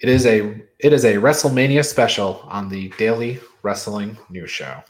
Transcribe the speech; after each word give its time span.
It 0.00 0.08
is 0.08 0.24
a 0.24 0.58
it 0.78 0.94
is 0.94 1.04
a 1.04 1.16
WrestleMania 1.16 1.84
special 1.84 2.40
on 2.48 2.70
the 2.70 2.88
Daily 2.96 3.38
Wrestling 3.62 4.16
News 4.30 4.50
Show. 4.50 4.82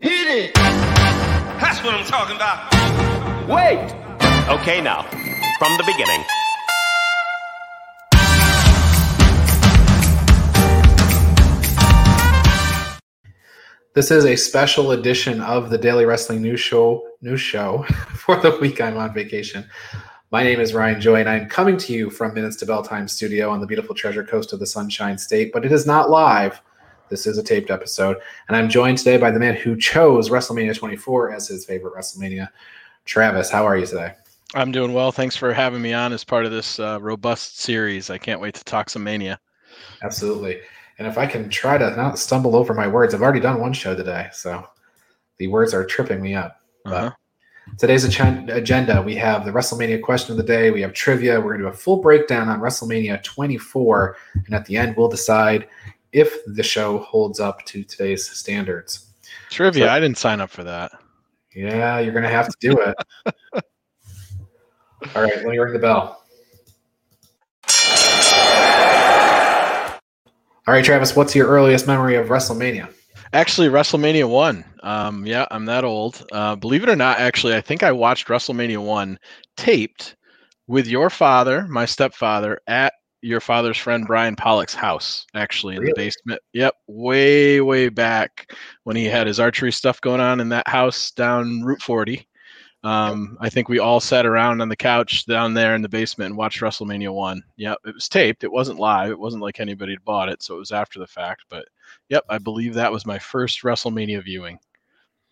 Hit 0.00 0.26
it! 0.26 0.54
That's 0.56 1.80
what 1.84 1.94
I'm 1.94 2.04
talking 2.06 2.34
about. 2.34 2.68
Wait! 3.48 3.78
Okay, 4.48 4.80
now, 4.80 5.02
from 5.60 5.76
the 5.76 5.84
beginning. 5.86 6.24
This 13.92 14.12
is 14.12 14.24
a 14.24 14.36
special 14.36 14.92
edition 14.92 15.40
of 15.40 15.68
the 15.68 15.76
Daily 15.76 16.04
Wrestling 16.04 16.42
News 16.42 16.60
Show 16.60 17.08
news 17.22 17.40
show 17.40 17.82
for 18.14 18.36
the 18.36 18.56
week 18.60 18.80
I'm 18.80 18.96
on 18.96 19.12
vacation. 19.12 19.68
My 20.30 20.44
name 20.44 20.60
is 20.60 20.72
Ryan 20.72 21.00
Joy, 21.00 21.16
and 21.16 21.28
I'm 21.28 21.48
coming 21.48 21.76
to 21.78 21.92
you 21.92 22.08
from 22.08 22.32
Minutes 22.32 22.54
to 22.58 22.66
Bell 22.66 22.84
Time 22.84 23.08
Studio 23.08 23.50
on 23.50 23.60
the 23.60 23.66
beautiful 23.66 23.96
Treasure 23.96 24.22
Coast 24.22 24.52
of 24.52 24.60
the 24.60 24.66
Sunshine 24.66 25.18
State, 25.18 25.52
but 25.52 25.64
it 25.64 25.72
is 25.72 25.88
not 25.88 26.08
live. 26.08 26.62
This 27.08 27.26
is 27.26 27.36
a 27.36 27.42
taped 27.42 27.72
episode, 27.72 28.18
and 28.46 28.56
I'm 28.56 28.68
joined 28.68 28.98
today 28.98 29.16
by 29.16 29.32
the 29.32 29.40
man 29.40 29.56
who 29.56 29.76
chose 29.76 30.30
WrestleMania 30.30 30.78
24 30.78 31.32
as 31.32 31.48
his 31.48 31.64
favorite 31.64 31.94
WrestleMania. 31.94 32.48
Travis, 33.06 33.50
how 33.50 33.66
are 33.66 33.76
you 33.76 33.86
today? 33.86 34.14
I'm 34.54 34.70
doing 34.70 34.92
well. 34.92 35.10
Thanks 35.10 35.34
for 35.34 35.52
having 35.52 35.82
me 35.82 35.94
on 35.94 36.12
as 36.12 36.22
part 36.22 36.44
of 36.44 36.52
this 36.52 36.78
uh, 36.78 37.00
robust 37.02 37.58
series. 37.58 38.08
I 38.08 38.18
can't 38.18 38.40
wait 38.40 38.54
to 38.54 38.62
talk 38.62 38.88
some 38.88 39.02
mania. 39.02 39.40
Absolutely. 40.04 40.60
And 41.00 41.08
if 41.08 41.16
I 41.16 41.24
can 41.24 41.48
try 41.48 41.78
to 41.78 41.96
not 41.96 42.18
stumble 42.18 42.54
over 42.54 42.74
my 42.74 42.86
words, 42.86 43.14
I've 43.14 43.22
already 43.22 43.40
done 43.40 43.58
one 43.58 43.72
show 43.72 43.96
today, 43.96 44.28
so 44.34 44.62
the 45.38 45.46
words 45.46 45.72
are 45.72 45.82
tripping 45.82 46.20
me 46.20 46.34
up. 46.34 46.60
Uh-huh. 46.84 47.10
Today's 47.78 48.04
agen- 48.04 48.50
agenda 48.50 49.00
we 49.00 49.14
have 49.16 49.46
the 49.46 49.50
WrestleMania 49.50 50.02
question 50.02 50.32
of 50.32 50.36
the 50.36 50.42
day, 50.42 50.70
we 50.70 50.82
have 50.82 50.92
trivia, 50.92 51.40
we're 51.40 51.54
going 51.54 51.60
to 51.60 51.64
do 51.64 51.68
a 51.68 51.72
full 51.72 52.02
breakdown 52.02 52.50
on 52.50 52.60
WrestleMania 52.60 53.22
24, 53.22 54.18
and 54.44 54.54
at 54.54 54.66
the 54.66 54.76
end, 54.76 54.94
we'll 54.94 55.08
decide 55.08 55.68
if 56.12 56.44
the 56.44 56.62
show 56.62 56.98
holds 56.98 57.40
up 57.40 57.64
to 57.64 57.82
today's 57.82 58.28
standards. 58.28 59.06
Trivia. 59.48 59.86
So- 59.86 59.90
I 59.92 60.00
didn't 60.00 60.18
sign 60.18 60.42
up 60.42 60.50
for 60.50 60.64
that. 60.64 60.92
Yeah, 61.56 61.98
you're 61.98 62.12
going 62.12 62.24
to 62.24 62.28
have 62.28 62.48
to 62.50 62.56
do 62.60 62.78
it. 62.78 62.94
All 65.16 65.22
right, 65.22 65.36
let 65.36 65.46
me 65.46 65.56
ring 65.56 65.72
the 65.72 65.78
bell. 65.78 66.19
All 70.66 70.74
right, 70.74 70.84
Travis, 70.84 71.16
what's 71.16 71.34
your 71.34 71.48
earliest 71.48 71.86
memory 71.86 72.16
of 72.16 72.28
WrestleMania? 72.28 72.92
Actually, 73.32 73.68
WrestleMania 73.68 74.28
one. 74.28 74.64
Um, 74.82 75.24
yeah, 75.26 75.46
I'm 75.50 75.64
that 75.66 75.84
old. 75.84 76.24
Uh, 76.32 76.56
believe 76.56 76.82
it 76.82 76.88
or 76.88 76.96
not, 76.96 77.18
actually, 77.18 77.54
I 77.54 77.60
think 77.60 77.82
I 77.82 77.92
watched 77.92 78.28
WrestleMania 78.28 78.78
one 78.84 79.18
taped 79.56 80.16
with 80.66 80.86
your 80.86 81.10
father, 81.10 81.66
my 81.68 81.84
stepfather, 81.86 82.60
at 82.66 82.92
your 83.22 83.40
father's 83.40 83.76
friend 83.76 84.06
Brian 84.06 84.34
Pollock's 84.36 84.74
house. 84.74 85.26
Actually, 85.34 85.76
in 85.76 85.80
Really? 85.80 85.92
the 85.92 85.96
basement. 85.96 86.40
Yep, 86.54 86.74
way 86.88 87.60
way 87.60 87.88
back 87.88 88.52
when 88.84 88.96
he 88.96 89.04
had 89.04 89.26
his 89.26 89.38
archery 89.40 89.72
stuff 89.72 90.00
going 90.00 90.20
on 90.20 90.40
in 90.40 90.48
that 90.50 90.68
house 90.68 91.10
down 91.12 91.62
Route 91.62 91.82
40. 91.82 92.26
Um, 92.82 93.36
I 93.40 93.50
think 93.50 93.68
we 93.68 93.78
all 93.78 94.00
sat 94.00 94.24
around 94.24 94.62
on 94.62 94.70
the 94.70 94.76
couch 94.76 95.26
down 95.26 95.52
there 95.52 95.74
in 95.74 95.82
the 95.82 95.88
basement 95.88 96.30
and 96.30 96.38
watched 96.38 96.60
WrestleMania 96.60 97.12
one. 97.12 97.42
Yep, 97.56 97.78
it 97.84 97.94
was 97.94 98.08
taped. 98.08 98.42
It 98.42 98.50
wasn't 98.50 98.78
live. 98.78 99.10
It 99.10 99.18
wasn't 99.18 99.42
like 99.42 99.60
anybody 99.60 99.92
had 99.92 100.04
bought 100.04 100.30
it, 100.30 100.42
so 100.42 100.54
it 100.54 100.58
was 100.58 100.72
after 100.72 100.98
the 100.98 101.06
fact. 101.06 101.44
But 101.50 101.66
yep, 102.08 102.24
I 102.30 102.38
believe 102.38 102.72
that 102.74 102.90
was 102.90 103.04
my 103.04 103.18
first 103.18 103.62
WrestleMania 103.62 104.24
viewing. 104.24 104.58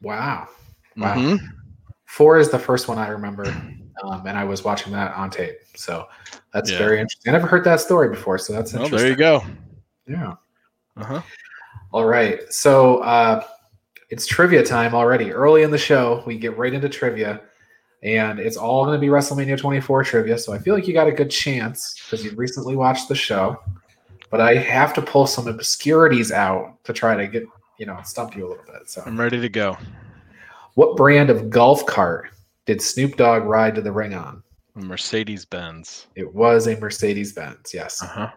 Wow. 0.02 0.48
Wow. 0.96 1.14
Mhm. 1.14 1.38
Four 2.04 2.38
is 2.38 2.50
the 2.50 2.58
first 2.58 2.86
one 2.86 2.98
I 2.98 3.08
remember, 3.08 3.46
um, 4.02 4.26
and 4.26 4.36
I 4.36 4.44
was 4.44 4.64
watching 4.64 4.92
that 4.92 5.14
on 5.14 5.30
tape. 5.30 5.56
So 5.74 6.06
that's 6.52 6.70
Yeah. 6.70 6.78
very 6.78 7.00
interesting. 7.00 7.30
I 7.30 7.32
never 7.32 7.46
heard 7.46 7.64
that 7.64 7.80
story 7.80 8.10
before, 8.10 8.38
so 8.38 8.52
that's 8.52 8.74
Well, 8.74 8.84
interesting. 8.84 8.98
there 8.98 9.10
you 9.10 9.16
go. 9.16 9.46
Yeah. 10.06 10.34
Uh-huh. 10.96 11.22
All 11.92 12.04
right. 12.04 12.52
So 12.52 12.98
uh, 12.98 13.42
it's 14.10 14.26
trivia 14.26 14.64
time 14.64 14.94
already. 14.94 15.32
Early 15.32 15.62
in 15.62 15.70
the 15.70 15.78
show, 15.78 16.22
we 16.26 16.38
get 16.38 16.56
right 16.56 16.72
into 16.72 16.88
trivia, 16.88 17.40
and 18.02 18.38
it's 18.38 18.56
all 18.56 18.84
going 18.84 18.98
to 18.98 19.00
be 19.00 19.08
WrestleMania 19.08 19.58
24 19.58 20.04
trivia. 20.04 20.38
So 20.38 20.52
I 20.52 20.58
feel 20.58 20.74
like 20.74 20.86
you 20.86 20.94
got 20.94 21.08
a 21.08 21.12
good 21.12 21.30
chance 21.30 21.94
because 22.04 22.24
you've 22.24 22.38
recently 22.38 22.76
watched 22.76 23.08
the 23.08 23.14
show. 23.14 23.60
But 24.30 24.40
I 24.40 24.56
have 24.56 24.92
to 24.94 25.02
pull 25.02 25.26
some 25.26 25.48
obscurities 25.48 26.32
out 26.32 26.82
to 26.84 26.92
try 26.92 27.16
to 27.16 27.26
get 27.26 27.44
you 27.78 27.86
know 27.86 27.98
stump 28.04 28.36
you 28.36 28.46
a 28.46 28.48
little 28.48 28.64
bit. 28.64 28.88
So 28.88 29.02
I'm 29.06 29.18
ready 29.18 29.40
to 29.40 29.48
go. 29.48 29.76
What 30.74 30.96
brand 30.96 31.30
of 31.30 31.50
golf 31.50 31.84
cart 31.86 32.30
did 32.66 32.80
Snoop 32.82 33.16
Dogg 33.16 33.44
ride 33.44 33.74
to 33.74 33.80
the 33.80 33.90
ring 33.90 34.14
on? 34.14 34.42
Mercedes 34.74 35.44
Benz. 35.44 36.06
It 36.14 36.32
was 36.32 36.68
a 36.68 36.78
Mercedes 36.78 37.32
Benz. 37.32 37.72
Yes. 37.74 38.02
Uh-huh. 38.02 38.30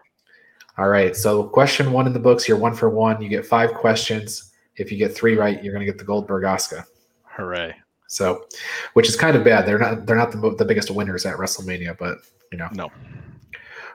All 0.78 0.88
right. 0.88 1.14
So 1.14 1.44
question 1.44 1.92
one 1.92 2.06
in 2.06 2.12
the 2.12 2.18
books, 2.18 2.48
you're 2.48 2.58
one 2.58 2.74
for 2.74 2.88
one. 2.90 3.20
You 3.20 3.28
get 3.28 3.46
five 3.46 3.74
questions. 3.74 4.51
If 4.76 4.90
you 4.90 4.98
get 4.98 5.14
three 5.14 5.36
right, 5.36 5.62
you're 5.62 5.72
going 5.72 5.84
to 5.84 5.90
get 5.90 5.98
the 5.98 6.04
Goldberg 6.04 6.44
Oscar. 6.44 6.84
Hooray. 7.24 7.74
So, 8.08 8.44
which 8.92 9.08
is 9.08 9.16
kind 9.16 9.36
of 9.36 9.44
bad. 9.44 9.66
They're 9.66 9.78
not 9.78 10.06
they're 10.06 10.16
not 10.16 10.32
the, 10.32 10.54
the 10.58 10.64
biggest 10.64 10.90
winners 10.90 11.24
at 11.24 11.36
WrestleMania, 11.36 11.96
but 11.98 12.18
you 12.50 12.58
know. 12.58 12.68
No. 12.72 12.90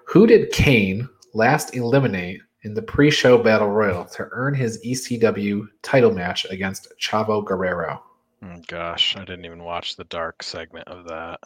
Who 0.06 0.26
did 0.26 0.52
Kane 0.52 1.08
last 1.34 1.76
eliminate 1.76 2.42
in 2.64 2.74
the 2.74 2.82
pre-show 2.82 3.38
battle 3.38 3.70
royal 3.70 4.06
to 4.06 4.28
earn 4.32 4.56
his 4.56 4.84
ECW 4.84 5.68
title 5.84 6.12
match 6.12 6.46
against 6.50 6.88
Chavo 7.00 7.46
Guerrero? 7.46 8.02
Oh, 8.44 8.62
gosh, 8.68 9.16
I 9.16 9.22
didn't 9.22 9.46
even 9.46 9.64
watch 9.64 9.96
the 9.96 10.04
dark 10.06 10.42
segment 10.44 10.88
of 10.88 11.06
that. 11.08 11.40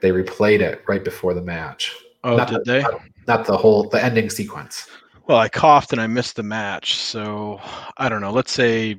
They 0.00 0.10
replayed 0.10 0.60
it 0.60 0.82
right 0.88 1.02
before 1.04 1.34
the 1.34 1.42
match. 1.42 1.94
Oh, 2.24 2.36
Not 2.36 2.48
did 2.48 2.64
the- 2.64 2.64
they? 2.64 2.84
Not 3.28 3.46
the 3.46 3.56
whole 3.56 3.88
the 3.88 4.02
ending 4.02 4.30
sequence. 4.30 4.88
Well, 5.26 5.38
I 5.38 5.48
coughed 5.48 5.92
and 5.92 6.00
I 6.00 6.06
missed 6.06 6.36
the 6.36 6.44
match, 6.44 6.94
so 6.94 7.60
I 7.96 8.08
don't 8.08 8.20
know. 8.20 8.30
Let's 8.30 8.52
say 8.52 8.96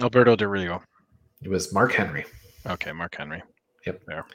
Alberto 0.00 0.34
Del 0.34 0.48
Rio. 0.48 0.82
It 1.42 1.48
was 1.48 1.72
Mark 1.72 1.92
Henry. 1.92 2.26
Okay, 2.66 2.90
Mark 2.90 3.14
Henry. 3.14 3.42
Yep. 3.86 4.02
There. 4.06 4.26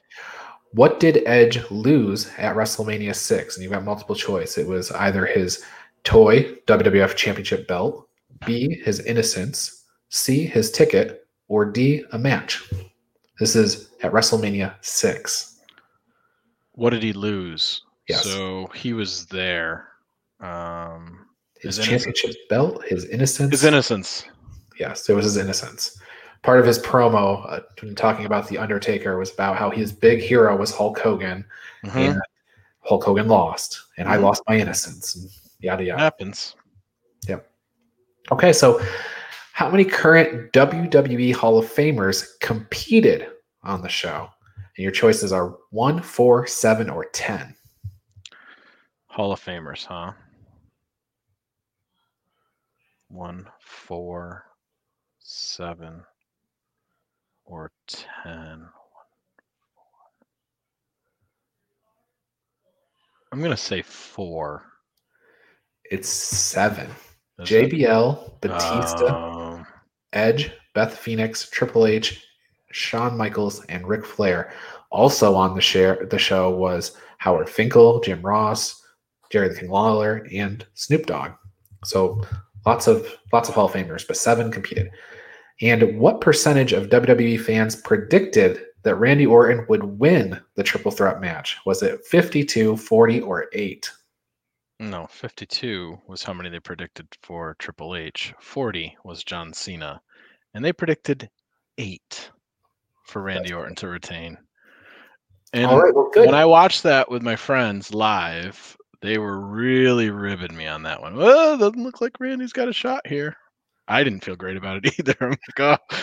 What 0.71 1.01
did 1.01 1.21
Edge 1.25 1.69
lose 1.69 2.31
at 2.37 2.55
WrestleMania 2.55 3.13
6? 3.13 3.55
And 3.55 3.63
you've 3.63 3.73
got 3.73 3.83
multiple 3.83 4.15
choice. 4.15 4.57
It 4.57 4.67
was 4.67 4.89
either 4.91 5.25
his 5.25 5.63
toy 6.05 6.43
WWF 6.65 7.15
Championship 7.15 7.67
belt, 7.67 8.07
B, 8.45 8.81
his 8.83 9.01
innocence, 9.01 9.85
C, 10.09 10.45
his 10.45 10.71
ticket, 10.71 11.27
or 11.49 11.65
D, 11.65 12.05
a 12.13 12.17
match. 12.17 12.63
This 13.39 13.55
is 13.55 13.89
at 14.01 14.13
WrestleMania 14.13 14.75
6. 14.81 15.59
What 16.71 16.91
did 16.91 17.03
he 17.03 17.13
lose? 17.13 17.83
Yes. 18.07 18.23
So 18.23 18.67
he 18.73 18.93
was 18.93 19.25
there. 19.25 19.89
Um, 20.39 21.22
His 21.63 21.77
His 21.77 21.85
championship 21.85 22.35
belt, 22.49 22.83
his 22.85 23.05
innocence. 23.05 23.51
his 23.51 23.63
innocence. 23.63 24.25
Yes, 24.79 25.09
it 25.09 25.13
was 25.13 25.23
his 25.23 25.37
innocence. 25.37 25.97
Part 26.41 26.59
of 26.59 26.65
his 26.65 26.77
promo, 26.77 27.49
uh, 27.49 27.61
when 27.81 27.95
talking 27.95 28.25
about 28.25 28.49
the 28.49 28.57
Undertaker, 28.57 29.17
was 29.17 29.33
about 29.33 29.55
how 29.55 29.69
his 29.69 29.93
big 29.93 30.19
hero 30.19 30.55
was 30.57 30.75
Hulk 30.75 30.99
Hogan, 30.99 31.45
Mhm. 31.85 31.95
and 31.95 32.21
Hulk 32.81 33.05
Hogan 33.05 33.29
lost, 33.29 33.81
and 33.97 34.09
I 34.09 34.17
Mhm. 34.17 34.23
lost 34.23 34.43
my 34.47 34.57
innocence, 34.57 35.15
and 35.15 35.29
yada 35.59 35.83
yada. 35.85 36.01
Happens. 36.01 36.55
Yep. 37.29 37.49
Okay, 38.31 38.51
so 38.51 38.81
how 39.53 39.69
many 39.69 39.85
current 39.85 40.51
WWE 40.51 41.31
Hall 41.31 41.57
of 41.57 41.65
Famers 41.65 42.37
competed 42.41 43.27
on 43.63 43.81
the 43.81 43.89
show? 43.89 44.29
And 44.75 44.83
your 44.83 44.91
choices 44.91 45.31
are 45.31 45.55
one, 45.69 46.01
four, 46.01 46.45
seven, 46.45 46.89
or 46.89 47.05
ten. 47.05 47.55
Hall 49.07 49.31
of 49.31 49.39
Famers, 49.39 49.85
huh? 49.85 50.11
One, 53.13 53.47
four, 53.59 54.47
seven, 55.19 56.01
or 57.45 57.71
ten. 57.85 58.65
I'm 63.31 63.39
gonna 63.39 63.55
say 63.55 63.83
four. 63.83 64.63
It's 65.91 66.09
seven. 66.09 66.89
Is 67.37 67.51
it? 67.51 67.71
JBL, 67.71 68.41
Batista, 68.41 69.05
Um, 69.15 69.67
Edge, 70.13 70.49
Beth 70.73 70.97
Phoenix, 70.97 71.47
Triple 71.51 71.85
H, 71.85 72.25
Shawn 72.71 73.15
Michaels, 73.15 73.63
and 73.65 73.87
Ric 73.87 74.07
Flair. 74.07 74.53
Also 74.89 75.35
on 75.35 75.53
the 75.53 75.61
share 75.61 76.07
the 76.09 76.17
show 76.17 76.49
was 76.49 76.97
Howard 77.19 77.47
Finkel, 77.47 77.99
Jim 77.99 78.23
Ross, 78.23 78.81
Jerry 79.31 79.49
the 79.49 79.59
King 79.59 79.69
Lawler, 79.69 80.27
and 80.33 80.65
Snoop 80.73 81.05
Dogg. 81.05 81.33
So 81.85 82.25
lots 82.65 82.87
of 82.87 83.07
lots 83.31 83.49
of 83.49 83.55
Hall 83.55 83.65
of 83.65 83.73
Famers, 83.73 84.05
but 84.07 84.17
seven 84.17 84.51
competed. 84.51 84.89
And 85.61 85.99
what 85.99 86.21
percentage 86.21 86.73
of 86.73 86.89
WWE 86.89 87.39
fans 87.39 87.75
predicted 87.75 88.61
that 88.83 88.95
Randy 88.95 89.25
Orton 89.25 89.65
would 89.69 89.83
win 89.83 90.39
the 90.55 90.63
triple 90.63 90.91
threat 90.91 91.21
match? 91.21 91.57
Was 91.65 91.83
it 91.83 92.03
52, 92.05 92.75
40, 92.77 93.21
or 93.21 93.47
8? 93.53 93.89
no, 94.79 95.07
52 95.09 95.97
was 96.07 96.23
how 96.23 96.33
many 96.33 96.49
they 96.49 96.59
predicted 96.59 97.07
for 97.21 97.55
Triple 97.59 97.95
H. 97.95 98.33
40 98.41 98.97
was 99.03 99.23
John 99.23 99.53
Cena, 99.53 100.01
and 100.53 100.65
they 100.65 100.73
predicted 100.73 101.29
eight 101.77 102.29
for 103.05 103.21
Randy 103.21 103.53
Orton 103.53 103.75
to 103.75 103.87
retain. 103.87 104.37
And 105.53 105.67
All 105.67 105.81
right, 105.81 105.93
well, 105.93 106.09
good. 106.13 106.25
when 106.25 106.35
I 106.35 106.45
watched 106.45 106.83
that 106.83 107.09
with 107.09 107.21
my 107.21 107.35
friends 107.35 107.93
live, 107.93 108.75
they 109.03 109.17
were 109.17 109.37
really 109.37 110.09
ribbing 110.09 110.55
me 110.55 110.65
on 110.65 110.81
that 110.83 111.01
one. 111.01 111.17
Well, 111.17 111.57
doesn't 111.57 111.83
look 111.83 111.99
like 111.99 112.19
Randy's 112.21 112.53
got 112.53 112.69
a 112.69 112.73
shot 112.73 113.05
here. 113.05 113.35
I 113.89 114.01
didn't 114.01 114.23
feel 114.23 114.37
great 114.37 114.55
about 114.55 114.83
it 114.85 114.95
either. 114.99 115.13
I'm 115.19 115.29
like, 115.31 115.59
oh, 115.59 115.97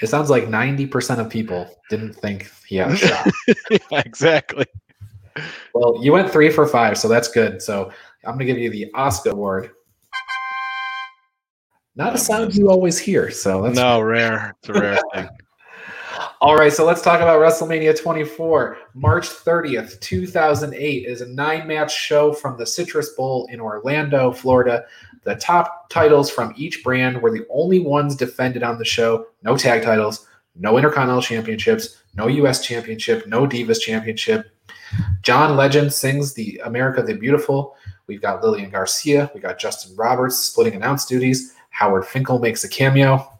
It 0.00 0.06
sounds 0.06 0.30
like 0.30 0.44
90% 0.44 1.18
of 1.18 1.28
people 1.28 1.68
didn't 1.90 2.14
think 2.14 2.52
he 2.66 2.76
had 2.76 2.92
a 2.92 2.96
shot. 2.96 3.26
yeah, 3.70 3.78
exactly. 3.98 4.64
well, 5.74 5.98
you 6.02 6.12
went 6.12 6.30
three 6.30 6.50
for 6.50 6.68
five, 6.68 6.96
so 6.96 7.08
that's 7.08 7.26
good. 7.28 7.60
So 7.60 7.90
I'm 8.24 8.38
going 8.38 8.46
to 8.46 8.54
give 8.54 8.58
you 8.58 8.70
the 8.70 8.92
Oscar 8.94 9.30
Award. 9.30 9.72
Not 11.96 12.14
a 12.14 12.18
sound 12.18 12.54
you 12.54 12.70
always 12.70 12.96
hear, 12.96 13.30
so 13.32 13.62
that's 13.62 13.74
No, 13.76 14.00
rare. 14.00 14.54
It's 14.60 14.68
a 14.68 14.72
rare 14.72 14.98
thing. 15.14 15.28
All 16.44 16.56
right, 16.56 16.70
so 16.70 16.84
let's 16.84 17.00
talk 17.00 17.22
about 17.22 17.40
WrestleMania 17.40 17.98
24. 17.98 18.76
March 18.92 19.30
30th, 19.30 19.98
2008 20.00 21.06
is 21.06 21.22
a 21.22 21.28
nine-match 21.28 21.90
show 21.90 22.34
from 22.34 22.58
the 22.58 22.66
Citrus 22.66 23.14
Bowl 23.14 23.48
in 23.50 23.62
Orlando, 23.62 24.30
Florida. 24.30 24.84
The 25.22 25.36
top 25.36 25.88
titles 25.88 26.30
from 26.30 26.52
each 26.54 26.84
brand 26.84 27.22
were 27.22 27.30
the 27.30 27.46
only 27.48 27.80
ones 27.80 28.14
defended 28.14 28.62
on 28.62 28.76
the 28.76 28.84
show. 28.84 29.28
No 29.42 29.56
tag 29.56 29.84
titles, 29.84 30.26
no 30.54 30.76
Intercontinental 30.76 31.22
Championships, 31.22 32.02
no 32.14 32.26
U.S. 32.26 32.62
Championship, 32.62 33.26
no 33.26 33.46
Divas 33.46 33.80
Championship. 33.80 34.54
John 35.22 35.56
Legend 35.56 35.94
sings 35.94 36.34
the 36.34 36.60
America 36.66 37.02
the 37.02 37.14
Beautiful. 37.14 37.74
We've 38.06 38.20
got 38.20 38.44
Lillian 38.44 38.68
Garcia. 38.68 39.30
We 39.34 39.40
got 39.40 39.58
Justin 39.58 39.96
Roberts 39.96 40.36
splitting 40.36 40.74
announce 40.74 41.06
duties. 41.06 41.54
Howard 41.70 42.04
Finkel 42.04 42.38
makes 42.38 42.64
a 42.64 42.68
cameo. 42.68 43.30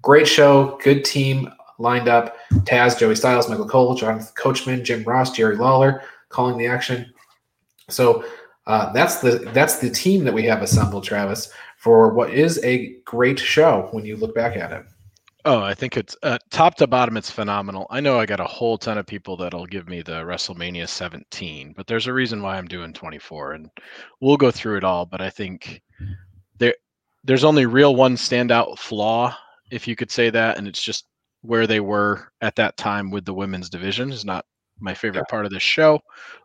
Great 0.00 0.28
show, 0.28 0.78
good 0.82 1.04
team 1.04 1.52
lined 1.82 2.08
up. 2.08 2.36
Taz, 2.64 2.98
Joey 2.98 3.16
Styles, 3.16 3.48
Michael 3.48 3.68
Cole, 3.68 3.94
Jonathan 3.94 4.32
Coachman, 4.34 4.84
Jim 4.84 5.04
Ross, 5.04 5.32
Jerry 5.32 5.56
Lawler 5.56 6.02
calling 6.30 6.56
the 6.56 6.66
action. 6.66 7.12
So 7.88 8.24
uh, 8.66 8.92
that's 8.92 9.16
the 9.20 9.50
that's 9.52 9.78
the 9.78 9.90
team 9.90 10.24
that 10.24 10.32
we 10.32 10.44
have 10.44 10.62
assembled, 10.62 11.04
Travis, 11.04 11.50
for 11.76 12.14
what 12.14 12.30
is 12.30 12.62
a 12.64 12.94
great 13.04 13.38
show 13.38 13.88
when 13.90 14.04
you 14.04 14.16
look 14.16 14.34
back 14.34 14.56
at 14.56 14.72
it. 14.72 14.86
Oh, 15.44 15.60
I 15.60 15.74
think 15.74 15.96
it's 15.96 16.16
uh, 16.22 16.38
top 16.50 16.76
to 16.76 16.86
bottom. 16.86 17.16
It's 17.16 17.30
phenomenal. 17.30 17.88
I 17.90 17.98
know 18.00 18.20
I 18.20 18.26
got 18.26 18.38
a 18.38 18.44
whole 18.44 18.78
ton 18.78 18.96
of 18.96 19.06
people 19.06 19.36
that'll 19.36 19.66
give 19.66 19.88
me 19.88 20.00
the 20.00 20.22
WrestleMania 20.22 20.88
17, 20.88 21.74
but 21.76 21.88
there's 21.88 22.06
a 22.06 22.12
reason 22.12 22.42
why 22.42 22.56
I'm 22.56 22.68
doing 22.68 22.92
24, 22.92 23.54
and 23.54 23.68
we'll 24.20 24.36
go 24.36 24.52
through 24.52 24.76
it 24.76 24.84
all. 24.84 25.04
But 25.04 25.20
I 25.20 25.30
think 25.30 25.82
there 26.58 26.74
there's 27.24 27.44
only 27.44 27.66
real 27.66 27.96
one 27.96 28.14
standout 28.14 28.78
flaw, 28.78 29.36
if 29.72 29.88
you 29.88 29.96
could 29.96 30.12
say 30.12 30.30
that, 30.30 30.58
and 30.58 30.68
it's 30.68 30.82
just 30.82 31.06
where 31.42 31.66
they 31.66 31.80
were 31.80 32.28
at 32.40 32.56
that 32.56 32.76
time 32.76 33.10
with 33.10 33.24
the 33.24 33.34
women's 33.34 33.68
division 33.68 34.10
is 34.10 34.24
not 34.24 34.44
my 34.80 34.94
favorite 34.94 35.28
part 35.28 35.44
of 35.44 35.52
this 35.52 35.62
show. 35.62 36.00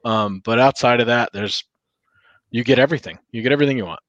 Um, 0.05 0.41
but 0.44 0.59
outside 0.59 0.99
of 0.99 1.07
that, 1.07 1.29
there's 1.33 1.63
you 2.51 2.63
get 2.63 2.79
everything. 2.79 3.17
You 3.31 3.41
get 3.41 3.51
everything 3.51 3.77
you 3.77 3.85
want. 3.85 3.99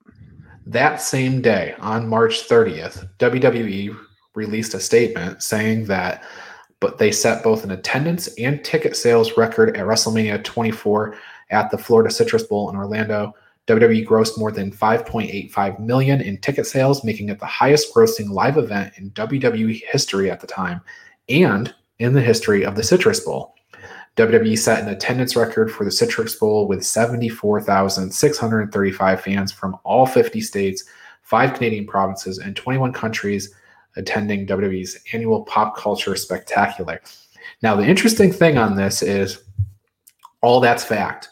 That 0.67 1.01
same 1.01 1.41
day, 1.41 1.75
on 1.79 2.09
March 2.09 2.49
30th, 2.49 3.09
WWE 3.19 3.97
released 4.35 4.75
a 4.75 4.81
statement 4.81 5.43
saying 5.43 5.87
that 5.87 6.23
but 6.81 6.99
they 6.99 7.11
set 7.11 7.43
both 7.43 7.65
an 7.65 7.73
attendance 7.73 8.29
and 8.39 8.65
ticket 8.65 8.97
sales 8.97 9.37
record 9.37 9.77
at 9.77 9.85
WrestleMania 9.85 10.43
24 10.45 11.17
at 11.51 11.71
the 11.71 11.79
Florida 11.79 12.11
Citrus 12.11 12.45
Bowl 12.45 12.71
in 12.71 12.77
Orlando. 12.77 13.35
WWE 13.69 14.05
grossed 14.07 14.39
more 14.39 14.51
than 14.51 14.73
5.85 14.73 15.79
million 15.79 16.23
in 16.23 16.39
ticket 16.39 16.67
sales, 16.67 17.05
making 17.05 17.29
it 17.29 17.39
the 17.39 17.45
highest 17.45 17.95
grossing 17.95 18.31
live 18.31 18.57
event 18.57 18.95
in 18.97 19.11
WWE 19.11 19.83
history 19.85 20.31
at 20.31 20.41
the 20.41 20.47
time 20.47 20.81
and 21.29 21.75
in 21.99 22.15
the 22.15 22.23
history 22.23 22.65
of 22.65 22.77
the 22.77 22.83
Citrus 22.83 23.21
Bowl. 23.21 23.55
WWE 24.17 24.57
set 24.59 24.83
an 24.83 24.89
attendance 24.89 25.37
record 25.37 25.71
for 25.71 25.85
the 25.85 25.91
Citrus 25.91 26.35
Bowl 26.35 26.67
with 26.67 26.83
74,635 26.85 29.21
fans 29.21 29.53
from 29.53 29.77
all 29.85 30.07
50 30.07 30.41
states, 30.41 30.85
five 31.23 31.53
Canadian 31.53 31.87
provinces, 31.87 32.39
and 32.39 32.57
21 32.57 32.95
countries 32.95 33.55
attending 33.97 34.47
WWE's 34.47 34.99
annual 35.13 35.45
pop 35.45 35.77
culture 35.77 36.17
spectacular. 36.17 37.03
Now, 37.63 37.77
the 37.77 37.87
interesting 37.87 38.33
thing 38.33 38.57
on 38.57 38.77
this 38.77 39.03
is 39.03 39.43
all 40.41 40.61
that's 40.61 40.85
fact. 40.85 41.29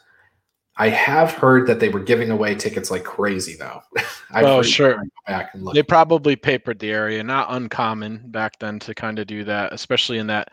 I 0.78 0.90
have 0.90 1.32
heard 1.32 1.66
that 1.68 1.80
they 1.80 1.88
were 1.88 2.00
giving 2.00 2.30
away 2.30 2.54
tickets 2.54 2.90
like 2.90 3.04
crazy, 3.04 3.56
though. 3.56 3.80
Oh, 4.34 4.60
sure. 4.60 5.02
Back 5.26 5.54
and 5.54 5.62
look. 5.62 5.74
They 5.74 5.84
probably 5.84 6.34
papered 6.36 6.78
the 6.80 6.90
area. 6.90 7.22
Not 7.22 7.46
uncommon 7.50 8.24
back 8.26 8.58
then 8.58 8.78
to 8.80 8.94
kind 8.94 9.18
of 9.18 9.26
do 9.26 9.44
that, 9.44 9.72
especially 9.72 10.18
in 10.18 10.26
that 10.26 10.48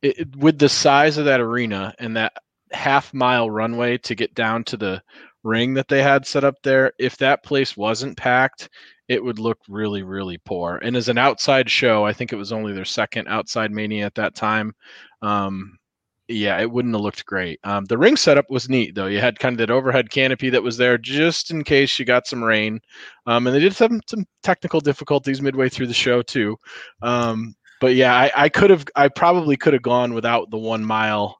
it- 0.00 0.34
with 0.36 0.58
the 0.58 0.68
size 0.68 1.18
of 1.18 1.24
that 1.26 1.40
arena 1.40 1.92
and 1.98 2.16
that 2.16 2.32
half 2.72 3.12
mile 3.12 3.50
runway 3.50 3.98
to 3.98 4.14
get 4.14 4.32
down 4.34 4.64
to 4.64 4.76
the 4.76 5.02
ring 5.42 5.74
that 5.74 5.88
they 5.88 6.02
had 6.02 6.24
set 6.26 6.44
up 6.44 6.54
there. 6.62 6.92
If 6.98 7.16
that 7.18 7.42
place 7.42 7.76
wasn't 7.76 8.16
packed, 8.16 8.68
it 9.08 9.22
would 9.22 9.38
look 9.38 9.58
really, 9.68 10.02
really 10.02 10.38
poor. 10.38 10.78
And 10.82 10.96
as 10.96 11.08
an 11.08 11.18
outside 11.18 11.68
show, 11.70 12.04
I 12.06 12.12
think 12.12 12.32
it 12.32 12.36
was 12.36 12.52
only 12.52 12.72
their 12.72 12.84
second 12.84 13.28
outside 13.28 13.70
mania 13.72 14.06
at 14.06 14.14
that 14.14 14.34
time. 14.34 14.72
Um, 15.20 15.78
yeah, 16.28 16.60
it 16.60 16.70
wouldn't 16.70 16.94
have 16.94 17.02
looked 17.02 17.24
great. 17.24 17.60
Um, 17.62 17.84
the 17.84 17.98
ring 17.98 18.16
setup 18.16 18.50
was 18.50 18.68
neat 18.68 18.94
though. 18.94 19.06
You 19.06 19.20
had 19.20 19.38
kind 19.38 19.54
of 19.54 19.58
that 19.58 19.72
overhead 19.72 20.10
canopy 20.10 20.50
that 20.50 20.62
was 20.62 20.76
there 20.76 20.98
just 20.98 21.50
in 21.50 21.62
case 21.62 21.98
you 21.98 22.04
got 22.04 22.26
some 22.26 22.42
rain. 22.42 22.80
Um, 23.26 23.46
and 23.46 23.54
they 23.54 23.60
did 23.60 23.76
have 23.78 23.92
some 24.08 24.26
technical 24.42 24.80
difficulties 24.80 25.40
midway 25.40 25.68
through 25.68 25.86
the 25.86 25.94
show 25.94 26.22
too. 26.22 26.56
Um, 27.02 27.54
but 27.80 27.94
yeah, 27.94 28.14
I, 28.14 28.32
I 28.34 28.48
could 28.48 28.70
have, 28.70 28.84
I 28.96 29.08
probably 29.08 29.56
could 29.56 29.74
have 29.74 29.82
gone 29.82 30.14
without 30.14 30.50
the 30.50 30.58
one 30.58 30.84
mile. 30.84 31.38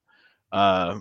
Uh, 0.52 0.98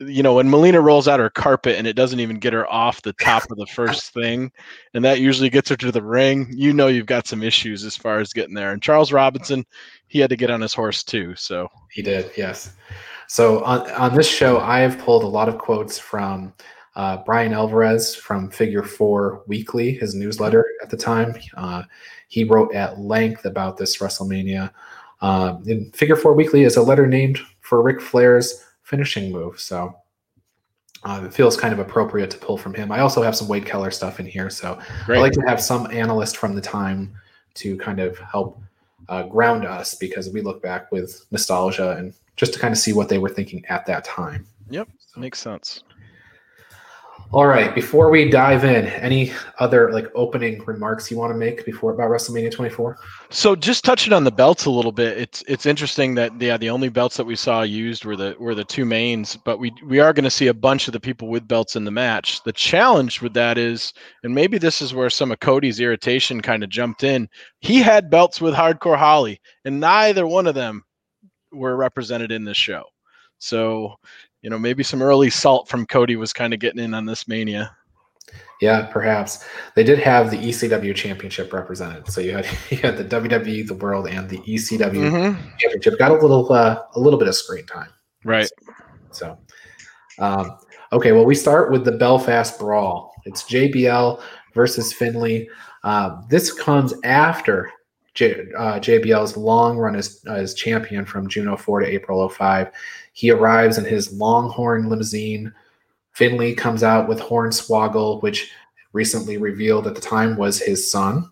You 0.00 0.22
know, 0.22 0.34
when 0.34 0.48
Melina 0.48 0.80
rolls 0.80 1.08
out 1.08 1.18
her 1.18 1.30
carpet 1.30 1.76
and 1.76 1.86
it 1.86 1.94
doesn't 1.94 2.20
even 2.20 2.38
get 2.38 2.52
her 2.52 2.70
off 2.70 3.02
the 3.02 3.12
top 3.14 3.50
of 3.50 3.58
the 3.58 3.66
first 3.66 4.14
thing, 4.14 4.52
and 4.94 5.04
that 5.04 5.18
usually 5.20 5.50
gets 5.50 5.68
her 5.70 5.76
to 5.76 5.90
the 5.90 6.02
ring, 6.02 6.46
you 6.50 6.72
know 6.72 6.86
you've 6.86 7.06
got 7.06 7.26
some 7.26 7.42
issues 7.42 7.84
as 7.84 7.96
far 7.96 8.20
as 8.20 8.32
getting 8.32 8.54
there. 8.54 8.72
And 8.72 8.80
Charles 8.80 9.12
Robinson, 9.12 9.66
he 10.06 10.20
had 10.20 10.30
to 10.30 10.36
get 10.36 10.50
on 10.50 10.60
his 10.60 10.72
horse 10.72 11.02
too. 11.02 11.34
So 11.34 11.68
He 11.90 12.02
did, 12.02 12.30
yes. 12.36 12.70
So 13.26 13.64
on, 13.64 13.90
on 13.90 14.14
this 14.14 14.28
show, 14.28 14.60
I 14.60 14.78
have 14.80 14.98
pulled 14.98 15.24
a 15.24 15.28
lot 15.28 15.48
of 15.48 15.58
quotes 15.58 15.98
from 15.98 16.52
uh, 16.94 17.18
Bryan 17.18 17.52
Alvarez 17.52 18.14
from 18.14 18.50
Figure 18.50 18.82
Four 18.82 19.42
Weekly, 19.46 19.92
his 19.92 20.14
newsletter 20.14 20.64
at 20.82 20.90
the 20.90 20.96
time. 20.96 21.34
Uh, 21.56 21.82
he 22.28 22.44
wrote 22.44 22.74
at 22.74 22.98
length 23.00 23.44
about 23.44 23.76
this 23.76 23.98
WrestleMania. 23.98 24.70
And 25.20 25.94
Figure 25.94 26.16
Four 26.16 26.34
Weekly 26.34 26.62
is 26.62 26.76
a 26.76 26.82
letter 26.82 27.06
named 27.06 27.40
for 27.60 27.82
Ric 27.82 28.00
Flair's 28.00 28.64
finishing 28.88 29.30
move. 29.30 29.60
So 29.60 29.94
uh, 31.04 31.22
it 31.26 31.34
feels 31.34 31.58
kind 31.58 31.74
of 31.74 31.78
appropriate 31.78 32.30
to 32.30 32.38
pull 32.38 32.56
from 32.56 32.72
him. 32.72 32.90
I 32.90 33.00
also 33.00 33.22
have 33.22 33.36
some 33.36 33.46
Wade 33.46 33.66
Keller 33.66 33.90
stuff 33.90 34.18
in 34.18 34.24
here. 34.24 34.48
So 34.48 34.78
great. 35.04 35.18
I 35.18 35.20
like 35.20 35.32
to 35.34 35.42
have 35.42 35.60
some 35.60 35.90
analyst 35.90 36.38
from 36.38 36.54
the 36.54 36.62
time 36.62 37.12
to 37.54 37.76
kind 37.76 38.00
of 38.00 38.18
help 38.18 38.62
uh, 39.10 39.24
ground 39.24 39.66
us 39.66 39.94
because 39.94 40.30
we 40.30 40.40
look 40.40 40.62
back 40.62 40.90
with 40.90 41.26
nostalgia 41.30 41.96
and 41.98 42.14
just 42.36 42.54
to 42.54 42.58
kind 42.58 42.72
of 42.72 42.78
see 42.78 42.94
what 42.94 43.10
they 43.10 43.18
were 43.18 43.28
thinking 43.28 43.62
at 43.66 43.84
that 43.86 44.04
time. 44.04 44.46
Yep. 44.70 44.88
Makes 45.16 45.40
sense. 45.40 45.84
All 47.30 47.46
right, 47.46 47.74
before 47.74 48.10
we 48.10 48.30
dive 48.30 48.64
in, 48.64 48.86
any 48.86 49.32
other 49.58 49.92
like 49.92 50.06
opening 50.14 50.64
remarks 50.64 51.10
you 51.10 51.18
want 51.18 51.30
to 51.30 51.36
make 51.36 51.66
before 51.66 51.92
about 51.92 52.08
WrestleMania 52.08 52.50
24? 52.50 52.98
So 53.28 53.54
just 53.54 53.84
touching 53.84 54.14
on 54.14 54.24
the 54.24 54.30
belts 54.30 54.64
a 54.64 54.70
little 54.70 54.92
bit, 54.92 55.18
it's 55.18 55.44
it's 55.46 55.66
interesting 55.66 56.14
that 56.14 56.40
yeah, 56.40 56.56
the 56.56 56.70
only 56.70 56.88
belts 56.88 57.18
that 57.18 57.26
we 57.26 57.36
saw 57.36 57.60
used 57.60 58.06
were 58.06 58.16
the 58.16 58.34
were 58.38 58.54
the 58.54 58.64
two 58.64 58.86
mains, 58.86 59.36
but 59.36 59.58
we 59.58 59.70
we 59.84 60.00
are 60.00 60.14
going 60.14 60.24
to 60.24 60.30
see 60.30 60.46
a 60.46 60.54
bunch 60.54 60.88
of 60.88 60.94
the 60.94 61.00
people 61.00 61.28
with 61.28 61.46
belts 61.46 61.76
in 61.76 61.84
the 61.84 61.90
match. 61.90 62.42
The 62.44 62.52
challenge 62.52 63.20
with 63.20 63.34
that 63.34 63.58
is, 63.58 63.92
and 64.22 64.34
maybe 64.34 64.56
this 64.56 64.80
is 64.80 64.94
where 64.94 65.10
some 65.10 65.30
of 65.30 65.40
Cody's 65.40 65.80
irritation 65.80 66.40
kind 66.40 66.64
of 66.64 66.70
jumped 66.70 67.04
in. 67.04 67.28
He 67.60 67.80
had 67.80 68.08
belts 68.08 68.40
with 68.40 68.54
Hardcore 68.54 68.96
Holly, 68.96 69.38
and 69.66 69.80
neither 69.80 70.26
one 70.26 70.46
of 70.46 70.54
them 70.54 70.82
were 71.52 71.76
represented 71.76 72.32
in 72.32 72.46
this 72.46 72.56
show. 72.56 72.84
So, 73.38 73.96
you 74.42 74.50
know, 74.50 74.58
maybe 74.58 74.82
some 74.82 75.02
early 75.02 75.30
salt 75.30 75.68
from 75.68 75.86
Cody 75.86 76.16
was 76.16 76.32
kind 76.32 76.54
of 76.54 76.60
getting 76.60 76.82
in 76.82 76.94
on 76.94 77.06
this 77.06 77.26
mania. 77.28 77.74
Yeah, 78.60 78.86
perhaps 78.86 79.44
they 79.76 79.84
did 79.84 79.98
have 80.00 80.30
the 80.30 80.36
ECW 80.36 80.94
championship 80.94 81.52
represented. 81.52 82.08
So 82.10 82.20
you 82.20 82.32
had 82.32 82.46
you 82.70 82.78
had 82.78 82.96
the 82.96 83.04
WWE, 83.04 83.66
the 83.66 83.74
World, 83.74 84.08
and 84.08 84.28
the 84.28 84.38
ECW 84.38 85.10
Mhm. 85.10 85.36
championship. 85.58 85.98
Got 85.98 86.10
a 86.10 86.14
little 86.14 86.52
uh, 86.52 86.82
a 86.94 87.00
little 87.00 87.18
bit 87.18 87.28
of 87.28 87.34
screen 87.34 87.66
time. 87.66 87.88
Right. 88.24 88.50
So, 89.10 89.38
um, 90.18 90.58
okay, 90.92 91.12
well, 91.12 91.24
we 91.24 91.34
start 91.34 91.70
with 91.70 91.84
the 91.84 91.92
Belfast 91.92 92.58
Brawl. 92.58 93.14
It's 93.24 93.44
JBL 93.44 94.20
versus 94.54 94.92
Finlay. 94.92 95.48
Uh, 95.84 96.20
this 96.28 96.52
comes 96.52 96.92
after 97.04 97.70
J, 98.14 98.46
uh, 98.58 98.80
JBL's 98.80 99.36
long 99.36 99.78
run 99.78 99.94
as, 99.94 100.24
as 100.26 100.54
champion 100.54 101.04
from 101.04 101.28
June 101.28 101.56
04 101.56 101.80
to 101.80 101.86
April 101.86 102.28
05. 102.28 102.70
He 103.18 103.32
arrives 103.32 103.78
in 103.78 103.84
his 103.84 104.12
Longhorn 104.12 104.88
limousine. 104.88 105.52
Finlay 106.12 106.54
comes 106.54 106.84
out 106.84 107.08
with 107.08 107.18
Hornswoggle, 107.18 108.22
which 108.22 108.48
recently 108.92 109.38
revealed 109.38 109.88
at 109.88 109.96
the 109.96 110.00
time 110.00 110.36
was 110.36 110.60
his 110.60 110.88
son. 110.88 111.28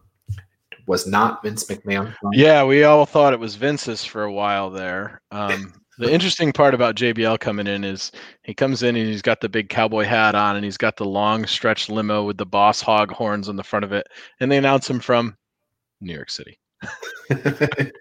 was 0.88 1.06
not 1.06 1.44
Vince 1.44 1.62
McMahon. 1.62 2.12
Yeah, 2.32 2.64
we 2.64 2.82
all 2.82 3.06
thought 3.06 3.32
it 3.32 3.38
was 3.38 3.54
Vince's 3.54 4.04
for 4.04 4.24
a 4.24 4.32
while 4.32 4.68
there. 4.68 5.20
Um, 5.30 5.74
the 5.98 6.12
interesting 6.12 6.52
part 6.52 6.74
about 6.74 6.96
JBL 6.96 7.38
coming 7.38 7.68
in 7.68 7.84
is 7.84 8.10
he 8.42 8.52
comes 8.52 8.82
in 8.82 8.96
and 8.96 9.06
he's 9.06 9.22
got 9.22 9.40
the 9.40 9.48
big 9.48 9.68
cowboy 9.68 10.06
hat 10.06 10.34
on 10.34 10.56
and 10.56 10.64
he's 10.64 10.76
got 10.76 10.96
the 10.96 11.04
long 11.04 11.46
stretch 11.46 11.88
limo 11.88 12.24
with 12.24 12.36
the 12.36 12.46
boss 12.46 12.80
hog 12.80 13.12
horns 13.12 13.48
on 13.48 13.54
the 13.54 13.62
front 13.62 13.84
of 13.84 13.92
it, 13.92 14.08
and 14.40 14.50
they 14.50 14.56
announce 14.56 14.90
him 14.90 14.98
from 14.98 15.36
New 16.00 16.14
York 16.14 16.30
City. 16.30 16.58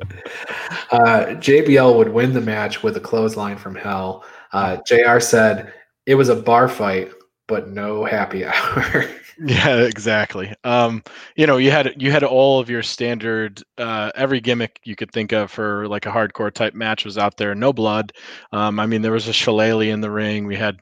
uh, 0.90 1.26
JBL 1.36 1.96
would 1.96 2.08
win 2.08 2.32
the 2.32 2.40
match 2.40 2.82
with 2.82 2.96
a 2.96 3.00
clothesline 3.00 3.56
from 3.56 3.74
hell. 3.74 4.24
Uh, 4.52 4.78
JR 4.86 5.18
said 5.20 5.72
it 6.06 6.14
was 6.14 6.28
a 6.28 6.36
bar 6.36 6.68
fight, 6.68 7.10
but 7.46 7.68
no 7.68 8.04
happy 8.04 8.44
hour. 8.46 9.04
yeah, 9.38 9.76
exactly. 9.76 10.52
Um, 10.64 11.02
you 11.36 11.46
know, 11.46 11.56
you 11.56 11.70
had 11.70 12.00
you 12.00 12.10
had 12.10 12.24
all 12.24 12.60
of 12.60 12.70
your 12.70 12.82
standard 12.82 13.62
uh, 13.76 14.10
every 14.14 14.40
gimmick 14.40 14.80
you 14.84 14.96
could 14.96 15.12
think 15.12 15.32
of 15.32 15.50
for 15.50 15.86
like 15.88 16.06
a 16.06 16.10
hardcore 16.10 16.52
type 16.52 16.74
match 16.74 17.04
was 17.04 17.18
out 17.18 17.36
there. 17.36 17.54
No 17.54 17.72
blood. 17.72 18.12
Um, 18.52 18.80
I 18.80 18.86
mean, 18.86 19.02
there 19.02 19.12
was 19.12 19.28
a 19.28 19.32
shillelagh 19.32 19.88
in 19.88 20.00
the 20.00 20.10
ring. 20.10 20.46
We 20.46 20.56
had, 20.56 20.78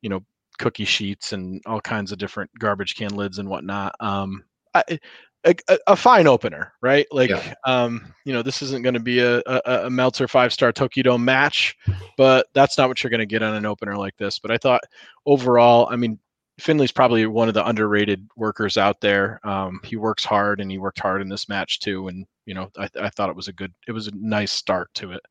you 0.00 0.08
know, 0.08 0.20
cookie 0.58 0.84
sheets 0.84 1.32
and 1.32 1.60
all 1.66 1.80
kinds 1.80 2.12
of 2.12 2.18
different 2.18 2.50
garbage 2.58 2.94
can 2.96 3.14
lids 3.14 3.38
and 3.38 3.48
whatnot. 3.48 3.94
Um, 4.00 4.44
I, 4.74 4.98
a, 5.44 5.78
a, 5.88 5.96
fine 5.96 6.26
opener, 6.26 6.72
right? 6.80 7.06
Like, 7.10 7.30
yeah. 7.30 7.54
um, 7.64 8.14
you 8.24 8.32
know, 8.32 8.42
this 8.42 8.62
isn't 8.62 8.82
going 8.82 8.94
to 8.94 9.00
be 9.00 9.20
a, 9.20 9.42
a, 9.46 9.86
a 9.86 9.90
Meltzer 9.90 10.28
five 10.28 10.52
star 10.52 10.72
Tokyo 10.72 11.02
Dome 11.02 11.24
match, 11.24 11.76
but 12.16 12.46
that's 12.54 12.78
not 12.78 12.88
what 12.88 13.02
you're 13.02 13.10
going 13.10 13.20
to 13.20 13.26
get 13.26 13.42
on 13.42 13.54
an 13.54 13.66
opener 13.66 13.96
like 13.96 14.16
this. 14.16 14.38
But 14.38 14.50
I 14.50 14.58
thought 14.58 14.82
overall, 15.26 15.88
I 15.90 15.96
mean, 15.96 16.18
Finlay's 16.60 16.92
probably 16.92 17.26
one 17.26 17.48
of 17.48 17.54
the 17.54 17.66
underrated 17.66 18.28
workers 18.36 18.76
out 18.76 19.00
there. 19.00 19.40
Um, 19.42 19.80
he 19.84 19.96
works 19.96 20.24
hard, 20.24 20.60
and 20.60 20.70
he 20.70 20.78
worked 20.78 21.00
hard 21.00 21.22
in 21.22 21.28
this 21.28 21.48
match 21.48 21.80
too. 21.80 22.08
And 22.08 22.26
you 22.46 22.54
know, 22.54 22.70
I, 22.78 22.88
I 23.00 23.08
thought 23.10 23.30
it 23.30 23.36
was 23.36 23.48
a 23.48 23.52
good, 23.52 23.72
it 23.88 23.92
was 23.92 24.06
a 24.06 24.12
nice 24.14 24.52
start 24.52 24.92
to 24.94 25.12
it. 25.12 25.22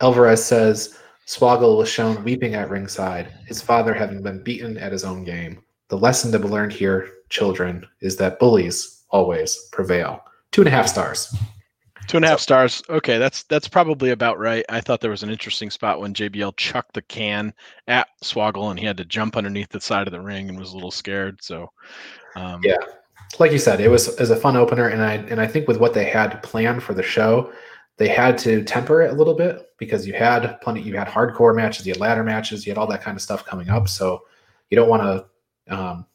Alvarez 0.00 0.44
says 0.44 0.98
Swoggle 1.26 1.78
was 1.78 1.88
shown 1.88 2.22
weeping 2.24 2.54
at 2.54 2.68
ringside, 2.68 3.32
his 3.46 3.62
father 3.62 3.94
having 3.94 4.22
been 4.22 4.42
beaten 4.42 4.76
at 4.76 4.92
his 4.92 5.04
own 5.04 5.24
game. 5.24 5.63
The 5.88 5.98
lesson 5.98 6.32
to 6.32 6.38
be 6.38 6.48
learned 6.48 6.72
here, 6.72 7.08
children, 7.28 7.86
is 8.00 8.16
that 8.16 8.38
bullies 8.38 9.04
always 9.10 9.56
prevail. 9.72 10.22
Two 10.50 10.62
and 10.62 10.68
a 10.68 10.70
half 10.70 10.88
stars. 10.88 11.34
Two 12.06 12.18
and 12.18 12.24
a 12.24 12.28
half 12.28 12.40
stars. 12.40 12.82
Okay, 12.90 13.18
that's 13.18 13.44
that's 13.44 13.68
probably 13.68 14.10
about 14.10 14.38
right. 14.38 14.64
I 14.68 14.80
thought 14.80 15.00
there 15.00 15.10
was 15.10 15.22
an 15.22 15.30
interesting 15.30 15.70
spot 15.70 16.00
when 16.00 16.12
JBL 16.12 16.56
chucked 16.56 16.94
the 16.94 17.02
can 17.02 17.52
at 17.88 18.08
Swoggle 18.22 18.70
and 18.70 18.78
he 18.78 18.84
had 18.84 18.96
to 18.98 19.04
jump 19.04 19.36
underneath 19.36 19.70
the 19.70 19.80
side 19.80 20.06
of 20.06 20.12
the 20.12 20.20
ring 20.20 20.48
and 20.48 20.58
was 20.58 20.72
a 20.72 20.74
little 20.74 20.90
scared. 20.90 21.42
So, 21.42 21.70
um, 22.36 22.60
yeah, 22.62 22.76
like 23.38 23.52
you 23.52 23.58
said, 23.58 23.80
it 23.80 23.88
was 23.88 24.08
as 24.20 24.30
a 24.30 24.36
fun 24.36 24.56
opener, 24.56 24.88
and 24.88 25.02
I 25.02 25.14
and 25.14 25.40
I 25.40 25.46
think 25.46 25.66
with 25.66 25.78
what 25.78 25.94
they 25.94 26.04
had 26.04 26.42
planned 26.42 26.82
for 26.82 26.92
the 26.92 27.02
show, 27.02 27.52
they 27.96 28.08
had 28.08 28.36
to 28.38 28.62
temper 28.64 29.02
it 29.02 29.12
a 29.12 29.14
little 29.14 29.34
bit 29.34 29.70
because 29.78 30.06
you 30.06 30.12
had 30.12 30.60
plenty. 30.60 30.82
You 30.82 30.96
had 30.96 31.08
hardcore 31.08 31.54
matches, 31.54 31.86
you 31.86 31.92
had 31.92 32.00
ladder 32.00 32.24
matches, 32.24 32.66
you 32.66 32.70
had 32.70 32.78
all 32.78 32.86
that 32.88 33.02
kind 33.02 33.16
of 33.16 33.22
stuff 33.22 33.44
coming 33.44 33.70
up. 33.70 33.88
So 33.88 34.22
you 34.70 34.76
don't 34.76 34.88
want 34.88 35.02
to 35.02 35.26
um, 35.68 36.06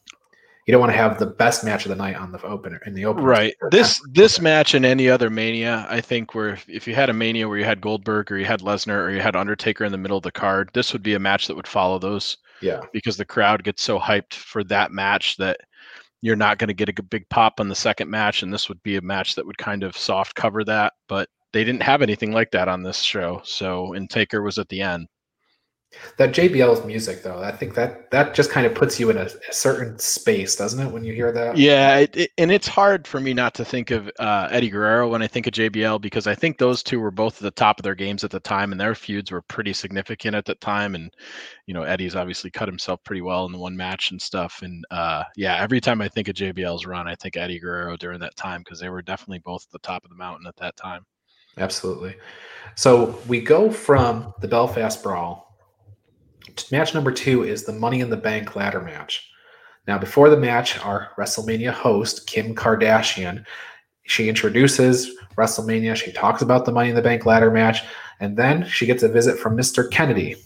you 0.66 0.72
don't 0.72 0.80
want 0.80 0.92
to 0.92 0.96
have 0.96 1.18
the 1.18 1.26
best 1.26 1.64
match 1.64 1.84
of 1.84 1.88
the 1.88 1.96
night 1.96 2.16
on 2.16 2.30
the 2.30 2.40
opener 2.42 2.80
in 2.86 2.94
the 2.94 3.04
opener. 3.04 3.26
Right. 3.26 3.54
This 3.70 4.00
this 4.12 4.40
match 4.40 4.74
and 4.74 4.84
any 4.84 5.08
other 5.08 5.28
Mania, 5.28 5.86
I 5.90 6.00
think, 6.00 6.34
where 6.34 6.50
if, 6.50 6.68
if 6.68 6.86
you 6.86 6.94
had 6.94 7.10
a 7.10 7.12
Mania 7.12 7.48
where 7.48 7.58
you 7.58 7.64
had 7.64 7.80
Goldberg 7.80 8.30
or 8.30 8.38
you 8.38 8.44
had 8.44 8.60
Lesnar 8.60 9.04
or 9.04 9.10
you 9.10 9.20
had 9.20 9.34
Undertaker 9.34 9.84
in 9.84 9.92
the 9.92 9.98
middle 9.98 10.16
of 10.16 10.22
the 10.22 10.30
card, 10.30 10.70
this 10.72 10.92
would 10.92 11.02
be 11.02 11.14
a 11.14 11.18
match 11.18 11.48
that 11.48 11.56
would 11.56 11.66
follow 11.66 11.98
those. 11.98 12.36
Yeah. 12.62 12.82
Because 12.92 13.16
the 13.16 13.24
crowd 13.24 13.64
gets 13.64 13.82
so 13.82 13.98
hyped 13.98 14.34
for 14.34 14.62
that 14.64 14.92
match 14.92 15.36
that 15.38 15.58
you're 16.22 16.36
not 16.36 16.58
going 16.58 16.68
to 16.68 16.74
get 16.74 16.88
a 16.88 17.02
big 17.02 17.28
pop 17.30 17.58
on 17.58 17.68
the 17.68 17.74
second 17.74 18.10
match, 18.10 18.42
and 18.42 18.52
this 18.52 18.68
would 18.68 18.82
be 18.82 18.96
a 18.96 19.00
match 19.00 19.34
that 19.34 19.46
would 19.46 19.58
kind 19.58 19.82
of 19.82 19.96
soft 19.96 20.34
cover 20.34 20.62
that. 20.64 20.92
But 21.08 21.28
they 21.52 21.64
didn't 21.64 21.82
have 21.82 22.02
anything 22.02 22.32
like 22.32 22.50
that 22.52 22.68
on 22.68 22.82
this 22.82 23.00
show. 23.00 23.40
So, 23.42 23.94
and 23.94 24.08
Taker 24.08 24.42
was 24.42 24.58
at 24.58 24.68
the 24.68 24.82
end. 24.82 25.08
That 26.18 26.30
JBL's 26.30 26.84
music, 26.86 27.22
though, 27.22 27.42
I 27.42 27.50
think 27.50 27.74
that 27.74 28.10
that 28.12 28.32
just 28.32 28.50
kind 28.50 28.64
of 28.64 28.74
puts 28.74 29.00
you 29.00 29.10
in 29.10 29.16
a, 29.16 29.28
a 29.48 29.52
certain 29.52 29.98
space, 29.98 30.54
doesn't 30.54 30.86
it, 30.86 30.92
when 30.92 31.02
you 31.02 31.12
hear 31.12 31.32
that? 31.32 31.56
Yeah, 31.56 31.98
it, 31.98 32.16
it, 32.16 32.30
and 32.38 32.52
it's 32.52 32.68
hard 32.68 33.08
for 33.08 33.18
me 33.20 33.34
not 33.34 33.54
to 33.54 33.64
think 33.64 33.90
of 33.90 34.10
uh, 34.20 34.48
Eddie 34.50 34.70
Guerrero 34.70 35.08
when 35.08 35.20
I 35.20 35.26
think 35.26 35.48
of 35.48 35.52
JBL 35.52 36.00
because 36.00 36.28
I 36.28 36.34
think 36.34 36.58
those 36.58 36.84
two 36.84 37.00
were 37.00 37.10
both 37.10 37.36
at 37.36 37.42
the 37.42 37.50
top 37.50 37.80
of 37.80 37.82
their 37.82 37.96
games 37.96 38.22
at 38.22 38.30
the 38.30 38.38
time, 38.38 38.70
and 38.70 38.80
their 38.80 38.94
feuds 38.94 39.32
were 39.32 39.42
pretty 39.42 39.72
significant 39.72 40.36
at 40.36 40.44
the 40.44 40.54
time. 40.56 40.94
And 40.94 41.12
you 41.66 41.74
know, 41.74 41.82
Eddie's 41.82 42.16
obviously 42.16 42.50
cut 42.50 42.68
himself 42.68 43.02
pretty 43.04 43.22
well 43.22 43.46
in 43.46 43.52
the 43.52 43.58
one 43.58 43.76
match 43.76 44.12
and 44.12 44.22
stuff. 44.22 44.60
And 44.62 44.84
uh, 44.92 45.24
yeah, 45.36 45.56
every 45.60 45.80
time 45.80 46.00
I 46.00 46.08
think 46.08 46.28
of 46.28 46.36
JBL's 46.36 46.86
run, 46.86 47.08
I 47.08 47.16
think 47.16 47.36
Eddie 47.36 47.58
Guerrero 47.58 47.96
during 47.96 48.20
that 48.20 48.36
time 48.36 48.60
because 48.60 48.78
they 48.78 48.90
were 48.90 49.02
definitely 49.02 49.40
both 49.40 49.66
at 49.66 49.72
the 49.72 49.86
top 49.86 50.04
of 50.04 50.10
the 50.10 50.16
mountain 50.16 50.46
at 50.46 50.56
that 50.56 50.76
time. 50.76 51.04
Absolutely. 51.58 52.14
So 52.76 53.18
we 53.26 53.40
go 53.40 53.70
from 53.70 54.32
the 54.40 54.48
Belfast 54.48 55.02
Brawl 55.02 55.49
Match 56.70 56.94
number 56.94 57.12
two 57.12 57.44
is 57.44 57.64
the 57.64 57.72
Money 57.72 58.00
in 58.00 58.10
the 58.10 58.16
Bank 58.16 58.56
ladder 58.56 58.80
match. 58.80 59.30
Now, 59.86 59.98
before 59.98 60.30
the 60.30 60.36
match, 60.36 60.78
our 60.84 61.10
WrestleMania 61.18 61.72
host, 61.72 62.26
Kim 62.26 62.54
Kardashian, 62.54 63.44
she 64.04 64.28
introduces 64.28 65.10
WrestleMania. 65.36 65.96
She 65.96 66.12
talks 66.12 66.42
about 66.42 66.64
the 66.64 66.72
Money 66.72 66.90
in 66.90 66.96
the 66.96 67.02
Bank 67.02 67.26
ladder 67.26 67.50
match, 67.50 67.82
and 68.20 68.36
then 68.36 68.66
she 68.66 68.86
gets 68.86 69.02
a 69.02 69.08
visit 69.08 69.38
from 69.38 69.56
Mr. 69.56 69.90
Kennedy. 69.90 70.36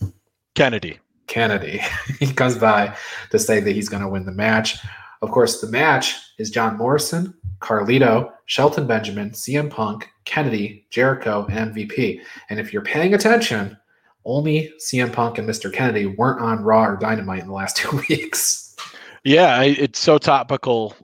Kennedy. 0.54 0.98
Kennedy. 1.26 1.80
he 2.20 2.32
comes 2.32 2.56
by 2.56 2.96
to 3.30 3.38
say 3.38 3.60
that 3.60 3.72
he's 3.72 3.88
going 3.88 4.02
to 4.02 4.08
win 4.08 4.26
the 4.26 4.32
match. 4.32 4.78
Of 5.22 5.30
course, 5.30 5.60
the 5.60 5.70
match 5.70 6.14
is 6.38 6.50
John 6.50 6.76
Morrison, 6.76 7.34
Carlito, 7.60 8.30
Shelton 8.46 8.86
Benjamin, 8.86 9.30
CM 9.30 9.70
Punk, 9.70 10.08
Kennedy, 10.26 10.86
Jericho, 10.90 11.46
and 11.50 11.74
MVP. 11.74 12.20
And 12.50 12.60
if 12.60 12.72
you're 12.72 12.82
paying 12.82 13.14
attention, 13.14 13.76
only 14.24 14.72
CM 14.78 15.12
Punk 15.12 15.38
and 15.38 15.48
Mr. 15.48 15.72
Kennedy 15.72 16.06
weren't 16.06 16.40
on 16.40 16.62
Raw 16.62 16.84
or 16.84 16.96
Dynamite 16.96 17.40
in 17.40 17.48
the 17.48 17.52
last 17.52 17.76
two 17.78 18.02
weeks. 18.08 18.76
Yeah, 19.24 19.62
it's 19.62 19.98
so 19.98 20.18
topical. 20.18 20.94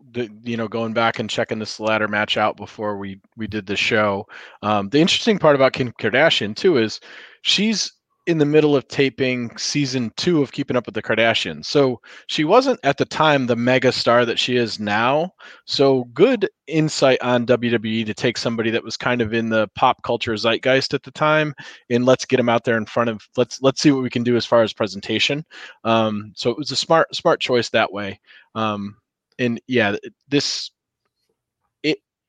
You 0.43 0.57
know, 0.57 0.69
going 0.69 0.93
back 0.93 1.19
and 1.19 1.31
checking 1.31 1.59
this 1.59 1.81
ladder 1.81 2.09
match 2.09 2.37
out 2.37 2.57
before 2.57 2.99
we 2.99 3.21
we 3.37 3.47
did 3.47 3.67
the 3.67 3.77
show. 3.77 4.27
Um, 4.63 4.89
the 4.89 5.01
interesting 5.01 5.39
part 5.39 5.55
about 5.55 5.73
Kim 5.73 5.93
Kardashian 5.93 6.55
too 6.55 6.77
is 6.77 7.01
she's 7.43 7.93
in 8.31 8.39
the 8.39 8.47
middle 8.47 8.77
of 8.77 8.87
taping 8.87 9.57
season 9.57 10.13
two 10.17 10.41
of 10.41 10.53
Keeping 10.53 10.77
Up 10.77 10.87
with 10.87 10.95
the 10.95 11.03
Kardashians. 11.03 11.67
So 11.67 12.01
she 12.29 12.45
wasn't 12.45 12.79
at 12.85 12.97
the 12.97 13.05
time 13.05 13.47
the 13.47 13.57
mega 13.57 13.91
star 13.91 14.25
that 14.25 14.39
she 14.39 14.57
is 14.57 14.79
now. 14.79 15.33
So 15.65 16.05
good 16.15 16.49
insight 16.69 17.21
on 17.23 17.45
WWE 17.45 18.07
to 18.07 18.15
take 18.15 18.39
somebody 18.39 18.71
that 18.71 18.85
was 18.85 18.97
kind 18.97 19.21
of 19.21 19.35
in 19.35 19.49
the 19.49 19.67
pop 19.75 20.05
culture 20.05 20.37
zeitgeist 20.37 20.95
at 20.95 21.03
the 21.03 21.11
time 21.11 21.53
and 21.91 22.07
let's 22.07 22.25
get 22.25 22.37
them 22.37 22.49
out 22.49 22.63
there 22.63 22.77
in 22.77 22.87
front 22.87 23.11
of 23.11 23.21
let's 23.37 23.61
let's 23.63 23.83
see 23.83 23.91
what 23.91 24.05
we 24.05 24.11
can 24.11 24.23
do 24.23 24.37
as 24.37 24.47
far 24.47 24.63
as 24.63 24.73
presentation. 24.73 25.45
Um, 25.83 26.33
so 26.37 26.51
it 26.51 26.57
was 26.57 26.71
a 26.71 26.77
smart 26.77 27.13
smart 27.13 27.41
choice 27.41 27.69
that 27.71 27.93
way. 27.93 28.21
Um, 28.55 28.97
and 29.41 29.61
yeah, 29.67 29.97
this 30.29 30.71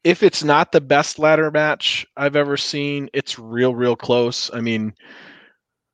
if 0.03 0.23
it's 0.23 0.43
not 0.43 0.71
the 0.71 0.81
best 0.81 1.19
ladder 1.19 1.51
match 1.51 2.07
I've 2.17 2.35
ever 2.35 2.57
seen, 2.57 3.07
it's 3.13 3.37
real 3.37 3.75
real 3.75 3.95
close. 3.95 4.49
I 4.51 4.61
mean 4.61 4.95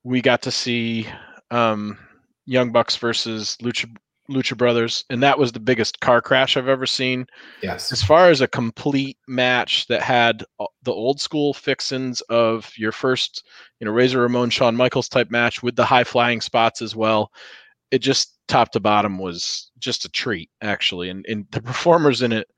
we 0.04 0.20
got 0.20 0.42
to 0.42 0.50
see 0.50 1.06
um, 1.50 1.98
Young 2.46 2.72
Bucks 2.72 2.96
versus 2.96 3.56
Lucha 3.62 3.88
Lucha 4.30 4.56
Brothers, 4.56 5.04
and 5.08 5.22
that 5.22 5.38
was 5.38 5.52
the 5.52 5.60
biggest 5.60 6.00
car 6.00 6.20
crash 6.20 6.56
I've 6.56 6.68
ever 6.68 6.86
seen. 6.86 7.26
Yes. 7.62 7.90
As 7.90 8.02
far 8.02 8.28
as 8.28 8.40
a 8.40 8.48
complete 8.48 9.16
match 9.26 9.86
that 9.86 10.02
had 10.02 10.44
the 10.82 10.92
old 10.92 11.20
school 11.20 11.54
fixins 11.54 12.20
of 12.22 12.70
your 12.76 12.92
first, 12.92 13.42
you 13.80 13.86
know, 13.86 13.92
Razor 13.92 14.20
Ramon, 14.20 14.50
Shawn 14.50 14.76
Michaels 14.76 15.08
type 15.08 15.30
match 15.30 15.62
with 15.62 15.76
the 15.76 15.84
high 15.84 16.04
flying 16.04 16.42
spots 16.42 16.82
as 16.82 16.94
well, 16.94 17.32
it 17.90 18.00
just 18.00 18.38
top 18.48 18.70
to 18.72 18.80
bottom 18.80 19.18
was 19.18 19.70
just 19.78 20.04
a 20.04 20.10
treat 20.10 20.50
actually, 20.60 21.08
and 21.08 21.24
and 21.26 21.46
the 21.50 21.62
performers 21.62 22.22
in 22.22 22.32
it 22.32 22.48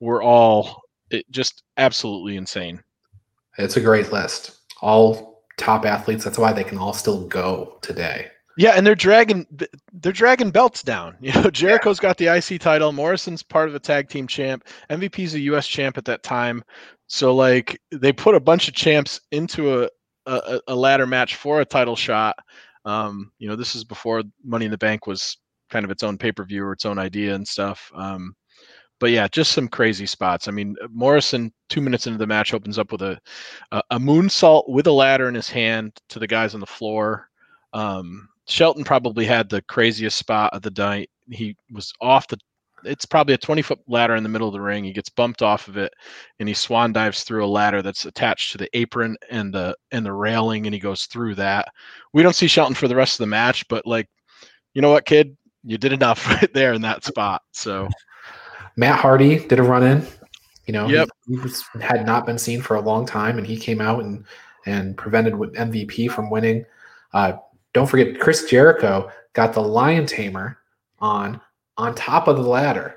were 0.00 0.22
all 0.22 0.82
it 1.10 1.30
just 1.30 1.62
absolutely 1.76 2.36
insane. 2.36 2.82
It's 3.58 3.76
a 3.76 3.80
great 3.80 4.12
list. 4.12 4.56
All 4.80 5.29
top 5.56 5.84
athletes. 5.84 6.24
That's 6.24 6.38
why 6.38 6.52
they 6.52 6.64
can 6.64 6.78
all 6.78 6.92
still 6.92 7.26
go 7.26 7.78
today. 7.82 8.28
Yeah, 8.56 8.72
and 8.76 8.86
they're 8.86 8.94
dragging 8.94 9.46
they're 9.92 10.12
dragging 10.12 10.50
belts 10.50 10.82
down. 10.82 11.16
You 11.20 11.32
know, 11.32 11.50
Jericho's 11.50 11.98
yeah. 11.98 12.08
got 12.08 12.18
the 12.18 12.26
IC 12.26 12.60
title. 12.60 12.92
Morrison's 12.92 13.42
part 13.42 13.68
of 13.68 13.72
the 13.72 13.80
tag 13.80 14.08
team 14.08 14.26
champ. 14.26 14.66
MVP's 14.90 15.34
a 15.34 15.40
US 15.40 15.66
champ 15.66 15.96
at 15.96 16.04
that 16.06 16.22
time. 16.22 16.62
So 17.06 17.34
like 17.34 17.80
they 17.90 18.12
put 18.12 18.34
a 18.34 18.40
bunch 18.40 18.68
of 18.68 18.74
champs 18.74 19.20
into 19.30 19.82
a 19.82 19.88
a, 20.26 20.60
a 20.68 20.74
ladder 20.74 21.06
match 21.06 21.36
for 21.36 21.60
a 21.60 21.64
title 21.64 21.96
shot. 21.96 22.36
Um, 22.84 23.32
you 23.38 23.48
know, 23.48 23.56
this 23.56 23.74
is 23.74 23.84
before 23.84 24.22
Money 24.44 24.66
in 24.66 24.70
the 24.70 24.78
Bank 24.78 25.06
was 25.06 25.36
kind 25.70 25.84
of 25.84 25.90
its 25.90 26.02
own 26.02 26.18
pay 26.18 26.32
per 26.32 26.44
view 26.44 26.64
or 26.64 26.72
its 26.72 26.84
own 26.84 26.98
idea 26.98 27.34
and 27.34 27.46
stuff. 27.46 27.90
Um, 27.94 28.34
but 29.00 29.10
yeah, 29.10 29.26
just 29.26 29.52
some 29.52 29.66
crazy 29.66 30.06
spots. 30.06 30.46
I 30.46 30.52
mean, 30.52 30.76
Morrison, 30.92 31.52
two 31.68 31.80
minutes 31.80 32.06
into 32.06 32.18
the 32.18 32.26
match, 32.26 32.54
opens 32.54 32.78
up 32.78 32.92
with 32.92 33.02
a 33.02 33.18
a, 33.72 33.82
a 33.90 33.98
moonsault 33.98 34.68
with 34.68 34.86
a 34.86 34.92
ladder 34.92 35.28
in 35.28 35.34
his 35.34 35.48
hand 35.48 35.98
to 36.10 36.20
the 36.20 36.26
guys 36.26 36.54
on 36.54 36.60
the 36.60 36.66
floor. 36.66 37.28
Um, 37.72 38.28
Shelton 38.46 38.84
probably 38.84 39.24
had 39.24 39.48
the 39.48 39.62
craziest 39.62 40.16
spot 40.16 40.52
of 40.52 40.62
the 40.62 40.72
night. 40.76 41.10
He 41.30 41.56
was 41.72 41.92
off 42.00 42.28
the 42.28 42.38
it's 42.84 43.04
probably 43.04 43.34
a 43.34 43.38
20 43.38 43.62
foot 43.62 43.78
ladder 43.88 44.16
in 44.16 44.22
the 44.22 44.28
middle 44.28 44.48
of 44.48 44.54
the 44.54 44.60
ring. 44.60 44.84
He 44.84 44.92
gets 44.92 45.08
bumped 45.08 45.42
off 45.42 45.68
of 45.68 45.76
it, 45.76 45.92
and 46.38 46.48
he 46.48 46.54
swan 46.54 46.92
dives 46.92 47.24
through 47.24 47.44
a 47.44 47.46
ladder 47.46 47.82
that's 47.82 48.06
attached 48.06 48.52
to 48.52 48.58
the 48.58 48.68
apron 48.76 49.16
and 49.30 49.52
the 49.52 49.76
and 49.92 50.04
the 50.04 50.12
railing, 50.12 50.66
and 50.66 50.74
he 50.74 50.80
goes 50.80 51.06
through 51.06 51.34
that. 51.36 51.68
We 52.12 52.22
don't 52.22 52.36
see 52.36 52.46
Shelton 52.46 52.74
for 52.74 52.88
the 52.88 52.96
rest 52.96 53.14
of 53.14 53.24
the 53.24 53.30
match, 53.30 53.66
but 53.68 53.86
like, 53.86 54.08
you 54.74 54.82
know 54.82 54.90
what, 54.90 55.06
kid, 55.06 55.36
you 55.64 55.78
did 55.78 55.92
enough 55.92 56.26
right 56.28 56.52
there 56.52 56.72
in 56.72 56.82
that 56.82 57.04
spot. 57.04 57.42
So 57.52 57.88
Matt 58.76 58.98
Hardy 58.98 59.46
did 59.46 59.58
a 59.58 59.62
run 59.62 59.82
in. 59.82 60.06
You 60.66 60.72
know, 60.74 60.88
Yep. 60.88 61.08
he, 61.26 61.34
he 61.34 61.40
was, 61.40 61.64
had 61.80 62.06
not 62.06 62.26
been 62.26 62.38
seen 62.38 62.60
for 62.62 62.76
a 62.76 62.80
long 62.80 63.04
time, 63.06 63.38
and 63.38 63.46
he 63.46 63.56
came 63.56 63.80
out 63.80 64.02
and 64.02 64.24
and 64.66 64.96
prevented 64.96 65.32
MVP 65.34 66.10
from 66.10 66.30
winning. 66.30 66.64
Uh, 67.12 67.32
don't 67.72 67.86
forget, 67.86 68.20
Chris 68.20 68.44
Jericho 68.44 69.10
got 69.32 69.52
the 69.52 69.62
Lion 69.62 70.06
Tamer 70.06 70.58
on 71.00 71.40
on 71.76 71.94
top 71.94 72.28
of 72.28 72.36
the 72.36 72.42
ladder. 72.42 72.96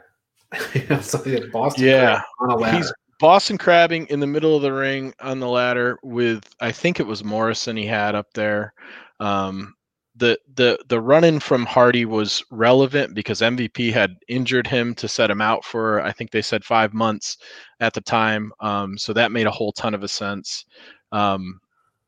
something 1.01 1.33
that 1.33 1.51
Boston 1.51 1.85
Yeah. 1.85 2.21
On 2.41 2.51
a 2.51 2.55
ladder. 2.55 2.77
he's 2.77 2.93
Boston 3.19 3.57
crabbing 3.57 4.05
in 4.07 4.19
the 4.19 4.27
middle 4.27 4.55
of 4.55 4.61
the 4.61 4.73
ring 4.73 5.13
on 5.21 5.39
the 5.39 5.47
ladder 5.47 5.97
with 6.03 6.43
I 6.59 6.71
think 6.71 6.99
it 6.99 7.07
was 7.07 7.23
Morrison 7.23 7.75
he 7.77 7.85
had 7.87 8.13
up 8.13 8.27
there. 8.33 8.73
Um, 9.19 9.73
the 10.15 10.37
the 10.55 10.77
the 10.87 11.01
run 11.01 11.23
in 11.23 11.39
from 11.39 11.65
Hardy 11.65 12.05
was 12.05 12.43
relevant 12.51 13.15
because 13.15 13.41
MVP 13.41 13.91
had 13.91 14.15
injured 14.27 14.67
him 14.67 14.93
to 14.95 15.07
set 15.07 15.31
him 15.31 15.41
out 15.41 15.65
for 15.65 16.01
I 16.01 16.11
think 16.11 16.31
they 16.31 16.41
said 16.41 16.63
five 16.63 16.93
months 16.93 17.37
at 17.79 17.93
the 17.93 18.01
time. 18.01 18.51
Um, 18.59 18.97
so 18.97 19.13
that 19.13 19.31
made 19.31 19.47
a 19.47 19.51
whole 19.51 19.71
ton 19.71 19.93
of 19.93 20.03
a 20.03 20.07
sense. 20.07 20.65
Um, 21.11 21.59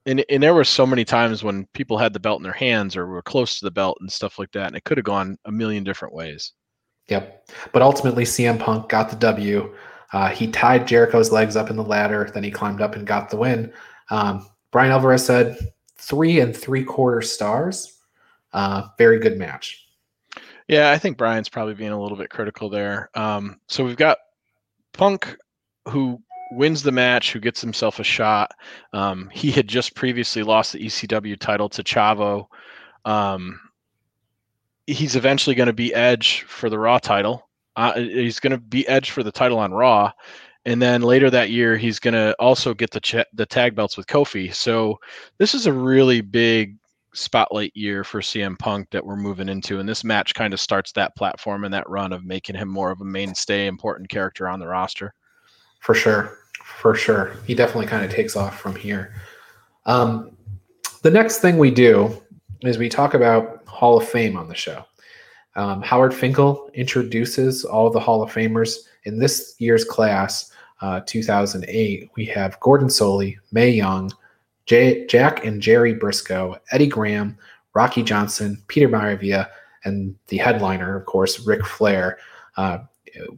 and 0.06 0.24
and 0.30 0.44
there 0.44 0.54
were 0.54 0.64
so 0.64 0.86
many 0.86 1.04
times 1.04 1.44
when 1.44 1.66
people 1.74 1.98
had 1.98 2.14
the 2.14 2.20
belt 2.20 2.40
in 2.40 2.44
their 2.44 2.52
hands 2.54 2.96
or 2.96 3.08
were 3.08 3.22
close 3.24 3.58
to 3.60 3.66
the 3.66 3.72
belt 3.72 3.98
and 4.02 4.12
stuff 4.12 4.38
like 4.38 4.52
that, 4.52 4.68
and 4.68 4.76
it 4.76 4.84
could 4.84 4.98
have 4.98 5.06
gone 5.06 5.38
a 5.46 5.52
million 5.52 5.84
different 5.84 6.14
ways. 6.14 6.54
Yep. 7.08 7.50
But 7.72 7.82
ultimately, 7.82 8.24
CM 8.24 8.60
Punk 8.60 8.90
got 8.90 9.10
the 9.10 9.16
W. 9.18 9.74
Uh, 10.14 10.30
he 10.30 10.48
tied 10.48 10.88
Jericho's 10.88 11.32
legs 11.32 11.56
up 11.56 11.70
in 11.70 11.76
the 11.76 11.84
ladder. 11.84 12.30
Then 12.34 12.44
he 12.44 12.52
climbed 12.52 12.82
up 12.82 12.96
and 12.96 13.06
got 13.06 13.30
the 13.30 13.38
win. 13.38 13.74
Um, 14.10 14.48
Bryan 14.72 14.92
Alvarez 14.92 15.26
said 15.26 15.58
three 15.98 16.40
and 16.40 16.56
three 16.56 16.84
quarter 16.84 17.22
stars. 17.22 17.95
Uh, 18.56 18.88
very 18.98 19.20
good 19.20 19.38
match. 19.38 19.86
Yeah, 20.70 20.90
I 20.90 20.98
think 20.98 21.18
Bryan's 21.18 21.50
probably 21.50 21.74
being 21.74 21.92
a 21.92 22.02
little 22.02 22.18
bit 22.18 22.30
critical 22.30 22.70
there. 22.70 23.10
Um, 23.14 23.60
so 23.68 23.84
we've 23.84 23.98
got 23.98 24.18
Punk, 24.94 25.38
who 25.90 26.22
wins 26.52 26.82
the 26.82 26.92
match, 26.94 27.34
who 27.34 27.42
gets 27.42 27.60
himself 27.60 28.00
a 28.00 28.04
shot. 28.04 28.52
Um, 28.94 29.30
he 29.34 29.52
had 29.52 29.68
just 29.68 29.94
previously 29.94 30.42
lost 30.42 30.72
the 30.72 30.86
ECW 30.86 31.38
title 31.38 31.68
to 31.68 31.84
Chavo. 31.84 32.48
Um, 33.04 33.60
he's 34.88 35.18
eventually 35.18 35.56
going 35.56 35.68
to 35.68 35.74
be 35.74 35.94
Edge 35.94 36.44
for 36.44 36.70
the 36.70 36.80
Raw 36.80 36.98
title. 36.98 37.50
Uh, 37.76 38.00
he's 38.00 38.40
going 38.40 38.52
to 38.52 38.58
be 38.58 38.88
Edge 38.88 39.12
for 39.12 39.22
the 39.22 39.34
title 39.34 39.60
on 39.60 39.74
Raw, 39.74 40.14
and 40.64 40.82
then 40.82 41.02
later 41.02 41.30
that 41.30 41.50
year 41.50 41.76
he's 41.76 42.00
going 42.00 42.14
to 42.14 42.34
also 42.40 42.74
get 42.74 42.92
the 42.92 43.02
ch- 43.02 43.28
the 43.34 43.46
tag 43.46 43.76
belts 43.76 43.98
with 43.98 44.08
Kofi. 44.08 44.56
So 44.56 44.98
this 45.40 45.54
is 45.54 45.68
a 45.68 45.74
really 45.74 46.22
big 46.22 46.78
spotlight 47.16 47.72
year 47.76 48.04
for 48.04 48.22
CM 48.22 48.58
Punk 48.60 48.90
that 48.92 49.06
we're 49.06 49.16
moving 49.16 49.50
into, 49.50 49.80
and 49.80 49.88
this 49.88 50.04
match 50.04 50.36
kind 50.36 50.54
of 50.54 50.60
starts 50.60 50.92
that 50.92 51.16
platform 51.16 51.64
and 51.64 51.74
that 51.74 51.90
run 51.90 52.14
of 52.14 52.24
making 52.24 52.56
him 52.56 52.70
more 52.70 52.92
of 52.92 53.02
a 53.02 53.06
mainstay, 53.06 53.68
important 53.68 54.10
character 54.10 54.48
on 54.48 54.60
the 54.60 54.68
roster. 54.68 55.14
For 55.80 55.96
sure. 55.96 56.40
For 56.64 56.96
sure. 56.96 57.36
He 57.46 57.56
definitely 57.56 57.88
kind 57.88 58.04
of 58.04 58.12
takes 58.12 58.36
off 58.36 58.60
from 58.60 58.76
here. 58.76 59.14
Um, 59.86 60.36
the 61.02 61.12
next 61.12 61.40
thing 61.40 61.58
we 61.58 61.72
do 61.72 62.22
is 62.62 62.78
we 62.78 62.90
talk 62.90 63.14
about 63.14 63.64
Hall 63.68 63.98
of 63.98 64.08
Fame 64.08 64.38
on 64.38 64.48
the 64.48 64.56
show. 64.56 64.84
Um, 65.56 65.82
Howard 65.82 66.14
Finkel 66.14 66.70
introduces 66.74 67.64
all 67.64 67.90
the 67.90 68.00
Hall 68.00 68.22
of 68.22 68.32
Famers 68.32 68.78
in 69.04 69.20
this 69.20 69.56
year's 69.60 69.86
class, 69.86 70.52
uh, 70.82 71.02
2008. 71.06 72.10
We 72.16 72.26
have 72.26 72.60
Gordon 72.60 72.90
Solie, 72.90 73.38
Mae 73.52 73.70
Young, 73.70 74.12
J- 74.66 75.06
Jack 75.08 75.46
and 75.46 75.62
Jerry 75.62 75.94
Briscoe, 75.94 76.58
Eddie 76.72 76.88
Graham, 76.88 77.38
Rocky 77.74 78.04
Johnson, 78.04 78.62
Peter 78.68 78.90
Maivia, 78.90 79.50
and 79.84 80.16
the 80.28 80.38
headliner, 80.38 80.98
of 80.98 81.06
course, 81.06 81.46
Ric 81.46 81.66
Flair. 81.66 82.18
Uh, 82.58 82.80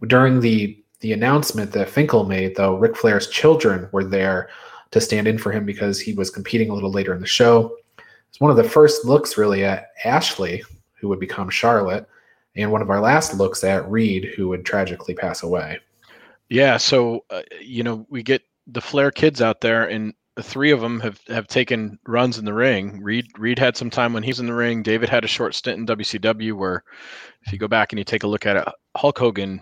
during 0.07 0.39
the 0.39 0.81
the 1.01 1.13
announcement 1.13 1.71
that 1.73 1.89
Finkel 1.89 2.23
made, 2.23 2.55
though, 2.55 2.75
Ric 2.75 2.95
Flair's 2.95 3.27
children 3.27 3.87
were 3.91 4.03
there 4.03 4.49
to 4.89 4.99
stand 4.99 5.27
in 5.27 5.37
for 5.37 5.51
him 5.51 5.63
because 5.63 5.99
he 5.99 6.13
was 6.13 6.31
competing 6.31 6.69
a 6.69 6.73
little 6.73 6.91
later 6.91 7.13
in 7.13 7.21
the 7.21 7.27
show. 7.27 7.75
It's 8.29 8.39
one 8.39 8.49
of 8.49 8.57
the 8.57 8.63
first 8.63 9.05
looks, 9.05 9.37
really, 9.37 9.63
at 9.63 9.91
Ashley, 10.05 10.63
who 10.95 11.07
would 11.09 11.19
become 11.19 11.49
Charlotte, 11.49 12.07
and 12.55 12.71
one 12.71 12.81
of 12.81 12.89
our 12.89 12.99
last 12.99 13.35
looks 13.35 13.63
at 13.63 13.87
Reid, 13.89 14.25
who 14.35 14.47
would 14.47 14.65
tragically 14.65 15.13
pass 15.13 15.43
away. 15.43 15.79
Yeah, 16.49 16.77
so 16.77 17.25
uh, 17.29 17.43
you 17.61 17.83
know 17.83 18.05
we 18.09 18.23
get 18.23 18.41
the 18.67 18.81
Flair 18.81 19.11
kids 19.11 19.41
out 19.41 19.61
there, 19.61 19.87
and 19.87 20.13
three 20.41 20.71
of 20.71 20.81
them 20.81 20.99
have 20.99 21.19
have 21.27 21.47
taken 21.47 21.99
runs 22.07 22.37
in 22.37 22.45
the 22.45 22.53
ring. 22.53 23.01
Reid 23.01 23.27
Reid 23.37 23.59
had 23.59 23.77
some 23.77 23.89
time 23.89 24.13
when 24.13 24.23
he's 24.23 24.39
in 24.39 24.45
the 24.45 24.53
ring. 24.53 24.83
David 24.83 25.09
had 25.09 25.23
a 25.23 25.27
short 25.27 25.55
stint 25.55 25.79
in 25.79 25.85
WCW, 25.85 26.53
where 26.53 26.83
if 27.43 27.51
you 27.51 27.57
go 27.57 27.67
back 27.67 27.91
and 27.91 27.99
you 27.99 28.03
take 28.05 28.23
a 28.23 28.27
look 28.27 28.45
at 28.45 28.57
it, 28.57 28.67
Hulk 28.95 29.17
Hogan 29.17 29.61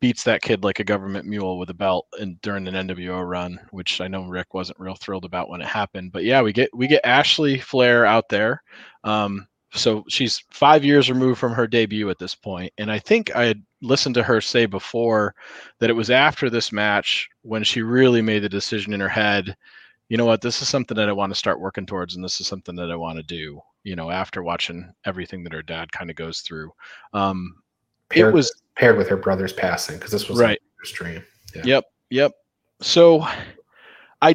beats 0.00 0.24
that 0.24 0.40
kid 0.40 0.64
like 0.64 0.80
a 0.80 0.84
government 0.84 1.26
mule 1.26 1.58
with 1.58 1.68
a 1.68 1.74
belt 1.74 2.06
and 2.18 2.40
during 2.40 2.66
an 2.66 2.88
NWO 2.88 3.28
run, 3.28 3.60
which 3.70 4.00
I 4.00 4.08
know 4.08 4.24
Ric 4.24 4.54
wasn't 4.54 4.80
real 4.80 4.94
thrilled 4.94 5.26
about 5.26 5.50
when 5.50 5.60
it 5.60 5.68
happened. 5.68 6.12
But 6.12 6.24
yeah, 6.24 6.40
we 6.40 6.52
get 6.52 6.74
we 6.74 6.86
get 6.86 7.04
Ashley 7.04 7.58
Flair 7.58 8.06
out 8.06 8.28
there. 8.28 8.62
Um, 9.04 9.46
so 9.72 10.04
she's 10.08 10.42
five 10.50 10.84
years 10.84 11.10
removed 11.10 11.38
from 11.38 11.52
her 11.52 11.66
debut 11.66 12.10
at 12.10 12.18
this 12.18 12.34
point, 12.34 12.72
and 12.78 12.90
I 12.90 12.98
think 12.98 13.34
I 13.34 13.44
had 13.44 13.62
listened 13.82 14.14
to 14.16 14.22
her 14.22 14.40
say 14.40 14.66
before 14.66 15.34
that 15.78 15.90
it 15.90 15.94
was 15.94 16.10
after 16.10 16.50
this 16.50 16.72
match 16.72 17.28
when 17.42 17.62
she 17.64 17.82
really 17.82 18.20
made 18.20 18.40
the 18.42 18.48
decision 18.48 18.92
in 18.92 19.00
her 19.00 19.08
head. 19.08 19.56
You 20.08 20.16
know 20.16 20.24
what? 20.24 20.40
This 20.40 20.60
is 20.60 20.68
something 20.68 20.96
that 20.96 21.08
I 21.08 21.12
want 21.12 21.30
to 21.30 21.38
start 21.38 21.60
working 21.60 21.86
towards, 21.86 22.16
and 22.16 22.24
this 22.24 22.40
is 22.40 22.48
something 22.48 22.74
that 22.76 22.90
I 22.90 22.96
want 22.96 23.18
to 23.18 23.22
do. 23.22 23.60
You 23.84 23.96
know, 23.96 24.10
after 24.10 24.42
watching 24.42 24.92
everything 25.04 25.44
that 25.44 25.52
her 25.52 25.62
dad 25.62 25.92
kind 25.92 26.10
of 26.10 26.16
goes 26.16 26.40
through, 26.40 26.72
um, 27.14 27.54
Paired, 28.08 28.30
it 28.30 28.34
was 28.34 28.52
paired 28.74 28.98
with 28.98 29.08
her 29.08 29.16
brother's 29.16 29.52
passing 29.52 29.96
because 29.96 30.10
this 30.10 30.28
was 30.28 30.38
Right. 30.38 30.60
stream. 30.82 31.22
Yeah. 31.54 31.62
Yep, 31.64 31.84
yep. 32.10 32.32
So 32.80 33.26
I 34.20 34.34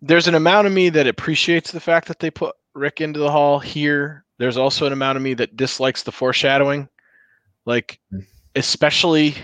there's 0.00 0.28
an 0.28 0.34
amount 0.34 0.66
of 0.66 0.72
me 0.72 0.88
that 0.90 1.06
appreciates 1.06 1.70
the 1.70 1.80
fact 1.80 2.08
that 2.08 2.18
they 2.18 2.30
put 2.30 2.54
Ric 2.74 3.00
into 3.00 3.20
the 3.20 3.30
hall 3.30 3.58
here. 3.58 4.24
There's 4.38 4.56
also 4.56 4.86
an 4.86 4.92
amount 4.92 5.16
of 5.16 5.22
me 5.22 5.34
that 5.34 5.56
dislikes 5.56 6.02
the 6.02 6.12
foreshadowing. 6.12 6.88
Like 7.66 8.00
especially 8.54 9.34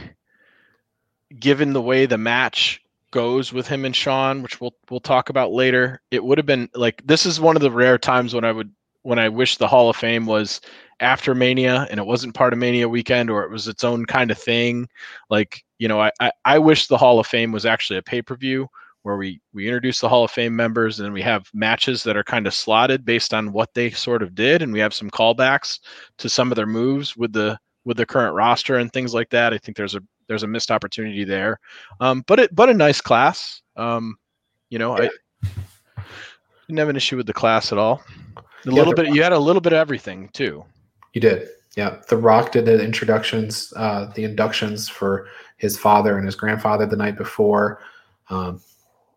given 1.38 1.72
the 1.72 1.82
way 1.82 2.06
the 2.06 2.18
match 2.18 2.80
goes 3.12 3.52
with 3.52 3.66
him 3.66 3.84
and 3.84 3.94
Shawn, 3.94 4.42
which 4.42 4.60
we'll 4.60 4.74
we'll 4.90 5.00
talk 5.00 5.30
about 5.30 5.52
later. 5.52 6.00
It 6.10 6.24
would 6.24 6.38
have 6.38 6.46
been 6.46 6.68
like 6.74 7.02
this 7.06 7.26
is 7.26 7.40
one 7.40 7.56
of 7.56 7.62
the 7.62 7.70
rare 7.70 7.98
times 7.98 8.34
when 8.34 8.44
I 8.44 8.52
would 8.52 8.70
when 9.02 9.18
I 9.18 9.28
wish 9.28 9.56
the 9.56 9.68
Hall 9.68 9.88
of 9.88 9.96
Fame 9.96 10.26
was 10.26 10.60
after 11.00 11.34
Mania 11.34 11.86
and 11.90 11.98
it 11.98 12.06
wasn't 12.06 12.34
part 12.34 12.52
of 12.52 12.58
Mania 12.58 12.88
weekend 12.88 13.30
or 13.30 13.42
it 13.42 13.50
was 13.50 13.66
its 13.66 13.82
own 13.82 14.04
kind 14.04 14.30
of 14.30 14.38
thing. 14.38 14.86
Like, 15.30 15.64
you 15.78 15.88
know, 15.88 16.00
I, 16.00 16.10
I, 16.20 16.32
I 16.44 16.58
wish 16.58 16.86
the 16.86 16.98
Hall 16.98 17.18
of 17.18 17.26
Fame 17.26 17.52
was 17.52 17.64
actually 17.64 17.98
a 17.98 18.02
pay-per-view 18.02 18.68
where 19.02 19.16
we 19.16 19.40
we 19.52 19.66
introduce 19.66 20.00
the 20.00 20.08
Hall 20.08 20.24
of 20.24 20.30
Fame 20.30 20.54
members 20.54 20.98
and 20.98 21.06
then 21.06 21.12
we 21.12 21.22
have 21.22 21.48
matches 21.54 22.02
that 22.02 22.16
are 22.16 22.24
kind 22.24 22.46
of 22.46 22.54
slotted 22.54 23.04
based 23.04 23.32
on 23.32 23.52
what 23.52 23.72
they 23.74 23.90
sort 23.90 24.22
of 24.22 24.34
did 24.34 24.62
and 24.62 24.72
we 24.72 24.78
have 24.78 24.94
some 24.94 25.10
callbacks 25.10 25.80
to 26.18 26.28
some 26.28 26.52
of 26.52 26.56
their 26.56 26.66
moves 26.66 27.16
with 27.16 27.32
the 27.32 27.58
with 27.84 27.96
the 27.96 28.06
current 28.06 28.34
roster 28.34 28.76
and 28.76 28.92
things 28.92 29.14
like 29.14 29.30
that. 29.30 29.54
I 29.54 29.58
think 29.58 29.76
there's 29.76 29.94
a 29.94 30.02
there's 30.28 30.42
a 30.42 30.46
missed 30.46 30.70
opportunity 30.70 31.24
there. 31.24 31.58
Um, 32.00 32.22
but 32.26 32.38
it 32.38 32.54
but 32.54 32.68
a 32.68 32.74
nice 32.74 33.00
class. 33.00 33.62
Um, 33.76 34.16
you 34.68 34.78
know, 34.78 34.96
I 34.96 35.08
didn't 36.66 36.78
have 36.78 36.88
an 36.88 36.96
issue 36.96 37.16
with 37.16 37.26
the 37.26 37.32
class 37.32 37.72
at 37.72 37.78
all. 37.78 38.02
A 38.36 38.42
Yeah, 38.64 38.72
little 38.72 38.94
bit 38.94 39.14
you 39.14 39.22
had 39.22 39.32
a 39.32 39.38
little 39.38 39.60
bit 39.60 39.72
of 39.72 39.78
everything 39.78 40.28
too. 40.32 40.64
You 41.14 41.20
did. 41.20 41.48
Yeah. 41.76 42.00
The 42.08 42.16
Rock 42.16 42.52
did 42.52 42.66
the 42.66 42.82
introductions, 42.82 43.72
uh, 43.76 44.06
the 44.14 44.24
inductions 44.24 44.88
for 44.88 45.28
his 45.56 45.78
father 45.78 46.16
and 46.16 46.26
his 46.26 46.34
grandfather 46.34 46.86
the 46.86 46.96
night 46.96 47.16
before. 47.16 47.82
Um, 48.28 48.60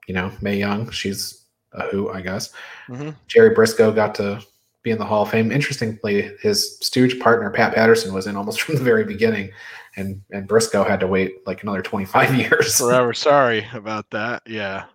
you 0.08 0.13
know, 0.13 0.32
Mae 0.42 0.58
Young, 0.58 0.89
she's 0.92 1.44
a 1.74 1.84
who, 1.88 2.10
I 2.10 2.22
guess. 2.22 2.52
Mhm. 2.89 3.16
Jerry 3.28 3.52
Briscoe 3.54 3.92
got 3.92 4.13
to 4.16 4.42
be 4.84 4.92
in 4.92 4.98
the 4.98 5.06
Hall 5.06 5.24
of 5.24 5.30
Fame. 5.30 5.52
Interestingly, 5.52 6.32
his 6.42 6.78
stooge 6.80 7.20
partner, 7.20 7.50
Pat 7.50 7.74
Patterson, 7.74 8.13
was 8.13 8.28
in 8.28 8.36
almost 8.36 8.62
from 8.63 8.76
the 8.76 8.84
very 8.84 9.04
beginning. 9.06 9.52
And, 9.96 10.22
and 10.32 10.48
Briscoe 10.48 10.84
had 10.84 11.00
to 11.02 11.08
wait 11.08 11.46
like 11.48 11.63
another 11.63 11.82
25 11.82 12.36
years. 12.36 12.78
Forever 12.80 13.13
sorry 13.13 13.66
about 13.74 14.10
that. 14.12 14.42
Yeah. 14.46 14.86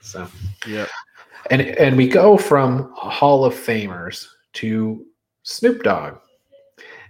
So, 0.00 0.26
Yeah. 0.66 0.86
and, 1.50 1.60
and 1.62 1.96
we 1.96 2.08
go 2.08 2.36
from 2.38 2.90
Hall 2.94 3.44
of 3.44 3.52
Famers 3.54 4.26
to 4.54 5.04
Snoop 5.42 5.82
Dogg. 5.82 6.14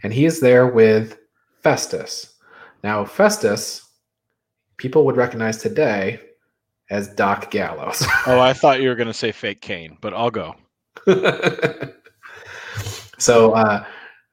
And 0.02 0.12
he 0.12 0.24
is 0.24 0.40
there 0.40 0.66
with 0.66 1.18
Festus. 1.62 2.34
Now, 2.82 3.04
Festus, 3.04 3.86
people 4.76 5.04
would 5.04 5.16
recognize 5.16 5.58
today 5.58 6.20
as 6.90 7.08
Doc 7.08 7.50
Gallows. 7.50 8.04
Oh, 8.26 8.40
I 8.40 8.52
thought 8.52 8.82
you 8.82 8.88
were 8.88 8.94
gonna 8.94 9.14
say 9.14 9.32
fake 9.32 9.60
Kane, 9.60 9.96
but 10.00 10.12
I'll 10.12 10.30
go. 10.30 10.54
so 13.18 13.52
uh, 13.52 13.84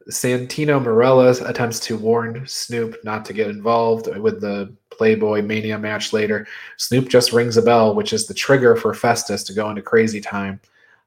Santino 0.10 0.84
Marella 0.84 1.48
attempts 1.48 1.80
to 1.82 1.98
warn 1.98 2.46
Snoop 2.46 2.98
not 3.04 3.26
to 3.26 3.34
get 3.34 3.50
involved 3.50 4.08
with 4.18 4.42
the 4.42 4.76
Playboy 4.92 5.42
Mania 5.42 5.78
match 5.78 6.14
later. 6.14 6.48
Snoop 6.78 7.10
just 7.10 7.34
rings 7.34 7.58
a 7.58 7.62
bell, 7.62 7.96
which 7.96 8.14
is 8.14 8.28
the 8.28 8.34
trigger 8.34 8.76
for 8.76 8.94
Festus 8.94 9.44
to 9.44 9.54
go 9.54 9.70
into 9.70 9.82
crazy 9.82 10.22
time. 10.22 10.60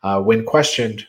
Uh, 0.03 0.21
when 0.21 0.45
questioned 0.45 1.07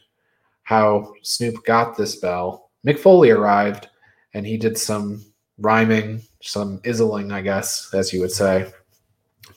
how 0.63 1.13
Snoop 1.23 1.63
got 1.65 1.97
this 1.97 2.17
bell, 2.17 2.69
Mick 2.86 2.99
Foley 2.99 3.32
arrived 3.32 3.89
and 4.34 4.45
he 4.45 4.58
did 4.58 4.78
some 4.78 5.23
rhyming, 5.58 6.21
some 6.41 6.80
izzling, 6.84 7.32
I 7.32 7.41
guess, 7.41 7.93
as 7.93 8.13
you 8.13 8.21
would 8.21 8.32
say, 8.32 8.71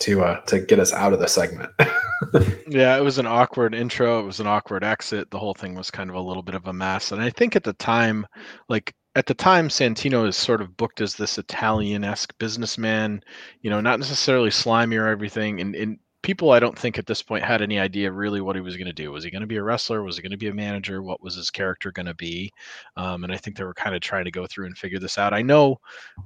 to 0.00 0.22
uh, 0.22 0.40
to 0.42 0.61
get 0.61 0.78
us 0.78 0.92
out 0.92 1.12
of 1.12 1.20
the 1.20 1.28
segment. 1.28 1.70
yeah, 2.68 2.96
it 2.96 3.02
was 3.02 3.18
an 3.18 3.26
awkward 3.26 3.74
intro. 3.74 4.20
It 4.20 4.26
was 4.26 4.40
an 4.40 4.46
awkward 4.46 4.85
exit. 4.85 5.31
The 5.31 5.38
whole 5.38 5.55
thing 5.55 5.74
was 5.74 5.90
kind 5.90 6.11
of 6.11 6.16
a 6.16 6.20
little 6.20 6.42
bit 6.42 6.55
of 6.55 6.66
a 6.66 6.72
mess. 6.72 7.12
And 7.12 7.20
I 7.20 7.31
think 7.31 7.57
at 7.57 7.64
the 7.64 7.72
time, 7.74 8.26
like 8.68 8.94
at 9.14 9.26
the 9.26 9.35
time, 9.35 9.68
Santino 9.68 10.26
is 10.26 10.37
sort 10.37 10.62
of 10.62 10.76
booked 10.76 11.00
as 11.00 11.14
this 11.14 11.37
Italian-esque 11.37 12.33
businessman, 12.38 13.22
you 13.61 13.70
know, 13.70 13.81
not 13.81 13.98
necessarily 13.98 14.50
slimy 14.50 14.96
or 14.96 15.09
everything. 15.09 15.61
And, 15.61 15.74
and 15.74 15.98
people, 16.22 16.52
I 16.52 16.61
don't 16.61 16.78
think 16.78 16.98
at 16.98 17.06
this 17.06 17.22
point 17.22 17.44
had 17.44 17.62
any 17.62 17.78
idea 17.78 18.11
really 18.11 18.40
what 18.40 18.56
he 18.56 18.62
was 18.62 18.76
going 18.76 18.87
to 18.87 18.92
do. 18.92 19.11
Was 19.11 19.24
he 19.24 19.30
going 19.30 19.42
to 19.42 19.46
be 19.46 19.56
a 19.56 19.62
wrestler? 19.62 20.02
Was 20.02 20.16
he 20.16 20.22
going 20.22 20.30
to 20.30 20.37
be 20.37 20.48
a 20.48 20.54
manager? 20.54 21.02
What 21.02 21.22
was 21.22 21.35
his 21.35 21.50
character 21.50 21.92
going 21.92 22.06
to 22.06 22.14
be? 22.14 22.52
Um, 22.96 23.24
and 23.24 23.32
I 23.32 23.37
think 23.37 23.56
they 23.56 23.64
were 23.64 23.74
kind 23.74 23.94
of 23.94 24.00
trying 24.00 24.24
to 24.24 24.30
go 24.30 24.46
through 24.46 24.66
and 24.66 24.78
figure 24.78 24.98
this 24.98 25.18
out. 25.18 25.35
I 25.35 25.42
know 25.42 25.80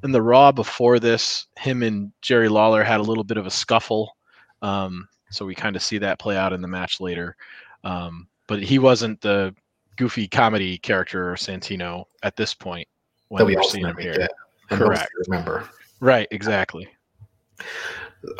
in 0.04 0.12
the 0.12 0.22
Raw 0.22 0.52
before 0.52 0.98
this, 0.98 1.46
him 1.59 1.82
and 1.82 2.12
Jerry 2.20 2.48
Lawler 2.48 2.85
had 2.85 3.00
a 3.00 3.04
little 3.04 3.24
bit 3.24 3.38
of 3.38 3.46
a 3.46 3.50
scuffle. 3.50 4.16
Um, 4.62 5.09
so 5.30 5.44
we 5.44 5.54
kind 5.54 5.76
of 5.76 5.82
see 5.82 5.98
that 5.98 6.18
play 6.18 6.37
out 6.37 6.52
in 6.52 6.61
the 6.61 6.68
match 6.68 7.00
later. 7.00 7.37
Um, 7.82 8.28
but 8.46 8.62
he 8.62 8.78
wasn't 8.78 9.20
the 9.20 9.54
goofy 9.96 10.28
comedy 10.28 10.78
character 10.78 11.32
Santino 11.35 12.04
at 12.22 12.37
this 12.37 12.52
point 12.52 12.87
when 13.28 13.46
we 13.46 13.56
are 13.56 13.62
seeing 13.62 13.87
him 13.87 13.96
here. 13.96 14.28
Correct. 14.68 15.11
Remember. 15.26 15.68
Right. 16.00 16.28
Exactly. 16.30 16.87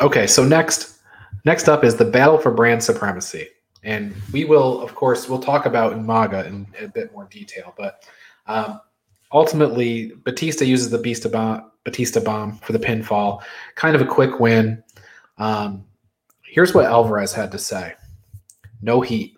Okay. 0.01 0.27
So 0.27 0.45
next, 0.45 0.96
next 1.45 1.67
up 1.67 1.83
is 1.83 1.95
the 1.95 2.05
battle 2.05 2.37
for 2.37 2.51
brand 2.51 2.83
supremacy, 2.83 3.47
and 3.83 4.15
we 4.31 4.45
will, 4.45 4.81
of 4.81 4.95
course, 4.95 5.29
we'll 5.29 5.39
talk 5.39 5.65
about 5.65 5.93
Umaga 5.93 6.45
in 6.45 6.67
a 6.79 6.87
bit 6.87 7.11
more 7.13 7.25
detail, 7.25 7.73
but. 7.77 8.03
Um, 8.49 8.79
ultimately, 9.33 10.13
Batista 10.23 10.63
uses 10.63 10.89
the 10.89 10.97
Batista 10.97 11.27
bomb, 11.27 11.69
Batista 11.83 12.21
bomb 12.21 12.57
for 12.59 12.71
the 12.71 12.79
pinfall. 12.79 13.41
Kind 13.75 13.93
of 13.93 14.01
a 14.01 14.05
quick 14.05 14.39
win. 14.39 14.81
Um, 15.37 15.83
Here's 16.49 16.73
what 16.73 16.85
Alvarez 16.85 17.33
had 17.33 17.51
to 17.51 17.59
say 17.59 17.93
No 18.81 19.01
heat. 19.01 19.37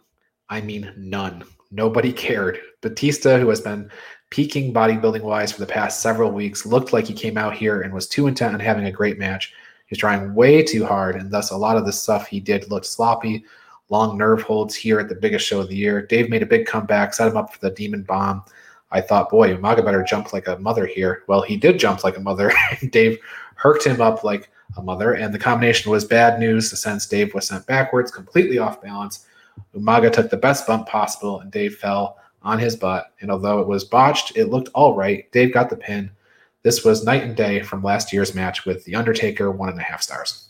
I 0.49 0.61
mean, 0.61 0.93
none. 0.95 1.43
Nobody 1.71 2.13
cared. 2.13 2.59
Batista, 2.81 3.37
who 3.37 3.49
has 3.49 3.61
been 3.61 3.89
peaking 4.29 4.73
bodybuilding 4.73 5.21
wise 5.21 5.51
for 5.51 5.59
the 5.59 5.65
past 5.65 6.01
several 6.01 6.31
weeks, 6.31 6.65
looked 6.65 6.93
like 6.93 7.05
he 7.05 7.13
came 7.13 7.37
out 7.37 7.55
here 7.55 7.81
and 7.81 7.93
was 7.93 8.07
too 8.07 8.27
intent 8.27 8.53
on 8.53 8.59
having 8.59 8.85
a 8.85 8.91
great 8.91 9.19
match. 9.19 9.53
He 9.89 9.93
was 9.93 9.99
trying 9.99 10.35
way 10.35 10.61
too 10.61 10.85
hard, 10.85 11.15
and 11.15 11.31
thus 11.31 11.49
a 11.49 11.57
lot 11.57 11.75
of 11.75 11.83
the 11.83 11.91
stuff 11.91 12.27
he 12.27 12.39
did 12.39 12.69
looked 12.69 12.85
sloppy. 12.85 13.43
Long 13.89 14.19
nerve 14.19 14.43
holds 14.43 14.75
here 14.75 14.99
at 14.99 15.09
the 15.09 15.15
biggest 15.15 15.47
show 15.47 15.61
of 15.61 15.67
the 15.67 15.75
year. 15.75 16.05
Dave 16.05 16.29
made 16.29 16.43
a 16.43 16.45
big 16.45 16.67
comeback, 16.67 17.11
set 17.11 17.27
him 17.27 17.37
up 17.37 17.51
for 17.51 17.59
the 17.59 17.71
demon 17.71 18.03
bomb. 18.03 18.43
I 18.91 19.01
thought, 19.01 19.31
boy, 19.31 19.55
Umaga 19.55 19.83
better 19.83 20.03
jump 20.03 20.31
like 20.31 20.47
a 20.47 20.59
mother 20.59 20.85
here. 20.85 21.23
Well, 21.25 21.41
he 21.41 21.57
did 21.57 21.79
jump 21.79 22.03
like 22.03 22.17
a 22.17 22.21
mother. 22.21 22.53
Dave 22.91 23.17
herked 23.59 23.83
him 23.83 23.99
up 23.99 24.23
like 24.23 24.51
a 24.77 24.83
mother, 24.83 25.13
and 25.13 25.33
the 25.33 25.39
combination 25.39 25.91
was 25.91 26.05
bad 26.05 26.39
news 26.39 26.79
since 26.79 27.07
Dave 27.07 27.33
was 27.33 27.47
sent 27.47 27.65
backwards, 27.65 28.11
completely 28.11 28.59
off 28.59 28.83
balance. 28.83 29.25
Umaga 29.75 30.11
took 30.11 30.29
the 30.29 30.37
best 30.37 30.67
bump 30.67 30.87
possible, 30.87 31.39
and 31.39 31.51
Dave 31.51 31.77
fell 31.77 32.19
on 32.43 32.59
his 32.59 32.75
butt. 32.75 33.11
And 33.21 33.31
although 33.31 33.59
it 33.59 33.67
was 33.67 33.83
botched, 33.83 34.37
it 34.37 34.45
looked 34.45 34.69
all 34.75 34.95
right. 34.95 35.29
Dave 35.31 35.51
got 35.51 35.71
the 35.71 35.75
pin. 35.75 36.11
This 36.63 36.83
was 36.83 37.05
night 37.05 37.23
and 37.23 37.35
day 37.35 37.61
from 37.61 37.83
last 37.83 38.11
year's 38.11 38.35
match 38.35 38.65
with 38.65 38.83
The 38.83 38.95
Undertaker, 38.95 39.51
one 39.51 39.69
and 39.69 39.79
a 39.79 39.83
half 39.83 40.01
stars. 40.01 40.49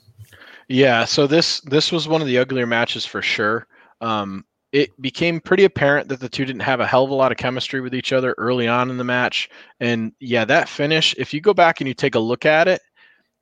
Yeah, 0.67 1.06
so 1.06 1.28
this 1.28 1.62
this 1.62 1.91
was 1.91 2.08
one 2.08 2.22
of 2.22 2.28
the 2.28 2.38
uglier 2.38 2.67
matches 2.67 3.06
for 3.06 3.22
sure. 3.22 3.67
Um, 4.02 4.45
it 4.72 4.89
became 5.02 5.39
pretty 5.39 5.63
apparent 5.63 6.08
that 6.10 6.19
the 6.19 6.30
two 6.30 6.45
didn't 6.45 6.62
have 6.62 6.80
a 6.80 6.86
hell 6.86 7.04
of 7.04 7.10
a 7.10 7.15
lot 7.15 7.32
of 7.32 7.39
chemistry 7.39 7.82
with 7.82 7.95
each 7.95 8.13
other 8.13 8.36
early 8.38 8.67
on 8.67 8.91
in 8.91 8.98
the 8.98 9.04
match. 9.04 9.50
And 9.80 10.13
yeah, 10.19 10.45
that 10.45 10.69
finish, 10.69 11.15
if 11.17 11.34
you 11.34 11.41
go 11.41 11.56
back 11.56 11.82
and 11.82 11.88
you 11.88 11.95
take 11.95 12.13
a 12.13 12.19
look 12.19 12.45
at 12.45 12.67
it, 12.67 12.82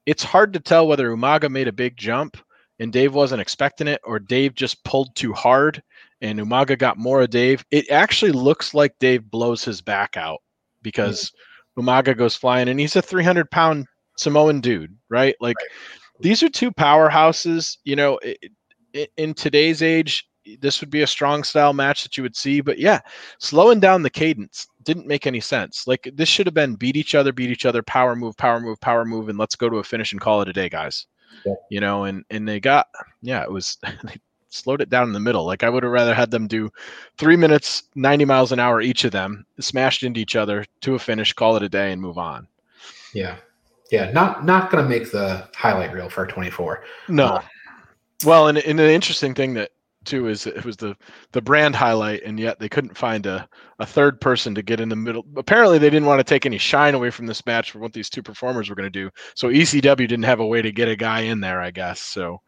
it's 0.05 0.23
hard 0.23 0.53
to 0.53 0.61
tell 0.61 0.87
whether 0.87 1.09
Umaga 1.09 1.49
made 1.51 1.67
a 1.67 1.73
big 1.73 1.97
jump 1.97 2.37
and 2.79 2.93
Dave 2.93 3.13
wasn't 3.13 3.41
expecting 3.41 3.89
it, 3.89 3.99
or 4.05 4.19
Dave 4.19 4.55
just 4.55 4.81
pulled 4.85 5.13
too 5.15 5.33
hard 5.33 5.83
and 6.21 6.39
Umaga 6.39 6.79
got 6.79 6.97
more 6.97 7.21
of 7.21 7.29
Dave. 7.29 7.65
It 7.71 7.89
actually 7.91 8.31
looks 8.31 8.73
like 8.73 8.97
Dave 8.99 9.29
blows 9.29 9.65
his 9.65 9.81
back 9.81 10.15
out 10.15 10.39
because. 10.81 11.31
Umaga 11.77 12.17
goes 12.17 12.35
flying 12.35 12.69
and 12.69 12.79
he's 12.79 12.95
a 12.95 13.01
300 13.01 13.49
pound 13.51 13.85
Samoan 14.17 14.61
dude, 14.61 14.95
right? 15.09 15.35
Like 15.39 15.57
right. 15.57 15.67
these 16.21 16.41
are 16.43 16.49
two 16.49 16.71
powerhouses. 16.71 17.77
You 17.83 17.95
know, 17.95 18.17
it, 18.17 18.51
it, 18.93 19.11
in 19.17 19.33
today's 19.33 19.81
age, 19.81 20.27
this 20.59 20.81
would 20.81 20.89
be 20.89 21.01
a 21.01 21.07
strong 21.07 21.43
style 21.43 21.73
match 21.73 22.03
that 22.03 22.17
you 22.17 22.23
would 22.23 22.35
see. 22.35 22.61
But 22.61 22.79
yeah, 22.79 23.01
slowing 23.39 23.79
down 23.79 24.01
the 24.01 24.09
cadence 24.09 24.67
didn't 24.83 25.07
make 25.07 25.27
any 25.27 25.39
sense. 25.39 25.85
Like 25.85 26.09
this 26.15 26.29
should 26.29 26.47
have 26.47 26.53
been 26.53 26.75
beat 26.75 26.95
each 26.95 27.15
other, 27.15 27.31
beat 27.31 27.51
each 27.51 27.65
other, 27.65 27.83
power 27.83 28.15
move, 28.15 28.37
power 28.37 28.59
move, 28.59 28.79
power 28.81 29.05
move, 29.05 29.29
and 29.29 29.37
let's 29.37 29.55
go 29.55 29.69
to 29.69 29.77
a 29.77 29.83
finish 29.83 30.11
and 30.11 30.21
call 30.21 30.41
it 30.41 30.49
a 30.49 30.53
day, 30.53 30.69
guys. 30.69 31.05
Yeah. 31.45 31.53
You 31.69 31.81
know, 31.81 32.05
and 32.05 32.23
and 32.29 32.47
they 32.47 32.59
got 32.59 32.87
yeah, 33.21 33.43
it 33.43 33.51
was 33.51 33.77
they 34.03 34.15
slowed 34.49 34.81
it 34.81 34.89
down 34.89 35.07
in 35.07 35.13
the 35.13 35.19
middle. 35.19 35.45
Like 35.45 35.63
I 35.63 35.69
would 35.69 35.83
have 35.83 35.91
rather 35.91 36.13
had 36.13 36.31
them 36.31 36.47
do 36.47 36.69
three 37.17 37.35
minutes, 37.35 37.83
ninety 37.95 38.25
miles 38.25 38.51
an 38.51 38.59
hour 38.59 38.81
each 38.81 39.03
of 39.03 39.11
them, 39.11 39.45
smashed 39.59 40.03
into 40.03 40.19
each 40.19 40.35
other 40.35 40.65
to 40.81 40.95
a 40.95 40.99
finish, 40.99 41.33
call 41.33 41.55
it 41.55 41.63
a 41.63 41.69
day, 41.69 41.91
and 41.91 42.01
move 42.01 42.17
on. 42.17 42.47
Yeah, 43.13 43.37
yeah, 43.91 44.11
not 44.11 44.45
not 44.45 44.69
gonna 44.69 44.87
make 44.87 45.11
the 45.11 45.47
highlight 45.55 45.93
reel 45.93 46.09
for 46.09 46.25
twenty 46.25 46.49
four. 46.49 46.83
No. 47.07 47.25
Uh, 47.25 47.41
well, 48.25 48.47
and, 48.47 48.57
and 48.57 48.79
the 48.79 48.91
interesting 48.91 49.33
thing 49.33 49.53
that 49.55 49.71
too 50.07 50.27
is 50.27 50.47
it 50.47 50.65
was 50.65 50.77
the 50.77 50.95
the 51.33 51.41
brand 51.41 51.75
highlight 51.75 52.23
and 52.23 52.39
yet 52.39 52.57
they 52.59 52.69
couldn't 52.69 52.97
find 52.97 53.25
a, 53.25 53.47
a 53.79 53.85
third 53.85 54.19
person 54.19 54.55
to 54.55 54.63
get 54.63 54.79
in 54.79 54.89
the 54.89 54.95
middle 54.95 55.23
apparently 55.35 55.77
they 55.77 55.89
didn't 55.89 56.07
want 56.07 56.17
to 56.17 56.23
take 56.23 56.45
any 56.45 56.57
shine 56.57 56.95
away 56.95 57.11
from 57.11 57.27
this 57.27 57.45
match 57.45 57.71
for 57.71 57.79
what 57.79 57.93
these 57.93 58.09
two 58.09 58.23
performers 58.23 58.69
were 58.69 58.75
going 58.75 58.91
to 58.91 58.99
do 59.03 59.09
so 59.35 59.49
ecw 59.49 59.97
didn't 59.97 60.23
have 60.23 60.39
a 60.39 60.47
way 60.47 60.61
to 60.61 60.71
get 60.71 60.87
a 60.87 60.95
guy 60.95 61.19
in 61.19 61.41
there 61.41 61.61
i 61.61 61.69
guess 61.69 61.99
so 61.99 62.41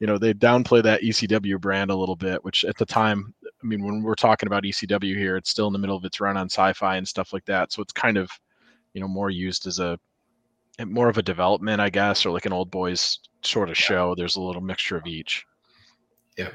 you 0.00 0.06
know 0.06 0.18
they 0.18 0.32
downplay 0.32 0.82
that 0.82 1.02
ecw 1.02 1.60
brand 1.60 1.90
a 1.90 1.96
little 1.96 2.16
bit 2.16 2.42
which 2.44 2.64
at 2.64 2.76
the 2.76 2.86
time 2.86 3.34
i 3.44 3.66
mean 3.66 3.84
when 3.84 4.02
we're 4.02 4.14
talking 4.14 4.46
about 4.46 4.62
ecw 4.62 5.16
here 5.16 5.36
it's 5.36 5.50
still 5.50 5.66
in 5.66 5.72
the 5.72 5.78
middle 5.78 5.96
of 5.96 6.04
its 6.04 6.20
run 6.20 6.36
on 6.36 6.46
sci-fi 6.46 6.96
and 6.96 7.06
stuff 7.06 7.32
like 7.32 7.44
that. 7.46 7.72
So 7.72 7.82
it's 7.82 7.92
kind 7.92 8.16
of 8.16 8.30
you 8.94 9.00
know 9.00 9.08
more 9.08 9.30
used 9.30 9.66
as 9.66 9.78
a 9.78 9.98
more 10.84 11.08
of 11.08 11.18
a 11.18 11.22
development 11.22 11.80
i 11.80 11.90
guess 11.90 12.24
or 12.24 12.30
like 12.30 12.46
an 12.46 12.52
old 12.52 12.70
boys 12.70 13.18
sort 13.42 13.70
of 13.70 13.76
show. 13.76 14.14
There's 14.14 14.36
a 14.36 14.40
little 14.40 14.62
mixture 14.62 14.96
of 14.96 15.06
each. 15.06 15.44
Yeah. 16.36 16.50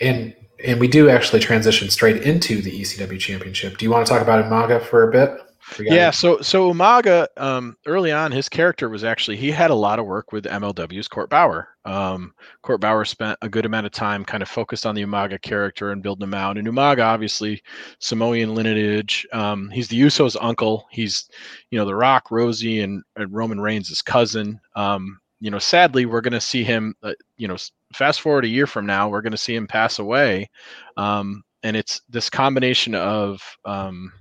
And 0.00 0.34
and 0.64 0.80
we 0.80 0.88
do 0.88 1.10
actually 1.10 1.40
transition 1.40 1.90
straight 1.90 2.22
into 2.22 2.62
the 2.62 2.80
ECW 2.80 3.18
championship. 3.18 3.76
Do 3.76 3.84
you 3.84 3.90
want 3.90 4.06
to 4.06 4.12
talk 4.12 4.22
about 4.22 4.44
Umaga 4.44 4.82
for 4.82 5.08
a 5.08 5.12
bit? 5.12 5.38
Yeah, 5.78 6.10
so 6.10 6.40
so 6.40 6.72
Umaga, 6.72 7.26
um, 7.36 7.76
early 7.86 8.12
on, 8.12 8.30
his 8.32 8.48
character 8.48 8.88
was 8.88 9.04
actually 9.04 9.36
he 9.36 9.50
had 9.50 9.70
a 9.70 9.74
lot 9.74 9.98
of 9.98 10.06
work 10.06 10.32
with 10.32 10.44
MLW's 10.44 11.08
Court 11.08 11.30
Bauer. 11.30 11.68
Um, 11.84 12.34
Court 12.62 12.80
Bauer 12.80 13.04
spent 13.04 13.38
a 13.42 13.48
good 13.48 13.66
amount 13.66 13.86
of 13.86 13.92
time 13.92 14.24
kind 14.24 14.42
of 14.42 14.48
focused 14.48 14.86
on 14.86 14.94
the 14.94 15.02
Umaga 15.02 15.40
character 15.40 15.90
and 15.90 16.02
building 16.02 16.24
him 16.24 16.34
out. 16.34 16.58
And 16.58 16.66
Umaga, 16.68 17.04
obviously, 17.04 17.62
Samoan 17.98 18.54
lineage. 18.54 19.26
Um, 19.32 19.70
he's 19.70 19.88
the 19.88 20.00
Usos' 20.00 20.36
uncle. 20.40 20.86
He's, 20.90 21.28
you 21.70 21.78
know, 21.78 21.84
The 21.84 21.94
Rock, 21.94 22.28
Rosey, 22.30 22.82
and, 22.82 23.02
and 23.16 23.32
Roman 23.32 23.60
Reigns' 23.60 24.02
cousin. 24.02 24.60
Um, 24.76 25.18
you 25.40 25.50
know, 25.50 25.58
sadly, 25.58 26.06
we're 26.06 26.22
going 26.22 26.32
to 26.32 26.40
see 26.40 26.64
him, 26.64 26.94
uh, 27.02 27.12
you 27.36 27.48
know, 27.48 27.56
fast 27.92 28.20
forward 28.20 28.44
a 28.44 28.48
year 28.48 28.66
from 28.66 28.86
now, 28.86 29.08
we're 29.08 29.22
going 29.22 29.32
to 29.32 29.38
see 29.38 29.54
him 29.54 29.66
pass 29.66 29.98
away. 29.98 30.48
Um, 30.96 31.42
and 31.62 31.76
it's 31.76 32.00
this 32.08 32.30
combination 32.30 32.94
of 32.94 33.42
um, 33.64 34.12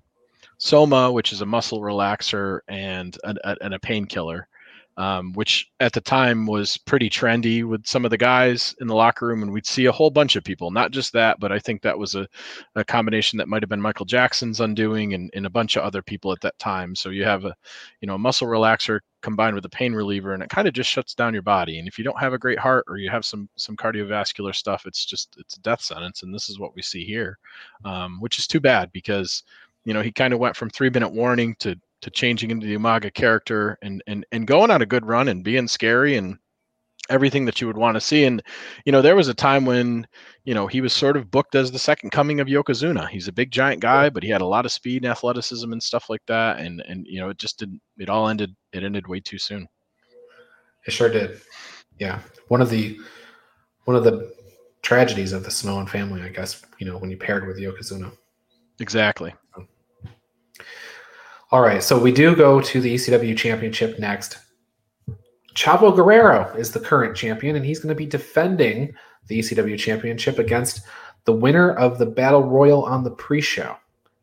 Soma, 0.64 1.12
which 1.12 1.34
is 1.34 1.42
a 1.42 1.46
muscle 1.46 1.82
relaxer 1.82 2.62
and 2.70 3.18
a, 3.26 3.36
a, 3.44 3.58
and 3.60 3.74
a 3.74 3.80
painkiller, 3.80 4.48
um, 4.96 5.34
which 5.34 5.70
at 5.82 5.92
the 5.92 6.00
time 6.00 6.46
was 6.46 6.78
pretty 6.78 7.10
trendy 7.10 7.66
with 7.66 7.86
some 7.86 8.06
of 8.06 8.12
the 8.12 8.18
guys 8.18 8.74
in 8.80 8.88
the 8.88 8.96
locker 8.96 9.28
room. 9.28 9.44
And 9.44 9.52
we'd 9.52 9.66
see 9.66 9.88
a 9.88 9.92
whole 9.92 10.10
bunch 10.10 10.38
of 10.38 10.44
people, 10.46 10.72
not 10.72 10.92
just 10.92 11.12
that, 11.12 11.38
but 11.42 11.52
I 11.52 11.60
think 11.60 11.82
that 11.82 12.00
was 12.00 12.16
a, 12.16 12.30
a 12.76 12.86
combination 12.86 13.36
that 13.40 13.50
might 13.50 13.62
have 13.62 13.70
been 13.70 13.82
Michael 13.82 14.06
Jackson's 14.06 14.62
undoing 14.62 15.14
and, 15.14 15.30
and 15.34 15.46
a 15.46 15.50
bunch 15.50 15.76
of 15.76 15.84
other 15.84 16.02
people 16.02 16.32
at 16.32 16.40
that 16.40 16.58
time. 16.60 16.96
So 16.96 17.10
you 17.10 17.26
have 17.26 17.44
a, 17.44 17.54
you 18.00 18.08
know, 18.08 18.16
a 18.16 18.18
muscle 18.20 18.48
relaxer 18.48 19.02
combined 19.22 19.56
with 19.56 19.66
a 19.66 19.70
pain 19.70 19.94
reliever 19.94 20.34
and 20.34 20.44
it 20.44 20.50
kind 20.50 20.68
of 20.68 20.74
just 20.74 20.90
shuts 20.90 21.14
down 21.14 21.34
your 21.34 21.44
body. 21.44 21.80
And 21.80 21.90
if 21.90 21.98
you 21.98 22.06
don't 22.06 22.20
have 22.20 22.32
a 22.32 22.38
great 22.38 22.60
heart 22.60 22.86
or 22.88 22.96
you 22.96 23.10
have 23.10 23.26
some, 23.26 23.50
some 23.58 23.76
cardiovascular 23.76 24.56
stuff, 24.56 24.86
it's 24.86 25.04
just, 25.04 25.36
it's 25.38 25.58
a 25.58 25.62
death 25.62 25.82
sentence. 25.82 26.24
And 26.24 26.34
this 26.34 26.48
is 26.48 26.58
what 26.58 26.74
we 26.74 26.82
see 26.82 27.04
here, 27.04 27.38
um, 27.84 28.22
which 28.22 28.40
is 28.40 28.48
too 28.48 28.62
bad 28.62 28.94
because, 28.94 29.44
you 29.86 29.94
know, 29.94 30.02
he 30.02 30.12
kind 30.12 30.34
of 30.34 30.40
went 30.40 30.56
from 30.56 30.70
three 30.70 30.90
minute 30.90 31.14
warning 31.14 31.56
to 31.60 31.76
to 32.02 32.10
changing 32.10 32.52
into 32.52 32.68
the 32.68 32.76
Umaga 32.76 33.14
character 33.14 33.78
and 33.82 34.04
and 34.08 34.26
and 34.32 34.48
going 34.48 34.72
on 34.72 34.82
a 34.82 34.86
good 34.86 35.06
run 35.06 35.28
and 35.28 35.44
being 35.44 35.68
scary 35.68 36.18
and 36.18 36.38
everything 37.10 37.46
that 37.46 37.60
you 37.60 37.68
would 37.68 37.78
want 37.78 37.96
to 37.96 38.02
see. 38.02 38.26
And 38.26 38.42
you 38.86 38.92
know, 38.92 39.02
there 39.02 39.16
was 39.16 39.28
a 39.28 39.34
time 39.34 39.66
when 39.66 40.08
you 40.46 40.54
know 40.54 40.68
he 40.68 40.82
was 40.82 40.94
sort 40.94 41.18
of 41.18 41.32
booked 41.32 41.56
as 41.56 41.72
the 41.72 41.80
second 41.80 42.12
coming 42.12 42.40
of 42.40 42.48
Yokozuna. 42.48 43.10
He's 43.10 43.28
a 43.28 43.34
big 43.34 43.52
giant 43.52 43.82
guy, 43.82 44.10
but 44.10 44.24
he 44.24 44.30
had 44.30 44.42
a 44.42 44.46
lot 44.46 44.66
of 44.66 44.72
speed 44.72 45.04
and 45.04 45.12
athleticism 45.12 45.72
and 45.72 45.82
stuff 45.82 46.10
like 46.10 46.26
that. 46.28 46.60
And 46.60 46.82
and 46.88 47.06
you 47.08 47.20
know, 47.20 47.30
it 47.30 47.38
just 47.38 47.60
didn't. 47.60 47.82
It 47.98 48.10
all 48.10 48.28
ended. 48.28 48.56
It 48.72 48.84
ended 48.84 49.08
way 49.08 49.20
too 49.20 49.38
soon. 49.38 49.68
It 50.86 50.92
sure 50.92 51.10
did. 51.10 51.42
Yeah, 52.00 52.20
one 52.48 52.62
of 52.62 52.70
the 52.70 53.00
one 53.86 53.96
of 53.96 54.04
the 54.04 54.34
tragedies 54.82 55.32
of 55.32 55.44
the 55.44 55.52
Samoan 55.52 55.88
family, 55.88 56.22
I 56.22 56.30
guess. 56.30 56.62
You 56.80 56.88
know, 56.88 56.98
when 56.98 57.10
you 57.10 57.18
paired 57.18 57.48
with 57.48 57.58
Yokozuna. 57.58 58.12
Exactly. 58.80 59.34
All 61.52 61.62
right, 61.62 61.84
so 61.84 62.00
we 62.00 62.12
do 62.12 62.36
go 62.36 62.60
to 62.62 62.82
the 62.82 62.96
ECW 62.96 63.38
Championship 63.38 64.00
next. 64.00 64.40
Chavo 65.54 65.96
Guerrero 65.96 66.52
is 66.58 66.72
the 66.72 66.80
current 66.80 67.16
champion, 67.16 67.56
and 67.56 67.66
he's 67.66 67.80
going 67.80 67.90
to 67.90 67.96
be 67.96 68.08
defending 68.08 68.94
the 69.28 69.40
ECW 69.40 69.78
Championship 69.78 70.40
against 70.40 70.82
the 71.26 71.34
winner 71.34 71.74
of 71.76 72.00
the 72.00 72.06
Battle 72.06 72.44
Royal 72.44 72.84
on 72.84 73.04
the 73.04 73.12
pre-show. 73.12 73.76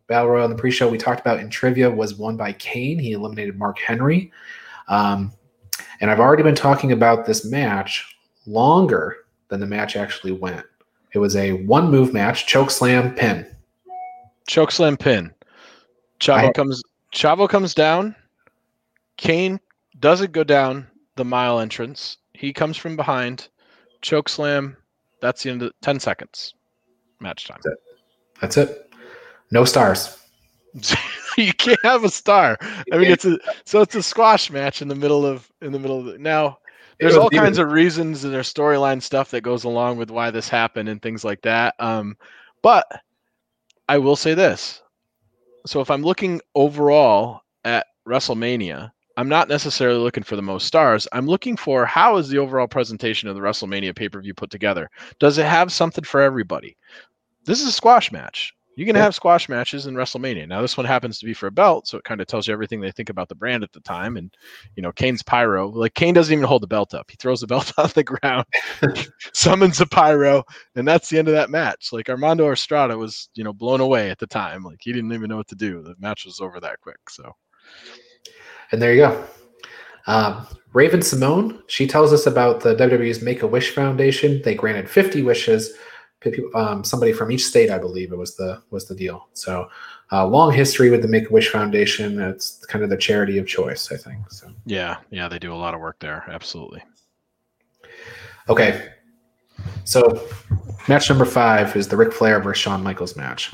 Battle 0.08 0.30
Royal 0.30 0.44
on 0.44 0.50
the 0.50 0.56
pre-show 0.56 0.88
we 0.88 0.98
talked 0.98 1.20
about 1.20 1.38
in 1.38 1.48
trivia 1.48 1.88
was 1.88 2.16
won 2.16 2.36
by 2.36 2.52
Kane. 2.54 2.98
He 2.98 3.12
eliminated 3.12 3.56
Mark 3.56 3.78
Henry, 3.78 4.32
um, 4.88 5.32
and 6.00 6.10
I've 6.10 6.20
already 6.20 6.42
been 6.42 6.56
talking 6.56 6.92
about 6.92 7.26
this 7.26 7.44
match 7.44 8.16
longer 8.46 9.18
than 9.48 9.60
the 9.60 9.66
match 9.66 9.94
actually 9.94 10.32
went. 10.32 10.66
It 11.12 11.18
was 11.18 11.36
a 11.36 11.52
one-move 11.52 12.12
match, 12.12 12.46
choke 12.46 12.70
slam 12.70 13.14
pin. 13.14 13.46
Choke 14.48 14.72
slam 14.72 14.96
pin. 14.96 15.32
Chavo 16.20 16.48
I- 16.48 16.52
comes. 16.52 16.82
Chavo 17.12 17.48
comes 17.48 17.74
down. 17.74 18.14
Kane 19.16 19.58
doesn't 19.98 20.32
go 20.32 20.44
down 20.44 20.86
the 21.16 21.24
mile 21.24 21.60
entrance. 21.60 22.18
He 22.32 22.52
comes 22.52 22.76
from 22.76 22.96
behind. 22.96 23.48
Choke 24.00 24.28
slam. 24.28 24.76
That's 25.20 25.42
the 25.42 25.50
end 25.50 25.62
of 25.62 25.72
10 25.82 26.00
seconds. 26.00 26.54
Match 27.20 27.46
time. 27.46 27.60
That's 28.40 28.56
it. 28.56 28.90
No 29.50 29.64
stars. 29.64 30.16
you 31.36 31.52
can't 31.52 31.82
have 31.82 32.04
a 32.04 32.08
star. 32.08 32.56
I 32.92 32.96
mean, 32.98 33.10
it's 33.10 33.24
a 33.24 33.38
so 33.64 33.80
it's 33.82 33.94
a 33.94 34.02
squash 34.02 34.50
match 34.50 34.80
in 34.80 34.88
the 34.88 34.94
middle 34.94 35.26
of 35.26 35.50
in 35.60 35.72
the 35.72 35.78
middle 35.78 35.98
of 35.98 36.04
the, 36.06 36.18
now. 36.18 36.58
There's 36.98 37.16
all 37.16 37.30
kinds 37.30 37.58
of 37.58 37.72
reasons 37.72 38.24
and 38.24 38.32
there's 38.32 38.52
storyline 38.52 39.00
stuff 39.02 39.30
that 39.30 39.40
goes 39.40 39.64
along 39.64 39.96
with 39.96 40.10
why 40.10 40.30
this 40.30 40.50
happened 40.50 40.88
and 40.88 41.00
things 41.00 41.24
like 41.24 41.40
that. 41.42 41.74
Um, 41.78 42.16
but 42.60 42.86
I 43.88 43.96
will 43.96 44.16
say 44.16 44.34
this. 44.34 44.82
So 45.66 45.80
if 45.80 45.90
I'm 45.90 46.02
looking 46.02 46.40
overall 46.54 47.42
at 47.64 47.86
WrestleMania, 48.08 48.90
I'm 49.16 49.28
not 49.28 49.48
necessarily 49.48 49.98
looking 49.98 50.22
for 50.22 50.36
the 50.36 50.42
most 50.42 50.66
stars. 50.66 51.06
I'm 51.12 51.26
looking 51.26 51.56
for 51.56 51.84
how 51.84 52.16
is 52.16 52.28
the 52.28 52.38
overall 52.38 52.66
presentation 52.66 53.28
of 53.28 53.34
the 53.34 53.42
WrestleMania 53.42 53.94
pay-per-view 53.94 54.34
put 54.34 54.50
together? 54.50 54.88
Does 55.18 55.36
it 55.36 55.46
have 55.46 55.72
something 55.72 56.04
for 56.04 56.20
everybody? 56.20 56.76
This 57.44 57.60
is 57.60 57.68
a 57.68 57.72
squash 57.72 58.10
match. 58.12 58.54
You 58.76 58.86
can 58.86 58.96
Yeah. 58.96 59.02
have 59.02 59.14
squash 59.14 59.48
matches 59.48 59.86
in 59.86 59.94
WrestleMania. 59.94 60.48
Now 60.48 60.62
this 60.62 60.76
one 60.76 60.86
happens 60.86 61.18
to 61.18 61.26
be 61.26 61.34
for 61.34 61.48
a 61.48 61.50
belt, 61.50 61.86
so 61.86 61.98
it 61.98 62.04
kind 62.04 62.20
of 62.20 62.26
tells 62.26 62.46
you 62.46 62.52
everything 62.52 62.80
they 62.80 62.92
think 62.92 63.10
about 63.10 63.28
the 63.28 63.34
brand 63.34 63.62
at 63.62 63.72
the 63.72 63.80
time. 63.80 64.16
And 64.16 64.34
you 64.76 64.82
know, 64.82 64.92
Kane's 64.92 65.22
pyro. 65.22 65.68
Like 65.68 65.94
Kane 65.94 66.14
doesn't 66.14 66.32
even 66.32 66.46
hold 66.46 66.62
the 66.62 66.66
belt 66.66 66.94
up. 66.94 67.10
He 67.10 67.16
throws 67.16 67.40
the 67.40 67.46
belt 67.46 67.72
on 67.78 67.90
the 67.94 68.04
ground, 68.04 68.46
summons 69.34 69.80
a 69.80 69.86
pyro, 69.86 70.44
and 70.76 70.86
that's 70.88 71.08
the 71.10 71.18
end 71.18 71.28
of 71.28 71.34
that 71.34 71.50
match. 71.50 71.92
Like 71.92 72.08
Armando 72.08 72.50
Estrada 72.50 72.96
was, 72.96 73.28
you 73.34 73.44
know, 73.44 73.52
blown 73.52 73.80
away 73.80 74.10
at 74.10 74.18
the 74.18 74.26
time. 74.26 74.62
Like 74.62 74.78
he 74.80 74.92
didn't 74.92 75.12
even 75.12 75.28
know 75.28 75.36
what 75.36 75.48
to 75.48 75.56
do. 75.56 75.82
The 75.82 75.94
match 75.98 76.24
was 76.24 76.40
over 76.40 76.60
that 76.60 76.80
quick. 76.80 77.10
So 77.10 77.34
And 78.72 78.80
there 78.80 78.94
you 78.94 79.00
go. 79.00 79.24
Um, 80.06 80.46
Raven-Symoné, 80.72 81.62
she 81.66 81.86
tells 81.86 82.12
us 82.12 82.26
about 82.26 82.60
the 82.60 82.74
WWE's 82.74 83.22
Make 83.22 83.42
a 83.42 83.46
Wish 83.46 83.74
Foundation. 83.74 84.40
They 84.42 84.54
granted 84.54 84.88
50 84.88 85.22
wishes. 85.22 85.72
Um, 86.54 86.84
somebody 86.84 87.12
from 87.12 87.32
each 87.32 87.46
state, 87.46 87.70
I 87.70 87.78
believe, 87.78 88.12
it 88.12 88.16
was 88.16 88.36
the 88.36 88.62
was 88.70 88.86
the 88.86 88.94
deal. 88.94 89.28
So, 89.32 89.68
uh, 90.12 90.26
long 90.26 90.52
history 90.52 90.90
with 90.90 91.02
the 91.02 91.08
Make 91.08 91.30
a 91.30 91.32
Wish 91.32 91.50
Foundation. 91.50 92.20
It's 92.20 92.64
kind 92.66 92.84
of 92.84 92.90
the 92.90 92.96
charity 92.96 93.38
of 93.38 93.46
choice, 93.46 93.90
I 93.90 93.96
think. 93.96 94.30
So, 94.30 94.48
yeah, 94.66 94.98
yeah, 95.10 95.28
they 95.28 95.38
do 95.38 95.52
a 95.52 95.56
lot 95.56 95.72
of 95.72 95.80
work 95.80 95.98
there. 95.98 96.24
Absolutely. 96.28 96.82
okay. 98.48 98.90
So, 99.84 100.26
match 100.88 101.08
number 101.08 101.24
five 101.24 101.74
is 101.74 101.88
the 101.88 101.96
Ric 101.96 102.12
Flair 102.12 102.40
versus 102.40 102.60
Shawn 102.60 102.82
Michaels 102.82 103.16
match. 103.16 103.52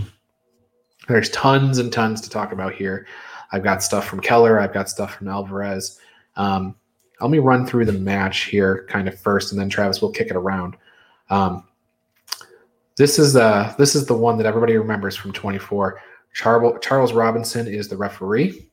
There's 1.08 1.30
tons 1.30 1.78
and 1.78 1.92
tons 1.92 2.20
to 2.22 2.30
talk 2.30 2.52
about 2.52 2.74
here. 2.74 3.06
I've 3.52 3.62
got 3.62 3.82
stuff 3.82 4.06
from 4.06 4.20
Keller. 4.20 4.58
I've 4.58 4.74
got 4.74 4.88
stuff 4.88 5.14
from 5.14 5.28
Alvarez. 5.28 6.00
Um, 6.34 6.74
let 7.20 7.30
me 7.30 7.38
run 7.38 7.66
through 7.66 7.86
the 7.86 7.92
match 7.92 8.44
here, 8.44 8.86
kind 8.88 9.08
of 9.08 9.18
first, 9.18 9.52
and 9.52 9.60
then 9.60 9.68
Travis 9.68 10.02
will 10.02 10.10
kick 10.10 10.28
it 10.28 10.36
around. 10.36 10.76
Um, 11.30 11.64
this 12.96 13.18
is 13.18 13.36
uh 13.36 13.74
this 13.78 13.94
is 13.94 14.06
the 14.06 14.14
one 14.14 14.36
that 14.38 14.46
everybody 14.46 14.76
remembers 14.76 15.16
from 15.16 15.32
24. 15.32 16.00
Charles 16.34 16.78
Charles 16.82 17.12
Robinson 17.12 17.66
is 17.66 17.88
the 17.88 17.96
referee. 17.96 18.68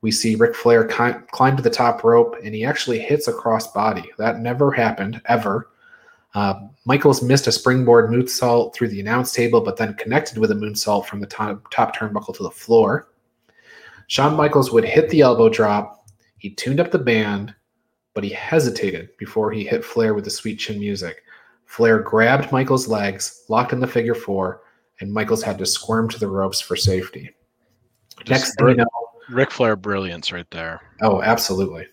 We 0.00 0.12
see 0.12 0.36
Ric 0.36 0.54
Flair 0.54 0.84
climb 0.86 1.56
to 1.56 1.62
the 1.62 1.70
top 1.70 2.04
rope, 2.04 2.36
and 2.44 2.54
he 2.54 2.64
actually 2.64 3.00
hits 3.00 3.26
a 3.26 3.32
cross 3.32 3.72
body. 3.72 4.08
That 4.16 4.38
never 4.38 4.70
happened 4.70 5.20
ever. 5.26 5.70
Uh, 6.34 6.68
Michaels 6.84 7.20
missed 7.20 7.48
a 7.48 7.52
springboard 7.52 8.10
moonsault 8.10 8.74
through 8.74 8.88
the 8.88 9.00
announce 9.00 9.32
table, 9.32 9.60
but 9.60 9.76
then 9.76 9.94
connected 9.94 10.38
with 10.38 10.52
a 10.52 10.54
moonsault 10.54 11.06
from 11.06 11.20
the 11.20 11.26
top, 11.26 11.68
top 11.72 11.96
turnbuckle 11.96 12.36
to 12.36 12.44
the 12.44 12.50
floor. 12.50 13.08
Shawn 14.06 14.36
Michaels 14.36 14.70
would 14.70 14.84
hit 14.84 15.08
the 15.10 15.22
elbow 15.22 15.48
drop. 15.48 16.08
He 16.38 16.50
tuned 16.50 16.78
up 16.78 16.92
the 16.92 16.98
band, 16.98 17.54
but 18.14 18.22
he 18.22 18.30
hesitated 18.30 19.10
before 19.18 19.50
he 19.50 19.64
hit 19.64 19.84
Flair 19.84 20.14
with 20.14 20.24
the 20.24 20.30
sweet 20.30 20.60
chin 20.60 20.78
music. 20.78 21.24
Flair 21.68 21.98
grabbed 21.98 22.50
Michaels' 22.50 22.88
legs, 22.88 23.44
locked 23.48 23.74
in 23.74 23.78
the 23.78 23.86
figure 23.86 24.14
four, 24.14 24.62
and 25.00 25.12
Michaels 25.12 25.42
had 25.42 25.58
to 25.58 25.66
squirm 25.66 26.08
to 26.08 26.18
the 26.18 26.26
ropes 26.26 26.62
for 26.62 26.74
safety. 26.74 27.30
Next 28.26 28.56
thing 28.56 28.70
you 28.70 28.74
know, 28.76 28.86
Ric 29.28 29.50
Flair 29.50 29.76
brilliance 29.76 30.32
right 30.32 30.50
there. 30.50 30.80
Oh, 31.02 31.20
absolutely. 31.20 31.86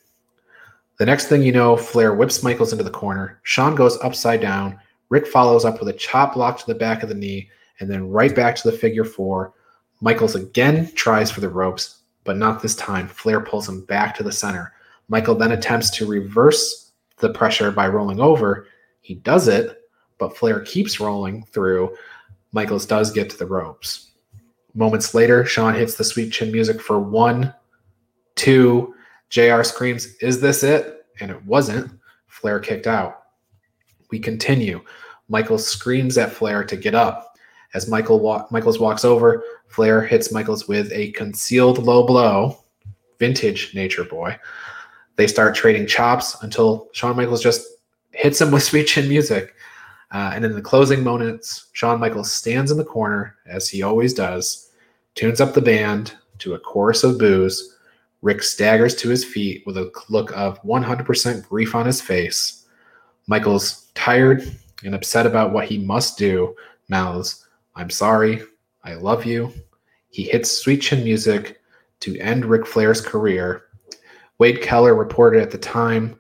The 0.98 1.06
next 1.06 1.28
thing 1.28 1.44
you 1.44 1.52
know, 1.52 1.76
Flair 1.76 2.14
whips 2.14 2.42
Michaels 2.42 2.72
into 2.72 2.86
the 2.86 2.90
corner. 2.90 3.42
Shawn 3.44 3.76
goes 3.76 4.00
upside 4.02 4.40
down. 4.40 4.80
Ric 5.10 5.28
follows 5.28 5.66
up 5.66 5.80
with 5.80 5.90
a 5.90 5.94
chop 5.94 6.36
block 6.36 6.58
to 6.60 6.66
the 6.66 6.74
back 6.74 7.04
of 7.04 7.10
the 7.10 7.16
knee, 7.16 7.50
and 7.82 7.92
then 7.92 8.10
right 8.10 8.34
back 8.34 8.56
to 8.56 8.72
the 8.72 8.78
figure 8.78 9.04
four. 9.04 9.54
Michaels 10.00 10.36
again 10.36 10.90
tries 10.96 11.30
for 11.30 11.42
the 11.42 11.50
ropes, 11.50 12.00
but 12.24 12.38
not 12.38 12.62
this 12.62 12.78
time. 12.78 13.10
Flair 13.10 13.42
pulls 13.42 13.68
him 13.68 13.84
back 13.86 14.16
to 14.16 14.24
the 14.24 14.32
center. 14.32 14.74
Michael 15.10 15.36
then 15.36 15.52
attempts 15.52 15.90
to 15.92 16.08
reverse 16.08 16.94
the 17.18 17.34
pressure 17.34 17.72
by 17.72 17.90
rolling 17.90 18.22
over. 18.22 18.68
He 19.06 19.14
does 19.14 19.48
it, 19.48 19.84
but 20.18 20.36
Flair 20.36 20.62
keeps 20.62 21.00
rolling 21.00 21.44
through. 21.44 21.96
Michaels 22.54 22.88
does 22.88 23.12
get 23.12 23.30
to 23.30 23.38
the 23.38 23.46
ropes. 23.46 24.14
Moments 24.74 25.14
later, 25.14 25.46
Shawn 25.46 25.76
hits 25.76 25.94
the 25.94 26.04
sweet 26.04 26.32
chin 26.32 26.52
music 26.52 26.82
for 26.82 27.00
one, 27.00 27.54
two. 28.34 28.96
JR 29.30 29.62
screams, 29.62 30.16
Is 30.22 30.42
this 30.42 30.64
it? 30.64 31.06
And 31.20 31.30
it 31.30 31.46
wasn't. 31.46 31.92
Flair 32.26 32.60
kicked 32.60 32.88
out. 32.88 33.26
We 34.10 34.18
continue. 34.18 34.82
Michael 35.30 35.60
screams 35.60 36.18
at 36.18 36.32
Flair 36.32 36.64
to 36.64 36.76
get 36.76 36.96
up. 36.96 37.38
As 37.76 37.88
Michael 37.88 38.20
wa- 38.20 38.48
Michaels 38.50 38.80
walks 38.80 39.06
over, 39.06 39.44
Flair 39.68 40.02
hits 40.02 40.32
Michaels 40.32 40.68
with 40.68 40.92
a 40.92 41.12
concealed 41.12 41.78
low 41.78 42.08
blow. 42.08 42.58
Vintage 43.20 43.76
Nature 43.76 44.06
Boy. 44.06 44.36
They 45.16 45.28
start 45.28 45.54
trading 45.54 45.86
chops 45.86 46.42
until 46.42 46.90
Shawn 46.94 47.16
Michaels 47.16 47.44
just 47.44 47.75
hits 48.16 48.42
him 48.42 48.52
with 48.52 48.64
sweet 48.64 48.88
chin 48.88 49.08
music. 49.08 49.56
Uh, 50.12 50.32
and 50.34 50.46
in 50.46 50.54
the 50.54 50.62
closing 50.62 51.04
moments, 51.04 51.68
Shawn 51.74 52.00
Michaels 52.00 52.32
stands 52.32 52.72
in 52.72 52.78
the 52.78 52.86
corner, 52.86 53.36
as 53.46 53.68
he 53.68 53.84
always 53.84 54.14
does, 54.14 54.72
tunes 55.16 55.42
up 55.42 55.54
the 55.54 55.62
band 55.62 56.14
to 56.40 56.54
a 56.54 56.60
chorus 56.60 57.04
of 57.04 57.18
boos. 57.18 57.76
Ric 58.22 58.42
staggers 58.42 58.96
to 58.96 59.10
his 59.10 59.26
feet 59.26 59.64
with 59.66 59.78
a 59.78 59.92
look 60.10 60.36
of 60.36 60.62
100% 60.64 61.48
grief 61.48 61.76
on 61.76 61.86
his 61.86 62.02
face. 62.02 62.66
Michaels, 63.28 63.92
tired 63.94 64.44
and 64.84 64.96
upset 64.96 65.26
about 65.26 65.52
what 65.52 65.66
he 65.66 65.78
must 65.78 66.18
do, 66.18 66.56
mouths, 66.90 67.48
I'm 67.76 67.90
sorry, 67.90 68.42
I 68.84 68.94
love 68.94 69.26
you. 69.26 69.52
He 70.10 70.24
hits 70.24 70.52
sweet 70.52 70.78
chin 70.78 71.04
music 71.04 71.60
to 72.02 72.18
end 72.20 72.46
Ric 72.46 72.66
Flair's 72.66 73.02
career. 73.02 73.64
Wade 74.38 74.62
Keller 74.62 74.96
reported 74.96 75.42
at 75.42 75.52
the 75.52 75.58
time 75.58 76.20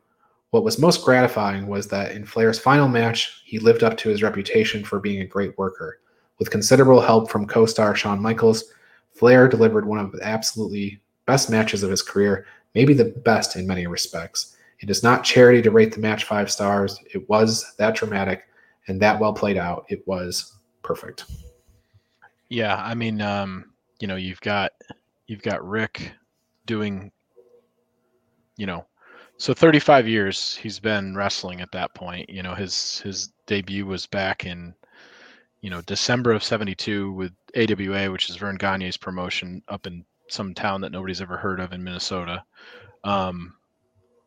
what 0.55 0.63
was 0.63 0.79
most 0.79 1.03
gratifying 1.03 1.67
was 1.67 1.89
that 1.89 2.13
in 2.13 2.23
Flair's 2.23 2.57
final 2.57 2.87
match, 2.87 3.41
he 3.43 3.59
lived 3.59 3.83
up 3.83 3.97
to 3.97 4.07
his 4.07 4.23
reputation 4.23 4.85
for 4.85 5.01
being 5.01 5.19
a 5.19 5.25
great 5.25 5.57
worker. 5.57 5.99
With 6.39 6.49
considerable 6.49 7.01
help 7.01 7.29
from 7.29 7.45
co 7.45 7.65
star 7.65 7.93
Shawn 7.93 8.21
Michaels, 8.21 8.63
Flair 9.11 9.49
delivered 9.49 9.85
one 9.85 9.99
of 9.99 10.13
the 10.13 10.25
absolutely 10.25 11.01
best 11.25 11.49
matches 11.49 11.83
of 11.83 11.91
his 11.91 12.01
career, 12.01 12.45
maybe 12.73 12.93
the 12.93 13.03
best 13.25 13.57
in 13.57 13.67
many 13.67 13.85
respects. 13.85 14.55
It 14.79 14.89
is 14.89 15.03
not 15.03 15.25
charity 15.25 15.61
to 15.61 15.71
rate 15.71 15.91
the 15.91 15.99
match 15.99 16.23
five 16.23 16.49
stars. 16.49 17.01
It 17.13 17.27
was 17.27 17.75
that 17.75 17.93
dramatic 17.93 18.47
and 18.87 19.01
that 19.01 19.19
well 19.19 19.33
played 19.33 19.57
out. 19.57 19.85
It 19.89 20.07
was 20.07 20.53
perfect. 20.83 21.25
Yeah, 22.47 22.77
I 22.77 22.95
mean, 22.95 23.19
um, 23.19 23.73
you 23.99 24.07
know, 24.07 24.15
you've 24.15 24.39
got 24.39 24.71
you've 25.27 25.41
got 25.41 25.67
Ric 25.67 26.13
doing, 26.65 27.11
you 28.55 28.67
know, 28.67 28.85
so 29.37 29.53
35 29.53 30.07
years 30.07 30.55
he's 30.55 30.79
been 30.79 31.15
wrestling 31.15 31.61
at 31.61 31.71
that 31.71 31.93
point. 31.93 32.29
You 32.29 32.43
know, 32.43 32.55
his 32.55 32.99
his 32.99 33.29
debut 33.47 33.85
was 33.85 34.05
back 34.07 34.45
in 34.45 34.73
you 35.61 35.69
know 35.69 35.81
December 35.81 36.31
of 36.31 36.43
72 36.43 37.11
with 37.11 37.33
AWA, 37.55 38.11
which 38.11 38.29
is 38.29 38.35
Verne 38.35 38.57
Gagne's 38.57 38.97
promotion 38.97 39.61
up 39.67 39.87
in 39.87 40.05
some 40.29 40.53
town 40.53 40.81
that 40.81 40.91
nobody's 40.91 41.21
ever 41.21 41.37
heard 41.37 41.59
of 41.59 41.73
in 41.73 41.83
Minnesota. 41.83 42.43
Um, 43.03 43.55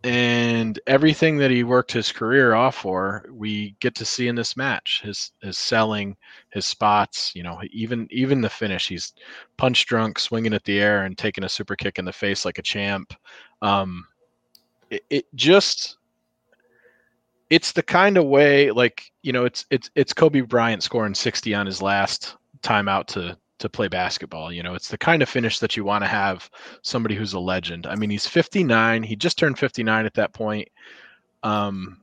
and 0.05 0.79
everything 0.87 1.39
that 1.39 1.51
he 1.51 1.65
worked 1.65 1.91
his 1.91 2.13
career 2.13 2.55
off 2.55 2.77
for, 2.77 3.25
we 3.33 3.75
get 3.81 3.97
to 3.97 4.05
see 4.05 4.29
in 4.29 4.37
this 4.37 4.57
match. 4.57 5.01
His 5.03 5.33
his 5.43 5.59
selling, 5.59 6.17
his 6.51 6.67
spots, 6.67 7.33
you 7.35 7.43
know, 7.43 7.61
even 7.73 8.07
even 8.11 8.41
the 8.41 8.49
finish. 8.49 8.89
He's 8.89 9.13
punch 9.57 9.87
drunk, 9.87 10.19
swinging 10.19 10.55
at 10.55 10.65
the 10.65 10.81
air, 10.81 11.05
and 11.05 11.19
taking 11.19 11.45
a 11.45 11.49
super 11.49 11.75
kick 11.75 11.99
in 11.99 12.05
the 12.05 12.13
face 12.13 12.45
like 12.45 12.59
a 12.59 12.63
champ. 12.63 13.13
Um, 13.61 14.07
it, 14.91 15.05
it 15.11 15.27
just 15.35 15.97
it's 17.51 17.73
the 17.73 17.83
kind 17.83 18.17
of 18.17 18.25
way 18.27 18.71
like 18.71 19.11
you 19.23 19.33
know 19.33 19.45
it's 19.45 19.67
it's 19.71 19.91
it's 19.95 20.13
Kobe 20.13 20.41
Bryant 20.43 20.83
scoring 20.83 21.15
60 21.15 21.55
on 21.55 21.67
his 21.67 21.81
last 21.81 22.37
time 22.63 22.89
out 22.89 23.09
to 23.09 23.37
to 23.59 23.69
play 23.69 23.89
basketball. 23.89 24.53
You 24.53 24.63
know, 24.63 24.75
it's 24.75 24.89
the 24.89 24.99
kind 24.99 25.23
of 25.23 25.29
finish 25.29 25.59
that 25.59 25.77
you 25.77 25.85
want 25.85 26.05
to 26.05 26.09
have 26.09 26.49
somebody 26.83 27.15
who's 27.15 27.33
a 27.33 27.41
legend. 27.41 27.87
I 27.87 27.97
mean, 27.97 28.11
he's 28.11 28.27
59. 28.27 29.03
He 29.03 29.17
just 29.17 29.39
turned 29.39 29.59
59 29.59 30.07
at 30.07 30.15
that 30.15 30.33
point. 30.33 30.69
Um, 31.43 31.99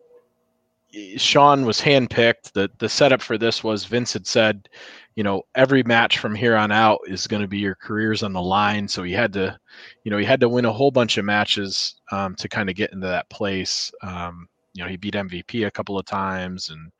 Shawn 1.17 1.65
was 1.65 1.79
handpicked. 1.79 2.53
The 2.53 2.69
the 2.77 2.89
setup 2.89 3.21
for 3.21 3.37
this 3.37 3.63
was 3.63 3.85
Vince 3.85 4.13
had 4.13 4.27
said, 4.27 4.69
you 5.15 5.23
know, 5.23 5.43
every 5.55 5.81
match 5.83 6.19
from 6.19 6.35
here 6.35 6.55
on 6.55 6.71
out 6.71 6.99
is 7.07 7.25
going 7.25 7.41
to 7.41 7.47
be 7.47 7.59
your 7.59 7.75
careers 7.75 8.21
on 8.21 8.33
the 8.33 8.41
line. 8.41 8.87
So 8.87 9.01
he 9.01 9.13
had 9.13 9.31
to, 9.33 9.57
you 10.03 10.11
know, 10.11 10.17
he 10.17 10.25
had 10.25 10.41
to 10.41 10.49
win 10.49 10.65
a 10.65 10.73
whole 10.73 10.91
bunch 10.91 11.17
of 11.17 11.25
matches 11.25 11.95
um, 12.11 12.35
to 12.35 12.49
kind 12.49 12.69
of 12.69 12.75
get 12.75 12.91
into 12.91 13.07
that 13.07 13.29
place. 13.29 13.91
Um, 14.01 14.47
you 14.73 14.83
know, 14.83 14.89
he 14.89 14.97
beat 14.97 15.13
MVP 15.13 15.65
a 15.65 15.71
couple 15.71 15.97
of 15.97 16.05
times 16.05 16.69
and 16.69 16.91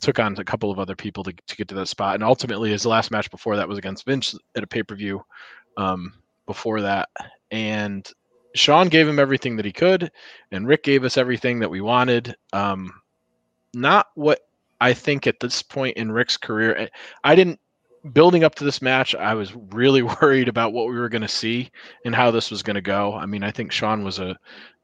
took 0.00 0.20
on 0.20 0.36
a 0.38 0.44
couple 0.44 0.70
of 0.70 0.78
other 0.78 0.94
people 0.94 1.24
to, 1.24 1.32
to 1.32 1.56
get 1.56 1.66
to 1.68 1.74
that 1.74 1.88
spot. 1.88 2.14
And 2.14 2.24
ultimately, 2.24 2.70
his 2.70 2.86
last 2.86 3.10
match 3.10 3.30
before 3.32 3.56
that 3.56 3.68
was 3.68 3.78
against 3.78 4.06
Vince 4.06 4.36
at 4.54 4.62
a 4.62 4.66
pay 4.66 4.84
per 4.84 4.94
view 4.94 5.24
um, 5.76 6.12
before 6.46 6.80
that. 6.82 7.08
And 7.50 8.08
Shawn 8.54 8.88
gave 8.88 9.08
him 9.08 9.18
everything 9.18 9.56
that 9.56 9.64
he 9.64 9.72
could, 9.72 10.10
and 10.52 10.68
Ric 10.68 10.84
gave 10.84 11.02
us 11.04 11.16
everything 11.16 11.58
that 11.60 11.70
we 11.70 11.80
wanted. 11.80 12.36
Um, 12.52 12.92
not 13.74 14.06
what 14.14 14.40
I 14.82 14.92
think 14.92 15.28
at 15.28 15.38
this 15.38 15.62
point 15.62 15.96
in 15.96 16.10
Ric's 16.10 16.36
career. 16.36 16.74
Eh, 16.76 16.88
I 17.22 17.36
didn't 17.36 17.60
building 18.12 18.42
up 18.42 18.56
to 18.56 18.64
this 18.64 18.82
match. 18.82 19.14
I 19.14 19.32
was 19.34 19.54
really 19.70 20.02
worried 20.20 20.48
about 20.48 20.72
what 20.72 20.88
we 20.88 20.98
were 20.98 21.08
going 21.08 21.22
to 21.22 21.28
see 21.28 21.70
and 22.04 22.14
how 22.14 22.32
this 22.32 22.50
was 22.50 22.64
going 22.64 22.74
to 22.74 22.82
go. 22.82 23.14
I 23.14 23.24
mean, 23.24 23.44
I 23.44 23.52
think 23.52 23.70
Shawn 23.70 24.02
was 24.02 24.18
a 24.18 24.36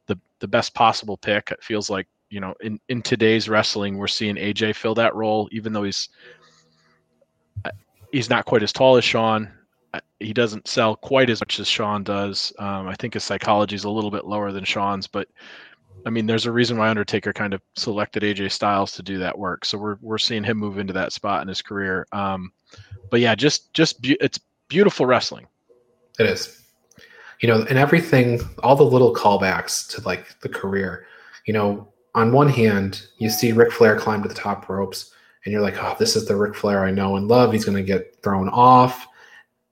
the 0.07 0.17
the 0.39 0.47
best 0.47 0.73
possible 0.73 1.17
pick. 1.17 1.51
It 1.51 1.61
feels 1.61 1.89
like 1.89 2.07
you 2.29 2.39
know, 2.39 2.53
in, 2.61 2.79
in 2.87 3.01
today's 3.01 3.49
wrestling, 3.49 3.97
we're 3.97 4.07
seeing 4.07 4.35
AJ 4.35 4.75
fill 4.75 4.95
that 4.95 5.15
role, 5.15 5.49
even 5.51 5.73
though 5.73 5.83
he's 5.83 6.07
uh, 7.65 7.71
he's 8.13 8.29
not 8.29 8.45
quite 8.45 8.63
as 8.63 8.71
tall 8.71 8.95
as 8.95 9.03
Shawn. 9.03 9.51
Uh, 9.93 9.99
he 10.19 10.31
doesn't 10.31 10.67
sell 10.67 10.95
quite 10.95 11.29
as 11.29 11.41
much 11.41 11.59
as 11.59 11.67
Shawn 11.67 12.03
does. 12.03 12.53
Um, 12.57 12.87
I 12.87 12.95
think 12.95 13.15
his 13.15 13.25
psychology 13.25 13.75
is 13.75 13.83
a 13.83 13.89
little 13.89 14.11
bit 14.11 14.25
lower 14.25 14.53
than 14.53 14.63
Shawn's, 14.63 15.07
but 15.07 15.27
I 16.05 16.09
mean, 16.09 16.25
there's 16.25 16.45
a 16.45 16.51
reason 16.51 16.77
why 16.77 16.89
Undertaker 16.89 17.33
kind 17.33 17.53
of 17.53 17.61
selected 17.75 18.23
AJ 18.23 18.51
Styles 18.51 18.93
to 18.93 19.03
do 19.03 19.17
that 19.19 19.37
work. 19.37 19.65
So 19.65 19.77
we're 19.77 19.97
we're 20.01 20.17
seeing 20.17 20.43
him 20.43 20.57
move 20.57 20.77
into 20.77 20.93
that 20.93 21.13
spot 21.13 21.41
in 21.41 21.47
his 21.47 21.61
career. 21.61 22.07
Um, 22.11 22.51
but 23.09 23.19
yeah, 23.19 23.35
just 23.35 23.73
just 23.73 24.01
be- 24.01 24.17
it's 24.21 24.39
beautiful 24.67 25.05
wrestling. 25.05 25.47
It 26.19 26.25
is, 26.25 26.63
you 27.41 27.47
know, 27.47 27.65
and 27.69 27.77
everything, 27.77 28.41
all 28.63 28.75
the 28.75 28.83
little 28.83 29.13
callbacks 29.13 29.89
to 29.95 30.01
like 30.01 30.39
the 30.41 30.49
career. 30.49 31.05
You 31.45 31.53
know, 31.53 31.87
on 32.15 32.31
one 32.31 32.49
hand, 32.49 33.07
you 33.17 33.29
see 33.29 33.51
Ric 33.51 33.71
Flair 33.71 33.97
climb 33.97 34.21
to 34.23 34.29
the 34.29 34.35
top 34.35 34.69
ropes, 34.69 35.13
and 35.43 35.51
you're 35.51 35.61
like, 35.61 35.81
oh, 35.81 35.95
this 35.99 36.15
is 36.15 36.25
the 36.25 36.35
Ric 36.35 36.55
Flair 36.55 36.85
I 36.85 36.91
know 36.91 37.15
and 37.15 37.27
love. 37.27 37.51
He's 37.51 37.65
going 37.65 37.77
to 37.77 37.83
get 37.83 38.17
thrown 38.23 38.49
off. 38.49 39.07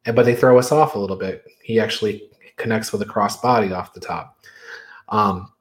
And, 0.06 0.16
but 0.16 0.26
they 0.26 0.36
throw 0.36 0.58
us 0.58 0.72
off 0.72 0.96
a 0.96 1.00
little 1.00 1.18
bit. 1.18 1.46
He 1.62 1.80
actually 1.80 2.30
connects 2.56 2.92
with 2.92 3.02
a 3.02 3.06
crossbody 3.06 3.76
off 3.76 3.94
the 3.94 4.00
top. 4.00 4.40
Um, 5.10 5.52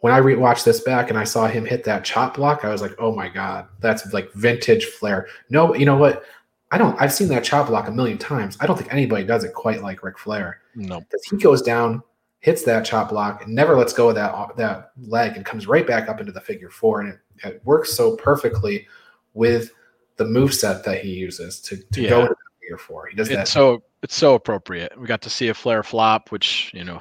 when 0.00 0.12
I 0.12 0.20
rewatched 0.20 0.64
this 0.64 0.80
back 0.80 1.10
and 1.10 1.18
I 1.18 1.24
saw 1.24 1.46
him 1.46 1.64
hit 1.64 1.84
that 1.84 2.04
chop 2.04 2.36
block, 2.36 2.64
I 2.64 2.70
was 2.70 2.82
like, 2.82 2.94
oh 2.98 3.14
my 3.14 3.28
God, 3.28 3.66
that's 3.80 4.12
like 4.12 4.32
vintage 4.32 4.86
Flair. 4.86 5.28
No, 5.50 5.74
you 5.74 5.86
know 5.86 5.96
what? 5.96 6.24
I 6.70 6.78
don't, 6.78 7.00
I've 7.00 7.12
seen 7.12 7.28
that 7.28 7.44
chop 7.44 7.66
block 7.66 7.88
a 7.88 7.92
million 7.92 8.16
times. 8.16 8.56
I 8.60 8.66
don't 8.66 8.78
think 8.78 8.92
anybody 8.92 9.24
does 9.24 9.44
it 9.44 9.52
quite 9.54 9.82
like 9.82 10.02
Ric 10.02 10.18
Flair. 10.18 10.60
No. 10.74 11.00
Because 11.00 11.24
he 11.24 11.36
goes 11.36 11.62
down 11.62 12.02
hits 12.40 12.62
that 12.64 12.84
chop 12.84 13.10
block 13.10 13.44
and 13.44 13.54
never 13.54 13.76
lets 13.76 13.92
go 13.92 14.08
of 14.08 14.14
that 14.14 14.56
that 14.56 14.92
leg 15.02 15.36
and 15.36 15.44
comes 15.44 15.66
right 15.66 15.86
back 15.86 16.08
up 16.08 16.20
into 16.20 16.32
the 16.32 16.40
figure 16.40 16.70
four 16.70 17.00
and 17.00 17.10
it, 17.12 17.18
it 17.44 17.60
works 17.64 17.92
so 17.92 18.16
perfectly 18.16 18.86
with 19.34 19.70
the 20.16 20.24
move 20.24 20.52
set 20.52 20.84
that 20.84 21.02
he 21.02 21.10
uses 21.10 21.60
to, 21.60 21.76
to 21.92 22.02
yeah. 22.02 22.08
go 22.08 22.20
into 22.22 22.30
the 22.30 22.60
figure 22.60 22.78
four. 22.78 23.06
He 23.06 23.16
does 23.16 23.28
it's 23.28 23.36
that. 23.36 23.48
so 23.48 23.82
it's 24.02 24.14
so 24.14 24.34
appropriate. 24.34 24.98
We 24.98 25.06
got 25.06 25.22
to 25.22 25.30
see 25.30 25.48
a 25.48 25.54
Flair 25.54 25.82
flop, 25.82 26.30
which 26.30 26.70
you 26.74 26.84
know, 26.84 27.00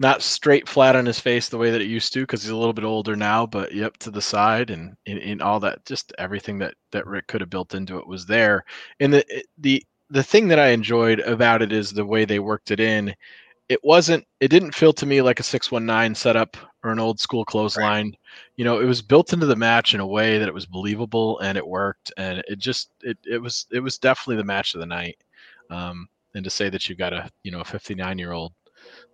not 0.00 0.22
straight 0.22 0.68
flat 0.68 0.96
on 0.96 1.06
his 1.06 1.20
face 1.20 1.48
the 1.48 1.58
way 1.58 1.70
that 1.70 1.80
it 1.80 1.88
used 1.88 2.12
to 2.12 2.20
because 2.20 2.42
he's 2.42 2.50
a 2.50 2.56
little 2.56 2.72
bit 2.72 2.84
older 2.84 3.16
now, 3.16 3.46
but 3.46 3.72
yep 3.72 3.96
to 3.98 4.10
the 4.10 4.22
side 4.22 4.70
and 4.70 4.96
in, 5.06 5.18
in 5.18 5.40
all 5.40 5.60
that, 5.60 5.84
just 5.86 6.12
everything 6.18 6.58
that 6.58 6.74
that 6.92 7.06
Ric 7.06 7.26
could 7.26 7.40
have 7.40 7.50
built 7.50 7.74
into 7.74 7.98
it 7.98 8.06
was 8.06 8.26
there. 8.26 8.64
And 9.00 9.12
the 9.12 9.24
the 9.58 9.84
the 10.10 10.22
thing 10.22 10.48
that 10.48 10.58
I 10.58 10.68
enjoyed 10.68 11.20
about 11.20 11.62
it 11.62 11.72
is 11.72 11.90
the 11.90 12.04
way 12.04 12.24
they 12.24 12.38
worked 12.38 12.70
it 12.70 12.80
in 12.80 13.14
it 13.68 13.82
wasn't 13.82 14.26
it 14.40 14.48
didn't 14.48 14.74
feel 14.74 14.92
to 14.92 15.06
me 15.06 15.22
like 15.22 15.40
a 15.40 15.42
619 15.42 16.14
setup 16.14 16.56
or 16.82 16.90
an 16.90 17.00
old 17.00 17.18
school 17.18 17.44
clothesline 17.44 18.06
right. 18.06 18.18
you 18.56 18.64
know 18.64 18.80
it 18.80 18.84
was 18.84 19.00
built 19.00 19.32
into 19.32 19.46
the 19.46 19.56
match 19.56 19.94
in 19.94 20.00
a 20.00 20.06
way 20.06 20.38
that 20.38 20.48
it 20.48 20.54
was 20.54 20.66
believable 20.66 21.38
and 21.40 21.56
it 21.56 21.66
worked 21.66 22.12
and 22.18 22.42
it 22.46 22.58
just 22.58 22.90
it, 23.02 23.16
it 23.24 23.40
was 23.40 23.66
it 23.72 23.80
was 23.80 23.98
definitely 23.98 24.36
the 24.36 24.44
match 24.44 24.74
of 24.74 24.80
the 24.80 24.86
night 24.86 25.16
um, 25.70 26.06
and 26.34 26.44
to 26.44 26.50
say 26.50 26.68
that 26.68 26.88
you've 26.88 26.98
got 26.98 27.12
a 27.12 27.30
you 27.42 27.50
know 27.50 27.60
a 27.60 27.64
59 27.64 28.18
year 28.18 28.32
old 28.32 28.52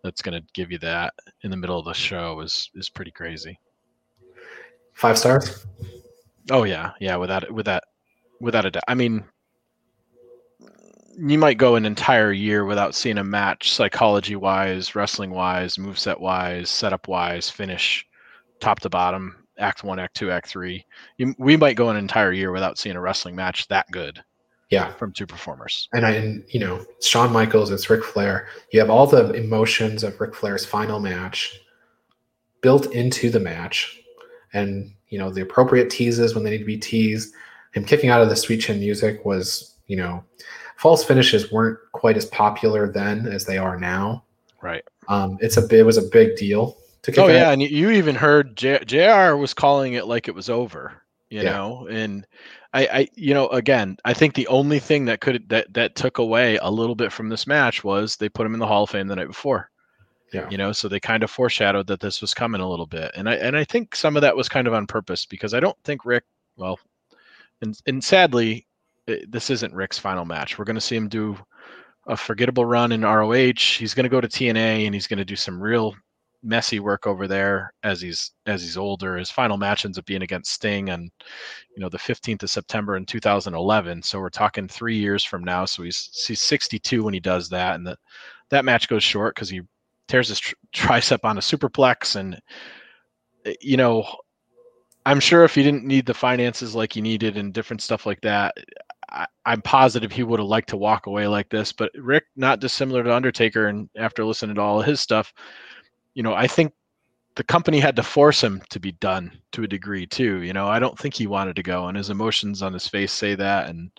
that's 0.03 0.23
going 0.23 0.41
to 0.41 0.47
give 0.55 0.71
you 0.71 0.79
that 0.79 1.13
in 1.43 1.51
the 1.51 1.57
middle 1.57 1.79
of 1.79 1.85
the 1.85 1.93
show 1.93 2.41
is 2.41 2.71
is 2.75 2.89
pretty 2.89 3.11
crazy 3.11 3.59
five 4.95 5.19
stars 5.19 5.67
oh 6.51 6.65
yeah 6.65 6.93
yeah 7.01 7.17
without 7.17 7.51
with 7.51 7.67
that 7.67 7.85
without 8.41 8.65
a 8.67 8.71
doubt 8.71 8.83
i 8.89 8.95
mean 8.95 9.25
you 11.23 11.39
might 11.39 11.59
go 11.59 11.77
an 11.77 11.85
entire 11.85 12.33
year 12.33 12.65
without 12.65 12.95
seeing 12.95 13.19
a 13.19 13.25
match 13.25 13.73
psychology 13.73 14.37
wise, 14.37 14.95
wrestling 14.95 15.31
wise, 15.31 15.77
moveset 15.77 16.19
wise, 16.19 16.71
setup 16.71 17.09
wise, 17.09 17.51
finish 17.51 18.07
top 18.61 18.81
to 18.81 18.89
bottom, 18.89 19.37
act 19.59 19.85
one, 19.85 19.99
act 19.99 20.17
two, 20.17 20.31
act 20.31 20.49
three. 20.49 20.85
You, 21.19 21.35
we 21.39 21.57
might 21.57 21.77
go 21.77 21.91
an 21.91 21.97
entire 21.97 22.33
year 22.33 22.53
without 22.53 22.79
seeing 22.79 22.97
a 22.97 23.01
wrestling 23.01 23.37
match 23.37 23.69
that 23.69 23.91
good. 23.91 24.23
Yeah. 24.71 24.93
From 24.93 25.13
two 25.13 25.27
performers. 25.27 25.89
And 25.93 26.07
I, 26.07 26.11
and, 26.13 26.45
you 26.49 26.61
know, 26.61 26.85
Shawn 27.01 27.33
Michaels, 27.33 27.73
it's 27.73 27.91
Ric 27.91 28.05
Flair. 28.05 28.47
You 28.73 28.79
have 28.79 28.91
all 28.91 29.07
the 29.07 29.33
emotions 29.33 30.05
of 30.05 30.21
Ric 30.21 30.35
Flair's 30.35 30.65
final 30.65 31.01
match 31.01 31.61
built 32.61 32.87
into 32.93 33.31
the 33.31 33.41
match 33.41 34.01
and, 34.53 34.93
you 35.09 35.19
know, 35.19 35.31
the 35.31 35.43
appropriate 35.43 35.91
teases 35.91 36.35
when 36.35 36.45
they 36.45 36.51
need 36.51 36.59
to 36.59 36.65
be 36.65 36.79
teased. 36.79 37.35
Him 37.73 37.85
kicking 37.85 38.11
out 38.11 38.23
of 38.23 38.29
the 38.29 38.37
sweet 38.37 38.61
chin 38.61 38.79
music 38.79 39.25
was, 39.25 39.75
you 39.89 39.97
know, 39.97 40.23
false 40.77 41.05
finishes 41.05 41.53
weren't 41.53 41.79
quite 41.93 42.17
as 42.17 42.27
popular 42.27 42.91
then 42.91 43.27
as 43.27 43.45
they 43.45 43.59
are 43.59 43.79
now. 43.79 44.25
Right. 44.63 44.85
Um, 45.09 45.37
it's 45.41 45.57
a 45.57 45.67
it 45.77 45.85
was 45.85 45.99
a 45.99 46.03
big 46.03 46.37
deal 46.37 46.77
to 47.03 47.13
kick. 47.13 47.21
Oh 47.21 47.29
yeah, 47.29 47.51
and 47.51 47.61
you 47.61 47.91
even 47.91 48.15
heard 48.15 48.57
J- 48.57 48.85
Jr. 48.85 49.37
was 49.37 49.53
calling 49.55 49.95
it 49.95 50.07
like 50.07 50.29
it 50.29 50.35
was 50.35 50.49
over. 50.49 51.03
You 51.29 51.43
yeah. 51.43 51.53
know, 51.53 51.87
and 51.89 52.27
I, 52.73 52.87
I, 52.87 53.09
you 53.15 53.35
know, 53.35 53.49
again, 53.49 53.97
I 54.05 54.15
think 54.15 54.35
the 54.35 54.47
only 54.47 54.79
thing 54.79 55.05
that 55.07 55.21
could 55.21 55.49
that 55.49 55.73
that 55.75 55.97
took 55.97 56.19
away 56.19 56.57
a 56.63 56.71
little 56.71 56.95
bit 56.95 57.13
from 57.13 57.29
this 57.29 57.47
match 57.47 57.83
was 57.83 58.17
they 58.17 58.29
put 58.29 58.47
him 58.47 58.55
in 58.55 58.61
the 58.61 58.67
Hall 58.67 58.85
of 58.85 58.91
Fame 58.91 59.09
the 59.09 59.17
night 59.17 59.27
before. 59.27 59.71
Yeah. 60.33 60.49
You 60.49 60.59
know, 60.59 60.71
so 60.71 60.89
they 60.89 61.01
kind 61.01 61.25
of 61.25 61.31
foreshadowed 61.31 61.89
that 61.89 61.99
this 61.99 62.21
was 62.21 62.35
coming 62.35 62.61
a 62.61 62.69
little 62.69 62.87
bit, 62.87 63.11
and 63.17 63.29
I 63.29 63.35
and 63.35 63.57
I 63.57 63.65
think 63.65 63.97
some 63.97 64.17
of 64.17 64.23
that 64.23 64.37
was 64.37 64.49
kind 64.49 64.69
of 64.69 64.75
on 64.75 64.87
purpose 64.87 65.27
because 65.27 65.55
I 65.55 65.61
don't 65.61 65.77
think 65.83 66.05
Ric, 66.05 66.23
well, 66.57 66.79
and 67.61 67.77
and 67.87 68.03
sadly, 68.03 68.67
eh, 69.09 69.25
this 69.29 69.51
isn't 69.51 69.75
Ric's 69.75 69.99
final 69.99 70.25
match. 70.25 70.57
We're 70.57 70.65
going 70.65 70.77
to 70.77 70.81
see 70.81 70.97
him 70.97 71.09
do 71.09 71.37
a 72.07 72.17
forgettable 72.17 72.65
run 72.65 72.93
in 72.93 73.03
ROH. 73.03 73.77
He's 73.79 73.95
going 73.95 74.05
to 74.05 74.09
go 74.11 74.21
to 74.21 74.29
TNA 74.29 74.87
and 74.87 74.95
he's 74.95 75.07
going 75.07 75.19
to 75.19 75.25
do 75.25 75.37
some 75.37 75.61
real 75.61 75.95
messy 76.43 76.81
work 76.81 77.07
over 77.07 77.29
there 77.29 77.73
as 77.83 78.01
he's 78.01 78.33
as 78.47 78.63
he's 78.63 78.77
older. 78.77 79.17
His 79.17 79.31
final 79.31 79.57
match 79.57 79.85
ends 79.85 79.99
up 79.99 80.07
being 80.07 80.23
against 80.23 80.53
Sting 80.53 80.91
on, 80.91 81.03
you 81.03 81.81
know, 81.81 81.89
the 81.89 81.99
15th 81.99 82.43
of 82.43 82.51
September 82.51 82.97
in 82.97 83.07
2011. 83.07 84.03
So 84.03 84.19
we're 84.19 84.31
talking 84.31 84.69
three 84.69 84.97
years 84.97 85.25
from 85.25 85.45
now. 85.45 85.65
So 85.65 85.83
he's 85.83 86.25
he's 86.27 86.41
62 86.43 87.03
when 87.03 87.15
he 87.15 87.21
does 87.21 87.49
that, 87.51 87.75
and 87.75 87.87
that 87.87 87.99
that 88.51 88.65
match 88.65 88.89
goes 88.89 89.03
short 89.03 89.35
because 89.35 89.49
he 89.49 89.63
tears 90.09 90.29
his 90.29 90.41
tri- 90.41 90.55
tricep 91.01 91.21
on 91.25 91.39
a 91.39 91.41
superplex, 91.41 92.17
and 92.17 92.41
eh, 93.47 93.55
you 93.61 93.77
know. 93.77 94.05
I'm 95.07 95.19
sure 95.19 95.45
if 95.45 95.55
he 95.55 95.63
didn't 95.63 95.87
need 95.87 96.05
the 96.05 96.13
finances 96.13 96.75
like 96.75 96.93
he 96.93 97.01
needed 97.01 97.39
and 97.39 97.55
different 97.55 97.81
stuff 97.81 98.05
like 98.05 98.21
that, 98.21 98.55
I, 99.11 99.27
am 99.47 99.63
positive 99.63 100.13
he 100.13 100.23
would 100.23 100.39
have 100.39 100.49
liked 100.49 100.69
to 100.71 100.77
walk 100.77 101.07
away 101.07 101.27
like 101.27 101.49
this. 101.49 101.73
But 101.73 101.91
Ric, 101.97 102.25
not 102.37 102.61
dissimilar 102.61 103.03
to 103.03 103.15
Undertaker, 103.15 103.67
and 103.67 103.89
after 103.97 104.25
listening 104.25 104.57
to 104.57 104.61
all 104.61 104.83
his 104.83 105.01
stuff, 105.01 105.33
you 106.21 106.23
know, 106.23 106.35
I 106.35 106.47
think 106.47 106.75
the 107.37 107.45
company 107.45 107.81
had 107.81 107.97
to 107.97 108.03
force 108.03 108.45
him 108.45 108.61
to 108.69 108.79
be 108.79 108.93
done 108.93 109.33
to 109.53 109.63
a 109.63 109.67
degree 109.67 110.05
too. 110.05 110.43
You 110.43 110.53
know, 110.53 110.67
I 110.67 110.79
don't 110.79 110.99
think 110.99 111.15
he 111.15 111.27
wanted 111.27 111.57
to 111.57 111.63
go, 111.63 111.89
and 111.89 111.97
his 111.97 112.11
emotions 112.11 112.61
on 112.61 112.75
his 112.75 112.87
face 112.87 113.11
say 113.11 113.35
that. 113.37 113.71
And 113.71 113.91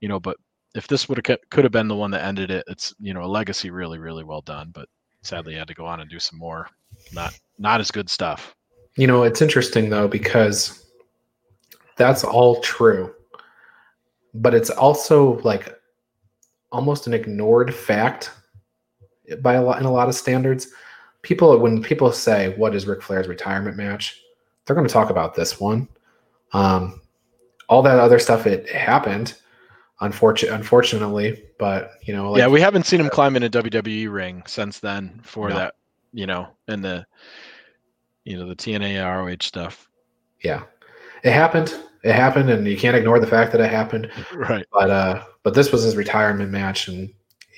you 0.00 0.08
know, 0.10 0.20
but 0.20 0.36
if 0.74 0.86
this 0.88 1.08
would 1.08 1.26
have 1.26 1.38
could 1.48 1.64
have 1.64 1.72
been 1.72 1.88
the 1.88 1.96
one 1.96 2.10
that 2.10 2.22
ended 2.22 2.50
it, 2.50 2.64
it's 2.68 2.92
you 3.00 3.14
know 3.14 3.24
a 3.24 3.32
legacy 3.38 3.70
really 3.70 3.98
really 3.98 4.24
well 4.24 4.42
done. 4.42 4.72
But 4.74 4.90
sadly, 5.22 5.54
he 5.54 5.58
had 5.58 5.66
to 5.68 5.74
go 5.74 5.86
on 5.86 6.00
and 6.00 6.10
do 6.10 6.18
some 6.18 6.38
more 6.38 6.68
not 7.14 7.32
not 7.56 7.80
as 7.80 7.90
good 7.90 8.10
stuff. 8.10 8.54
You 8.98 9.06
know, 9.06 9.22
it's 9.22 9.40
interesting 9.40 9.88
though 9.88 10.06
because 10.06 10.84
that's 11.96 12.24
all 12.24 12.60
true, 12.60 13.14
but 14.34 14.52
it's 14.52 14.68
also 14.68 15.38
like 15.40 15.74
almost 16.72 17.06
an 17.06 17.14
ignored 17.14 17.74
fact 17.74 18.32
by 19.40 19.54
a 19.54 19.62
lot 19.62 19.80
in 19.80 19.86
a 19.86 19.90
lot 19.90 20.10
of 20.10 20.14
standards. 20.14 20.68
People 21.24 21.58
when 21.58 21.82
people 21.82 22.12
say 22.12 22.54
what 22.56 22.74
is 22.74 22.86
Ric 22.86 23.02
Flair's 23.02 23.26
retirement 23.26 23.76
match, 23.76 24.20
they're 24.64 24.76
going 24.76 24.86
to 24.86 24.92
talk 24.92 25.10
about 25.10 25.34
this 25.34 25.58
one. 25.58 25.88
Um, 26.52 27.00
all 27.68 27.82
that 27.82 27.98
other 27.98 28.18
stuff 28.18 28.46
it 28.46 28.68
happened, 28.68 29.34
unfortunately, 30.00 30.54
unfortunately, 30.56 31.42
but 31.58 31.92
you 32.02 32.14
know, 32.14 32.30
like, 32.30 32.38
yeah, 32.38 32.46
we 32.46 32.60
haven't 32.60 32.84
seen 32.86 33.00
him 33.00 33.08
climb 33.08 33.34
in 33.36 33.42
a 33.42 33.50
WWE 33.50 34.12
ring 34.12 34.42
since 34.46 34.78
then 34.78 35.18
for 35.24 35.48
No. 35.48 35.56
that, 35.56 35.74
you 36.12 36.26
know, 36.26 36.46
and 36.68 36.84
the 36.84 37.06
you 38.24 38.36
know 38.38 38.46
the 38.46 38.54
TNA 38.56 39.02
ROH 39.02 39.38
stuff. 39.42 39.88
yeah, 40.42 40.62
it 41.24 41.32
happened. 41.32 41.74
It 42.04 42.14
happened, 42.14 42.50
and 42.50 42.66
you 42.68 42.76
can't 42.76 42.94
ignore 42.96 43.18
the 43.18 43.26
fact 43.26 43.50
that 43.52 43.62
it 43.62 43.70
happened. 43.70 44.10
Right. 44.34 44.66
but 44.72 44.90
uh 44.90 45.24
but 45.42 45.54
this 45.54 45.72
was 45.72 45.82
his 45.82 45.96
retirement 45.96 46.50
match 46.50 46.88
and 46.88 47.10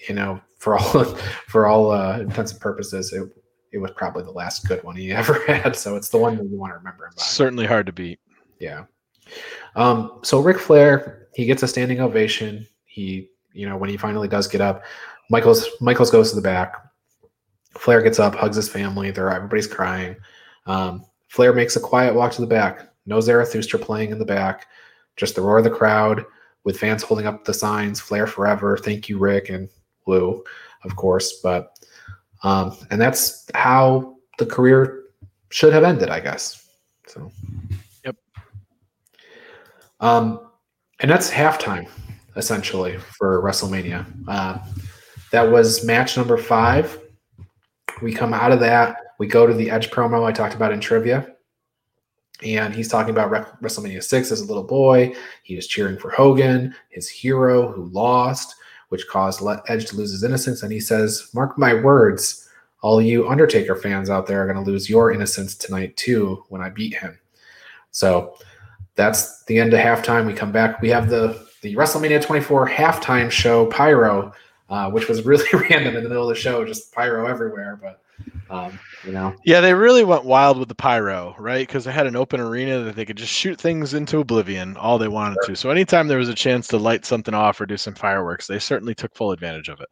you 0.08 0.14
know 0.14 0.40
for 0.58 0.76
all 0.78 1.04
for 1.48 1.66
all 1.66 1.90
uh 1.90 2.20
intents 2.20 2.52
and 2.52 2.60
purposes 2.60 3.12
it 3.12 3.28
it 3.77 3.81
was 3.81 3.91
probably 3.93 4.24
the 4.24 4.31
last 4.31 4.66
good 4.66 4.83
one 4.83 4.97
he 4.97 5.12
ever 5.22 5.45
had 5.47 5.77
so 5.77 5.95
it's 5.97 6.09
the 6.09 6.18
one 6.18 6.37
that 6.37 6.45
you 6.47 6.57
want 6.57 6.72
to 6.72 6.79
remember 6.79 7.05
him 7.05 7.12
by 7.16 7.22
Certainly 7.22 7.66
hard 7.66 7.87
to 7.87 7.93
beat. 7.93 8.18
yeah. 8.59 8.85
Um 9.77 10.20
so 10.22 10.41
Ric 10.41 10.59
Flair 10.59 11.29
he 11.35 11.45
gets 11.45 11.62
a 11.62 11.68
standing 11.68 12.01
ovation. 12.01 12.66
He 12.87 13.29
you 13.53 13.68
know 13.68 13.77
when 13.77 13.91
he 13.91 13.97
finally 13.97 14.29
does 14.29 14.49
get 14.49 14.61
up 14.61 14.83
Michaels 15.31 15.68
Michaels 15.81 16.11
goes 16.11 16.31
to 16.31 16.37
the 16.37 16.43
back. 16.43 16.74
Flair 17.72 18.01
gets 18.03 18.18
up 18.18 18.35
hugs 18.35 18.57
his 18.57 18.68
family 18.68 19.11
they're 19.11 19.31
everybody's 19.31 19.66
crying. 19.66 20.16
Um 20.66 21.05
Flair 21.29 21.53
makes 21.53 21.77
a 21.77 21.81
quiet 21.81 22.14
walk 22.14 22.33
to 22.33 22.41
the 22.41 22.47
back. 22.47 22.89
No 23.05 23.20
Zarathustra 23.20 23.79
playing 23.79 24.11
in 24.11 24.18
the 24.18 24.24
back. 24.24 24.66
Just 25.16 25.35
the 25.35 25.43
roar 25.43 25.59
of 25.59 25.64
the 25.64 25.70
crowd 25.70 26.24
with 26.64 26.79
fans 26.79 27.03
holding 27.03 27.27
up 27.27 27.45
the 27.45 27.55
signs 27.55 28.01
Flair 28.01 28.27
forever 28.27 28.77
thank 28.79 29.09
you 29.09 29.18
Ric 29.18 29.51
and 29.51 29.68
Lou 30.07 30.43
of 30.85 30.95
course 30.97 31.41
but 31.43 31.76
um 32.43 32.76
and 32.91 33.01
that's 33.01 33.49
how 33.55 34.16
the 34.39 34.47
career 34.47 35.05
should 35.51 35.72
have 35.72 35.84
ended 35.84 36.11
I 36.11 36.20
guess. 36.20 36.68
So. 37.07 37.30
Yep. 38.05 38.16
um 40.01 40.41
and 41.01 41.11
that's 41.11 41.30
halftime 41.30 41.89
essentially 42.37 42.99
for 42.99 43.43
WrestleMania. 43.43 44.07
Uh, 44.28 44.59
that 45.32 45.51
was 45.51 45.84
match 45.84 46.16
number 46.16 46.37
five. 46.37 47.01
We 48.03 48.12
come 48.12 48.34
out 48.34 48.53
of 48.53 48.61
that. 48.61 48.99
We 49.18 49.26
go 49.26 49.47
to 49.47 49.55
the 49.55 49.70
Edge 49.70 49.91
promo 49.91 50.24
I 50.24 50.32
talked 50.32 50.55
about 50.55 50.72
in 50.72 50.80
trivia. 50.80 51.34
And 52.43 52.74
he's 52.74 52.89
talking 52.89 53.11
about 53.11 53.30
Re- 53.30 53.45
WrestleMania 53.62 54.03
6 54.03 54.30
as 54.30 54.43
a 54.43 54.45
little 54.45 54.62
boy. 54.62 55.14
He 55.43 55.57
was 55.57 55.66
cheering 55.66 55.97
for 55.97 56.11
Hogan, 56.11 56.74
his 56.91 57.09
hero 57.09 57.72
who 57.72 57.87
lost, 57.87 58.55
which 58.89 59.09
caused 59.09 59.43
Edge 59.68 59.87
to 59.87 59.97
lose 59.97 60.12
his 60.12 60.22
innocence. 60.22 60.62
And 60.62 60.72
he 60.72 60.80
says, 60.80 61.30
Mark 61.34 61.59
my 61.59 61.74
words, 61.74 62.49
all 62.82 63.01
you 63.01 63.28
Undertaker 63.28 63.74
fans 63.74 64.11
out 64.11 64.26
there 64.26 64.43
are 64.43 64.53
going 64.53 64.64
to 64.64 64.70
lose 64.70 64.89
your 64.89 65.12
innocence 65.12 65.55
tonight 65.55 65.97
too 65.97 66.45
when 66.49 66.61
I 66.61 66.68
beat 66.68 66.95
him. 66.95 67.18
So 67.91 68.37
that's 68.95 69.45
the 69.45 69.59
end 69.59 69.72
of 69.74 69.80
halftime. 69.80 70.26
We 70.26 70.34
come 70.34 70.53
back. 70.53 70.80
We 70.80 70.89
have 70.91 71.09
the, 71.09 71.47
the 71.62 71.74
WrestleMania 71.74 72.22
24 72.22 72.68
halftime 72.68 73.30
show, 73.30 73.66
Pyro, 73.66 74.32
uh, 74.68 74.91
which 74.91 75.09
was 75.09 75.24
really 75.24 75.47
random 75.53 75.97
in 75.97 76.03
the 76.03 76.09
middle 76.09 76.28
of 76.28 76.34
the 76.34 76.41
show, 76.41 76.64
just 76.64 76.93
pyro 76.93 77.26
everywhere. 77.26 77.78
But, 77.80 78.01
um, 78.51 78.78
you 79.05 79.12
know, 79.12 79.34
Yeah, 79.44 79.61
they 79.61 79.74
really 79.74 80.05
went 80.05 80.24
wild 80.24 80.59
with 80.59 80.68
the 80.68 80.74
pyro, 80.74 81.34
right? 81.38 81.66
Because 81.66 81.84
they 81.84 81.92
had 81.92 82.07
an 82.07 82.16
open 82.16 82.40
arena 82.40 82.80
that 82.80 82.97
they 82.97 83.05
could 83.05 83.16
just 83.16 83.32
shoot 83.32 83.61
things 83.61 83.94
into 83.94 84.18
oblivion 84.18 84.76
all 84.76 84.99
they 84.99 85.09
wanted 85.09 85.38
to. 85.47 85.57
So 85.57 85.70
anytime 85.70 86.09
there 86.09 86.18
was 86.18 86.28
a 86.28 86.34
chance 86.34 86.68
to 86.68 86.78
light 86.78 87.05
something 87.05 87.34
off 87.34 87.61
or 87.61 87.66
do 87.66 87.76
some 87.76 87.94
fireworks, 87.94 88.47
they 88.47 88.59
certainly 88.59 88.94
took 88.94 89.14
full 89.14 89.32
advantage 89.32 89.68
of 89.68 89.80
it. 89.80 89.88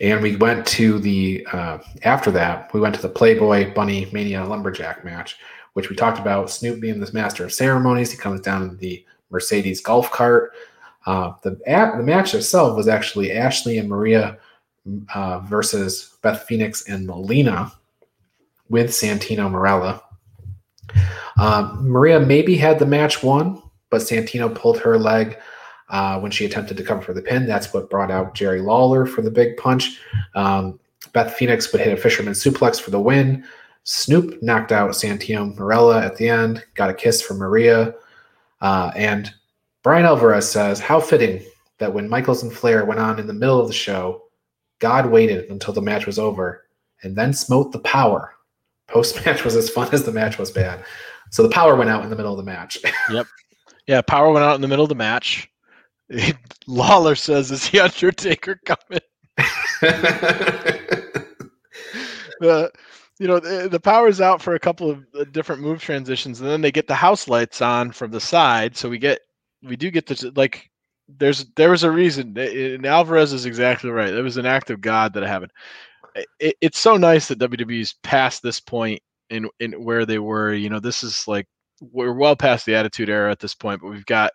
And 0.00 0.20
we 0.20 0.34
went 0.36 0.66
to 0.68 0.98
the 0.98 1.46
uh, 1.52 1.78
after 2.02 2.32
that, 2.32 2.72
we 2.74 2.80
went 2.80 2.94
to 2.96 3.02
the 3.02 3.08
Playboy 3.08 3.72
Bunny 3.72 4.08
Mania 4.12 4.44
Lumberjack 4.44 5.04
match, 5.04 5.36
which 5.74 5.90
we 5.90 5.96
talked 5.96 6.18
about. 6.18 6.50
Snoop 6.50 6.80
being 6.80 6.98
this 6.98 7.12
master 7.12 7.44
of 7.44 7.52
ceremonies, 7.52 8.10
he 8.10 8.18
comes 8.18 8.40
down 8.40 8.62
in 8.62 8.76
the 8.78 9.04
Mercedes 9.30 9.80
golf 9.80 10.10
cart. 10.10 10.54
Uh, 11.06 11.32
the 11.42 11.50
the 11.50 12.02
match 12.02 12.34
itself 12.34 12.76
was 12.76 12.88
actually 12.88 13.30
Ashley 13.30 13.78
and 13.78 13.88
Maria 13.88 14.38
uh, 15.14 15.40
versus 15.40 16.16
Beth 16.22 16.42
Phoenix 16.44 16.88
and 16.88 17.06
Melina 17.06 17.72
with 18.68 18.90
Santino 18.90 19.50
Marella. 19.50 20.02
Um, 21.38 21.88
Maria 21.88 22.20
maybe 22.20 22.56
had 22.56 22.78
the 22.78 22.86
match 22.86 23.22
won, 23.22 23.62
but 23.90 24.02
Santino 24.02 24.54
pulled 24.54 24.78
her 24.78 24.98
leg 24.98 25.38
uh, 25.88 26.18
when 26.18 26.30
she 26.30 26.44
attempted 26.44 26.76
to 26.76 26.82
cover 26.82 27.02
for 27.02 27.12
the 27.12 27.22
pin. 27.22 27.46
That's 27.46 27.72
what 27.72 27.90
brought 27.90 28.10
out 28.10 28.34
Jerry 28.34 28.60
Lawler 28.60 29.06
for 29.06 29.22
the 29.22 29.30
big 29.30 29.56
punch. 29.56 30.00
Um, 30.34 30.80
Beth 31.12 31.34
Phoenix 31.34 31.70
would 31.72 31.80
hit 31.80 31.96
a 31.96 32.00
fisherman 32.00 32.32
suplex 32.32 32.80
for 32.80 32.90
the 32.90 33.00
win. 33.00 33.44
Snoop 33.84 34.42
knocked 34.42 34.72
out 34.72 34.92
Santino 34.92 35.54
Marella 35.56 36.02
at 36.02 36.16
the 36.16 36.28
end, 36.28 36.64
got 36.74 36.90
a 36.90 36.94
kiss 36.94 37.20
from 37.20 37.38
Maria. 37.38 37.94
Uh, 38.60 38.92
and 38.94 39.32
Bryan 39.82 40.06
Alvarez 40.06 40.48
says, 40.48 40.78
How 40.78 41.00
fitting 41.00 41.42
that 41.78 41.92
when 41.92 42.08
Michaels 42.08 42.42
and 42.42 42.52
Flair 42.52 42.84
went 42.84 43.00
on 43.00 43.18
in 43.18 43.26
the 43.26 43.32
middle 43.32 43.60
of 43.60 43.66
the 43.66 43.74
show, 43.74 44.21
God 44.82 45.06
waited 45.06 45.48
until 45.48 45.72
the 45.72 45.80
match 45.80 46.06
was 46.06 46.18
over 46.18 46.64
and 47.04 47.14
then 47.14 47.32
smote 47.32 47.70
the 47.70 47.78
power. 47.78 48.34
Post 48.88 49.24
match 49.24 49.44
was 49.44 49.54
as 49.54 49.70
fun 49.70 49.88
as 49.92 50.02
the 50.02 50.10
match 50.10 50.38
was 50.38 50.50
bad. 50.50 50.84
So 51.30 51.44
the 51.44 51.50
power 51.50 51.76
went 51.76 51.88
out 51.88 52.02
in 52.02 52.10
the 52.10 52.16
middle 52.16 52.32
of 52.32 52.36
the 52.36 52.42
match. 52.42 52.78
Yep. 53.10 53.28
Yeah, 53.86 54.00
power 54.02 54.32
went 54.32 54.44
out 54.44 54.56
in 54.56 54.60
the 54.60 54.66
middle 54.66 54.84
of 54.84 54.88
the 54.88 54.96
match. 54.96 55.48
Lawler 56.66 57.14
says, 57.14 57.50
"Is 57.50 57.70
the 57.70 57.80
Undertaker 57.80 58.60
coming?" 58.64 59.00
the 62.40 62.70
you 63.18 63.26
know 63.28 63.38
the, 63.38 63.68
the 63.68 63.80
power's 63.80 64.20
out 64.20 64.42
for 64.42 64.54
a 64.54 64.60
couple 64.60 64.90
of 64.90 65.04
uh, 65.18 65.24
different 65.30 65.62
move 65.62 65.80
transitions 65.80 66.40
and 66.40 66.48
then 66.48 66.60
they 66.60 66.70
get 66.70 66.86
the 66.86 66.94
house 66.94 67.28
lights 67.28 67.62
on 67.62 67.90
from 67.90 68.10
the 68.10 68.20
side 68.20 68.76
so 68.76 68.88
we 68.88 68.98
get 68.98 69.20
we 69.62 69.74
do 69.74 69.90
get 69.90 70.06
the 70.06 70.32
like 70.36 70.70
there's 71.18 71.46
there 71.56 71.70
was 71.70 71.84
a 71.84 71.90
reason 71.90 72.36
and 72.36 72.86
alvarez 72.86 73.32
is 73.32 73.46
exactly 73.46 73.90
right 73.90 74.14
it 74.14 74.22
was 74.22 74.36
an 74.36 74.46
act 74.46 74.70
of 74.70 74.80
god 74.80 75.12
that 75.12 75.22
happened 75.22 75.52
it, 76.40 76.56
it's 76.60 76.78
so 76.78 76.96
nice 76.96 77.28
that 77.28 77.38
wwe's 77.38 77.94
past 78.02 78.42
this 78.42 78.60
point 78.60 79.00
in 79.30 79.48
in 79.60 79.72
where 79.84 80.06
they 80.06 80.18
were 80.18 80.52
you 80.52 80.68
know 80.68 80.80
this 80.80 81.02
is 81.02 81.26
like 81.26 81.46
we're 81.80 82.12
well 82.12 82.36
past 82.36 82.66
the 82.66 82.74
attitude 82.74 83.08
era 83.08 83.30
at 83.30 83.40
this 83.40 83.54
point 83.54 83.80
but 83.80 83.90
we've 83.90 84.06
got 84.06 84.32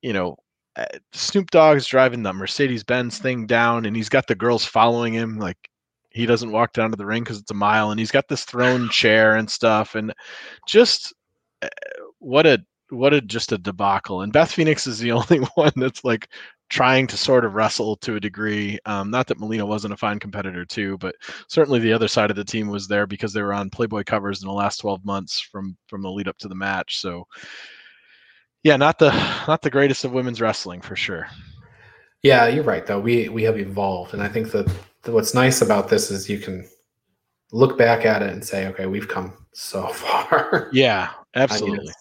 you 0.00 0.12
know 0.12 0.36
uh, 0.76 0.86
Snoop 1.12 1.50
Dogg's 1.50 1.86
driving 1.86 2.22
the 2.22 2.32
Mercedes 2.32 2.82
Benz 2.82 3.18
thing 3.18 3.46
down, 3.46 3.84
and 3.84 3.94
he's 3.94 4.08
got 4.08 4.26
the 4.26 4.34
girls 4.34 4.64
following 4.64 5.12
him. 5.12 5.38
Like 5.38 5.58
he 6.10 6.26
doesn't 6.26 6.52
walk 6.52 6.72
down 6.72 6.90
to 6.90 6.96
the 6.96 7.06
ring 7.06 7.22
because 7.22 7.38
it's 7.38 7.50
a 7.50 7.54
mile, 7.54 7.90
and 7.90 8.00
he's 8.00 8.10
got 8.10 8.28
this 8.28 8.44
throne 8.44 8.88
chair 8.88 9.36
and 9.36 9.50
stuff, 9.50 9.94
and 9.94 10.14
just 10.66 11.12
uh, 11.60 11.68
what 12.18 12.46
a 12.46 12.64
what 12.92 13.14
a 13.14 13.20
just 13.20 13.52
a 13.52 13.58
debacle. 13.58 14.22
And 14.22 14.32
Beth 14.32 14.52
Phoenix 14.52 14.86
is 14.86 14.98
the 14.98 15.12
only 15.12 15.38
one 15.54 15.72
that's 15.76 16.04
like 16.04 16.28
trying 16.68 17.06
to 17.06 17.16
sort 17.16 17.44
of 17.44 17.54
wrestle 17.54 17.96
to 17.96 18.16
a 18.16 18.20
degree. 18.20 18.78
Um, 18.86 19.10
not 19.10 19.26
that 19.26 19.38
Melina 19.38 19.66
wasn't 19.66 19.94
a 19.94 19.96
fine 19.96 20.18
competitor 20.18 20.64
too, 20.64 20.96
but 20.98 21.14
certainly 21.48 21.80
the 21.80 21.92
other 21.92 22.08
side 22.08 22.30
of 22.30 22.36
the 22.36 22.44
team 22.44 22.68
was 22.68 22.88
there 22.88 23.06
because 23.06 23.32
they 23.32 23.42
were 23.42 23.52
on 23.52 23.70
Playboy 23.70 24.04
covers 24.04 24.42
in 24.42 24.48
the 24.48 24.54
last 24.54 24.78
12 24.78 25.04
months 25.04 25.40
from 25.40 25.76
from 25.86 26.02
the 26.02 26.10
lead 26.10 26.28
up 26.28 26.38
to 26.38 26.48
the 26.48 26.54
match. 26.54 26.98
So 26.98 27.26
yeah, 28.62 28.76
not 28.76 28.98
the 28.98 29.10
not 29.48 29.62
the 29.62 29.70
greatest 29.70 30.04
of 30.04 30.12
women's 30.12 30.40
wrestling 30.40 30.80
for 30.80 30.96
sure. 30.96 31.26
Yeah, 32.22 32.46
you're 32.46 32.62
right. 32.62 32.86
Though 32.86 33.00
we 33.00 33.28
we 33.28 33.42
have 33.42 33.58
evolved, 33.58 34.14
and 34.14 34.22
I 34.22 34.28
think 34.28 34.52
that, 34.52 34.70
what's 35.06 35.34
nice 35.34 35.60
about 35.62 35.88
this 35.88 36.10
is 36.10 36.30
you 36.30 36.38
can 36.38 36.68
look 37.50 37.76
back 37.76 38.06
at 38.06 38.22
it 38.22 38.32
and 38.32 38.44
say, 38.44 38.68
okay, 38.68 38.86
we've 38.86 39.08
come 39.08 39.36
so 39.52 39.86
far. 39.88 40.70
Yeah, 40.72 41.10
absolutely. 41.34 41.92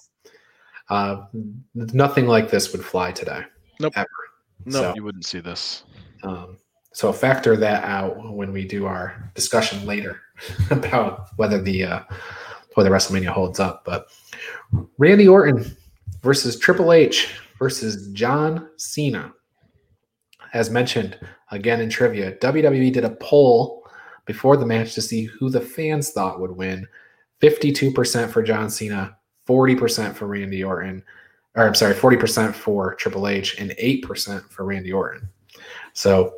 Uh, 0.91 1.25
nothing 1.73 2.27
like 2.27 2.51
this 2.51 2.71
would 2.73 2.83
fly 2.83 3.11
today. 3.11 3.41
Nope. 3.79 3.93
Ever. 3.95 4.07
no, 4.65 4.81
so- 4.81 4.93
you 4.95 5.03
wouldn't 5.03 5.25
see 5.25 5.39
this. 5.39 5.85
Um, 6.23 6.57
so 6.93 7.11
factor 7.13 7.55
that 7.55 7.83
out 7.85 8.33
when 8.35 8.51
we 8.51 8.67
do 8.67 8.85
our 8.85 9.31
discussion 9.33 9.85
later 9.85 10.19
about 10.69 11.27
whether 11.37 11.61
the 11.61 11.85
uh, 11.85 11.99
whether 12.75 12.89
WrestleMania 12.91 13.29
holds 13.29 13.59
up. 13.59 13.83
But 13.85 14.07
Randy 14.97 15.27
Orton 15.27 15.75
versus 16.21 16.59
Triple 16.59 16.91
H 16.91 17.33
versus 17.57 18.09
John 18.09 18.69
Cena. 18.77 19.33
As 20.53 20.69
mentioned 20.69 21.17
again 21.51 21.79
in 21.79 21.89
trivia, 21.89 22.35
WWE 22.37 22.91
did 22.91 23.05
a 23.05 23.11
poll 23.11 23.87
before 24.25 24.57
the 24.57 24.65
match 24.65 24.93
to 24.95 25.01
see 25.01 25.23
who 25.23 25.49
the 25.49 25.61
fans 25.61 26.11
thought 26.11 26.41
would 26.41 26.51
win. 26.51 26.85
52% 27.41 28.29
for 28.29 28.43
John 28.43 28.69
Cena, 28.69 29.17
40% 29.51 30.15
for 30.15 30.27
Randy 30.27 30.63
Orton, 30.63 31.03
or 31.55 31.67
I'm 31.67 31.75
sorry, 31.75 31.93
40% 31.93 32.53
for 32.53 32.95
Triple 32.95 33.27
H, 33.27 33.59
and 33.59 33.71
8% 33.71 34.49
for 34.49 34.63
Randy 34.63 34.93
Orton. 34.93 35.27
So 35.93 36.35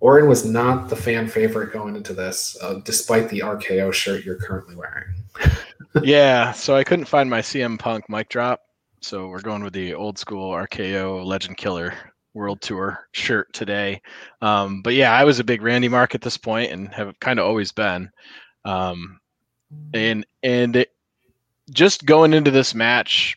Orton 0.00 0.28
was 0.28 0.46
not 0.46 0.88
the 0.88 0.96
fan 0.96 1.28
favorite 1.28 1.72
going 1.72 1.96
into 1.96 2.14
this, 2.14 2.56
uh, 2.62 2.80
despite 2.84 3.28
the 3.28 3.40
RKO 3.40 3.92
shirt 3.92 4.24
you're 4.24 4.36
currently 4.36 4.74
wearing. 4.74 5.14
yeah, 6.02 6.52
so 6.52 6.74
I 6.74 6.84
couldn't 6.84 7.04
find 7.04 7.28
my 7.28 7.40
CM 7.40 7.78
Punk 7.78 8.08
mic 8.08 8.30
drop, 8.30 8.62
so 9.00 9.28
we're 9.28 9.42
going 9.42 9.62
with 9.62 9.74
the 9.74 9.92
old 9.92 10.18
school 10.18 10.52
RKO 10.52 11.22
Legend 11.22 11.58
Killer 11.58 11.92
World 12.32 12.62
Tour 12.62 13.06
shirt 13.12 13.52
today. 13.52 14.00
Um, 14.40 14.80
but 14.80 14.94
yeah, 14.94 15.12
I 15.12 15.24
was 15.24 15.38
a 15.38 15.44
big 15.44 15.60
Randy 15.60 15.88
Mark 15.88 16.14
at 16.14 16.22
this 16.22 16.38
point, 16.38 16.72
and 16.72 16.88
have 16.94 17.20
kind 17.20 17.38
of 17.38 17.44
always 17.44 17.70
been. 17.70 18.08
Um, 18.64 19.20
and 19.92 20.26
and 20.42 20.76
it, 20.76 20.90
just 21.70 22.04
going 22.04 22.32
into 22.32 22.50
this 22.50 22.74
match, 22.74 23.36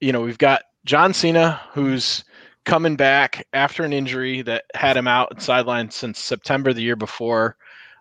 you 0.00 0.12
know, 0.12 0.20
we've 0.20 0.38
got 0.38 0.62
John 0.84 1.12
Cena 1.12 1.60
who's 1.72 2.24
coming 2.64 2.96
back 2.96 3.46
after 3.52 3.82
an 3.84 3.92
injury 3.92 4.42
that 4.42 4.64
had 4.74 4.96
him 4.96 5.08
out 5.08 5.38
sidelined 5.38 5.92
since 5.92 6.18
September 6.18 6.72
the 6.72 6.82
year 6.82 6.96
before. 6.96 7.56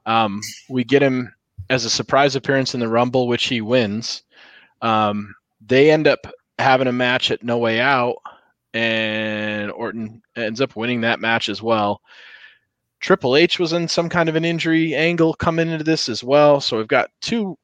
Um, 0.05 0.41
we 0.69 0.83
get 0.83 1.01
him 1.01 1.33
as 1.69 1.85
a 1.85 1.89
surprise 1.89 2.35
appearance 2.35 2.73
in 2.73 2.79
the 2.79 2.87
Rumble, 2.87 3.27
which 3.27 3.45
he 3.45 3.61
wins. 3.61 4.23
Um, 4.81 5.33
they 5.65 5.91
end 5.91 6.07
up 6.07 6.27
having 6.59 6.87
a 6.87 6.93
match 6.93 7.31
at 7.31 7.43
No 7.43 7.57
Way 7.57 7.79
Out, 7.79 8.17
and 8.73 9.71
Orton 9.71 10.21
ends 10.35 10.61
up 10.61 10.75
winning 10.75 11.01
that 11.01 11.19
match 11.19 11.49
as 11.49 11.61
well. 11.61 12.01
Triple 12.99 13.35
H 13.35 13.59
was 13.59 13.73
in 13.73 13.87
some 13.87 14.09
kind 14.09 14.27
of 14.27 14.35
an 14.35 14.45
injury 14.45 14.95
angle 14.95 15.33
coming 15.33 15.69
into 15.69 15.83
this 15.83 16.09
as 16.09 16.23
well. 16.23 16.59
So 16.61 16.77
we've 16.77 16.87
got 16.87 17.11
two 17.21 17.57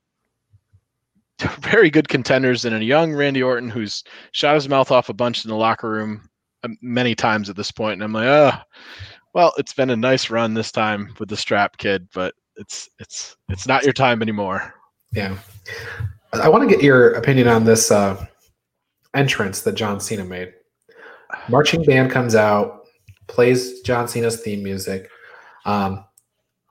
very 1.59 1.89
good 1.89 2.07
contenders 2.07 2.65
and 2.65 2.75
a 2.75 2.83
young 2.83 3.13
Randy 3.13 3.43
Orton 3.43 3.69
who's 3.69 4.03
shot 4.31 4.55
his 4.55 4.69
mouth 4.69 4.91
off 4.91 5.09
a 5.09 5.13
bunch 5.13 5.43
in 5.45 5.49
the 5.49 5.55
locker 5.55 5.89
room 5.89 6.29
um, 6.63 6.77
many 6.81 7.15
times 7.15 7.49
at 7.49 7.55
this 7.55 7.71
point. 7.71 7.93
And 7.93 8.03
I'm 8.03 8.13
like, 8.13 8.27
oh, 8.27 8.51
well, 9.33 9.53
it's 9.57 9.73
been 9.73 9.89
a 9.89 9.95
nice 9.95 10.29
run 10.29 10.53
this 10.53 10.71
time 10.71 11.13
with 11.19 11.29
the 11.29 11.37
strap 11.37 11.77
kid, 11.77 12.07
but 12.13 12.33
it's 12.55 12.89
it's 12.99 13.35
it's 13.49 13.67
not 13.67 13.83
your 13.83 13.93
time 13.93 14.21
anymore. 14.21 14.73
Yeah. 15.11 15.37
I 16.33 16.49
want 16.49 16.67
to 16.67 16.73
get 16.73 16.83
your 16.83 17.11
opinion 17.13 17.47
on 17.47 17.63
this 17.63 17.91
uh, 17.91 18.25
entrance 19.13 19.61
that 19.61 19.75
John 19.75 19.99
Cena 19.99 20.23
made. 20.23 20.53
Marching 21.47 21.83
band 21.83 22.11
comes 22.11 22.35
out, 22.35 22.85
plays 23.27 23.81
John 23.81 24.07
Cena's 24.07 24.41
theme 24.41 24.63
music. 24.63 25.09
Um, 25.65 26.05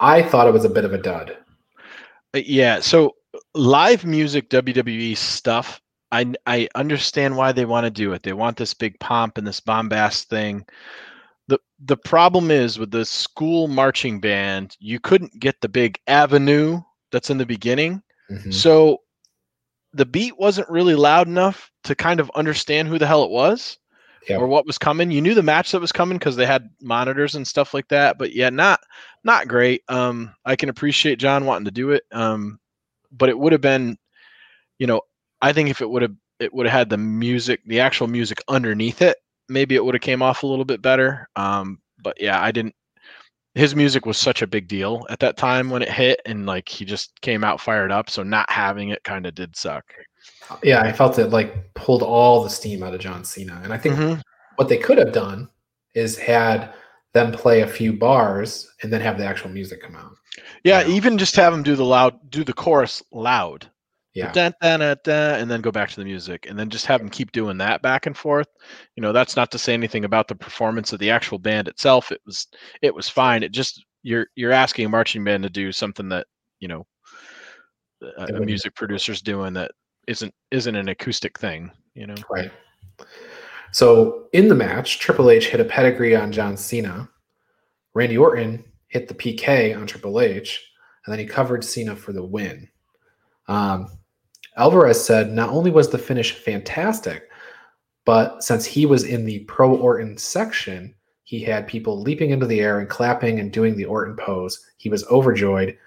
I 0.01 0.23
thought 0.23 0.49
it 0.49 0.53
was 0.53 0.65
a 0.65 0.71
bit 0.71 0.85
of 0.85 0.93
a 0.93 0.99
dud. 0.99 1.37
Uh, 2.35 2.41
yeah. 2.45 2.81
So 2.81 3.15
live 3.55 4.05
music 4.05 4.51
WWE 4.51 5.17
stuff, 5.17 5.81
I 6.11 6.33
I 6.47 6.69
understand 6.75 7.37
why 7.37 7.53
they 7.53 7.65
want 7.65 7.85
to 7.85 7.91
do 7.91 8.13
it. 8.13 8.23
They 8.23 8.33
want 8.33 8.57
this 8.57 8.75
big 8.75 8.99
pomp 9.01 9.39
and 9.39 9.47
this 9.47 9.61
bombast 9.61 10.29
thing. 10.29 10.65
The 11.49 11.59
the 11.85 11.97
problem 11.97 12.51
is 12.51 12.79
with 12.79 12.91
the 12.91 13.05
school 13.05 13.69
marching 13.69 14.21
band, 14.21 14.77
you 14.79 15.01
couldn't 15.01 15.41
get 15.41 15.61
the 15.61 15.69
big 15.69 15.99
avenue 16.07 16.81
that's 17.11 17.31
in 17.31 17.39
the 17.39 17.47
beginning. 17.47 18.03
Mm-hmm. 18.31 18.51
So 18.51 18.99
the 19.93 20.07
beat 20.07 20.39
wasn't 20.39 20.71
really 20.71 20.95
loud 20.95 21.27
enough 21.27 21.71
to 21.85 21.95
kind 21.95 22.21
of 22.21 22.31
understand 22.35 22.89
who 22.89 22.99
the 22.99 23.07
hell 23.07 23.25
it 23.25 23.31
was 23.31 23.79
yep. 24.29 24.41
or 24.41 24.47
what 24.47 24.67
was 24.67 24.79
coming. 24.79 25.11
You 25.11 25.21
knew 25.21 25.35
the 25.35 25.43
match 25.43 25.73
that 25.73 25.81
was 25.81 25.93
coming 25.93 26.19
because 26.19 26.37
they 26.37 26.47
had 26.47 26.71
monitors 26.81 27.35
and 27.35 27.47
stuff 27.47 27.75
like 27.75 27.89
that. 27.89 28.19
But 28.19 28.35
yeah, 28.35 28.51
not 28.51 28.81
not 29.25 29.49
great. 29.49 29.83
Um, 29.89 30.35
I 30.45 30.57
can 30.57 30.69
appreciate 30.69 31.19
John 31.19 31.45
wanting 31.45 31.67
to 31.67 31.71
do 31.71 31.91
it. 31.91 32.05
Um, 32.13 32.59
but 33.13 33.29
it 33.29 33.39
would 33.39 33.53
have 33.53 33.61
been, 33.61 33.97
you 34.79 34.87
know, 34.87 35.03
I 35.41 35.53
think 35.53 35.69
if 35.69 35.81
it 35.81 35.91
would 35.91 36.03
have 36.03 36.15
it 36.41 36.53
would 36.53 36.67
have 36.67 36.73
had 36.73 36.91
the 36.91 36.99
music, 36.99 37.61
the 37.67 37.81
actual 37.81 38.09
music 38.09 38.39
underneath 38.49 39.01
it, 39.01 39.17
maybe 39.49 39.75
it 39.75 39.85
would 39.85 39.95
have 39.95 40.03
came 40.03 40.23
off 40.23 40.43
a 40.43 40.47
little 40.47 40.65
bit 40.65 40.83
better. 40.83 41.29
Um, 41.37 41.79
but 42.03 42.21
yeah, 42.21 42.43
I 42.43 42.51
didn't. 42.51 42.75
His 43.55 43.77
music 43.77 44.07
was 44.07 44.17
such 44.17 44.41
a 44.41 44.47
big 44.47 44.67
deal 44.67 45.07
at 45.11 45.21
that 45.21 45.37
time 45.37 45.69
when 45.69 45.83
it 45.83 45.91
hit, 45.91 46.21
and 46.25 46.47
like 46.47 46.69
he 46.69 46.85
just 46.85 47.21
came 47.21 47.45
out 47.45 47.61
fired 47.61 47.93
up. 47.93 48.09
So 48.09 48.23
not 48.23 48.51
having 48.51 48.89
it 48.89 49.05
kind 49.05 49.27
of 49.27 49.35
did 49.35 49.55
suck. 49.57 49.85
Yeah, 50.63 50.81
I 50.81 50.93
felt 50.93 51.19
it 51.19 51.29
like 51.29 51.75
pulled 51.75 52.03
all 52.03 52.43
the 52.43 52.51
steam 52.51 52.83
out 52.83 52.95
of 52.95 53.01
John 53.01 53.25
Cena, 53.25 53.61
and 53.63 53.73
I 53.73 53.79
think 53.79 53.97
mm-hmm. 53.97 54.21
what 54.57 54.69
they 54.69 54.79
could 54.79 54.99
have 54.99 55.13
done 55.13 55.49
is 55.95 56.17
had 56.17 56.73
them 57.13 57.31
play 57.31 57.61
a 57.61 57.67
few 57.67 57.93
bars 57.93 58.73
and 58.83 58.93
then 58.93 59.01
have 59.01 59.19
the 59.19 59.27
actual 59.27 59.51
music 59.51 59.83
come 59.83 59.97
out. 59.97 60.15
Yeah, 60.65 60.87
even 60.87 61.19
just 61.19 61.37
have 61.37 61.53
them 61.53 61.63
do 61.63 61.77
the 61.77 61.85
loud, 61.85 62.19
do 62.31 62.45
the 62.45 62.53
chorus 62.53 63.03
loud. 63.13 63.71
Yeah. 64.15 64.31
Da, 64.33 64.51
da, 64.61 64.77
da, 64.77 64.95
da, 65.05 65.35
and 65.37 65.51
then 65.51 65.63
go 65.63 65.71
back 65.71 65.89
to 65.91 65.97
the 65.97 66.05
music, 66.05 66.47
and 66.49 66.59
then 66.59 66.69
just 66.69 66.85
have 66.87 67.01
them 67.01 67.09
keep 67.09 67.33
doing 67.33 67.57
that 67.59 67.81
back 67.81 68.07
and 68.07 68.17
forth. 68.17 68.49
You 68.95 69.03
know, 69.03 69.13
that's 69.13 69.37
not 69.37 69.51
to 69.53 69.59
say 69.59 69.73
anything 69.73 70.05
about 70.05 70.29
the 70.29 70.35
performance 70.35 70.93
of 70.93 70.99
the 70.99 71.11
actual 71.11 71.39
band 71.39 71.67
itself. 71.67 72.13
It 72.13 72.21
was, 72.27 72.47
it 72.83 72.95
was 72.95 73.09
fine. 73.09 73.43
It 73.43 73.53
just 73.53 73.83
you're 74.03 74.27
you're 74.35 74.53
asking 74.53 74.87
a 74.87 74.91
marching 74.91 75.25
band 75.25 75.45
to 75.45 75.51
do 75.51 75.73
something 75.73 76.09
that 76.11 76.27
you 76.61 76.69
know 76.69 76.87
a, 78.19 78.25
a 78.25 78.41
music 78.41 78.75
producer's 78.75 79.23
doing 79.23 79.55
that 79.55 79.71
isn't 80.09 80.35
isn't 80.51 80.77
an 80.77 80.89
acoustic 80.89 81.39
thing. 81.39 81.71
You 81.95 82.09
know, 82.09 82.15
right. 82.31 82.51
So 83.73 84.29
in 84.33 84.49
the 84.49 84.55
match, 84.55 84.99
Triple 84.99 85.31
H 85.31 85.49
hit 85.49 85.61
a 85.61 85.65
pedigree 85.65 86.15
on 86.15 86.33
John 86.33 86.57
Cena. 86.57 87.09
Randy 87.95 88.17
Orton 88.17 88.65
hit 88.93 89.09
the 89.09 89.15
PK 89.15 89.75
on 89.75 89.87
Triple 89.87 90.21
H, 90.21 90.71
and 91.05 91.13
then 91.13 91.19
he 91.19 91.25
covered 91.25 91.65
Cena 91.65 91.97
for 91.97 92.13
the 92.13 92.23
win. 92.23 92.69
Um, 93.49 93.89
Alvarez 94.59 95.03
said 95.03 95.33
not 95.33 95.49
only 95.49 95.71
was 95.71 95.89
the 95.89 95.97
finish 95.97 96.33
fantastic, 96.33 97.31
but 98.05 98.45
since 98.45 98.67
he 98.67 98.85
was 98.85 99.05
in 99.05 99.25
the 99.25 99.41
pro 99.41 99.75
Orton 99.75 100.19
section, 100.19 100.95
he 101.25 101.41
had 101.41 101.67
people 101.67 102.03
leaping 102.03 102.31
into 102.31 102.45
the 102.45 102.61
air 102.61 102.81
and 102.81 102.89
clapping 102.89 103.41
and 103.41 103.51
doing 103.51 103.77
the 103.77 103.87
Orton 103.87 104.15
pose. 104.15 104.63
He 104.77 104.91
was 104.91 105.07
overjoyed, 105.07 105.79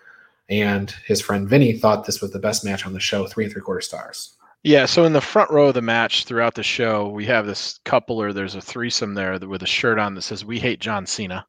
and 0.49 0.89
his 1.05 1.21
friend 1.21 1.47
Vinny 1.47 1.73
thought 1.73 2.07
this 2.07 2.21
was 2.21 2.31
the 2.31 2.39
best 2.39 2.65
match 2.65 2.87
on 2.87 2.93
the 2.93 2.99
show, 2.99 3.27
three 3.27 3.43
and 3.43 3.53
three 3.53 3.61
quarter 3.61 3.81
stars. 3.81 4.35
Yeah, 4.63 4.87
so 4.87 5.05
in 5.05 5.13
the 5.13 5.21
front 5.21 5.51
row 5.51 5.67
of 5.67 5.75
the 5.75 5.83
match 5.83 6.25
throughout 6.25 6.55
the 6.55 6.63
show, 6.63 7.07
we 7.09 7.23
have 7.25 7.45
this 7.45 7.79
couple 7.83 8.19
or 8.19 8.33
there's 8.33 8.55
a 8.55 8.61
threesome 8.61 9.13
there 9.13 9.37
with 9.37 9.61
a 9.61 9.67
shirt 9.67 9.99
on 9.99 10.15
that 10.15 10.23
says 10.23 10.43
"We 10.43 10.59
hate 10.59 10.79
John 10.79 11.05
Cena." 11.05 11.45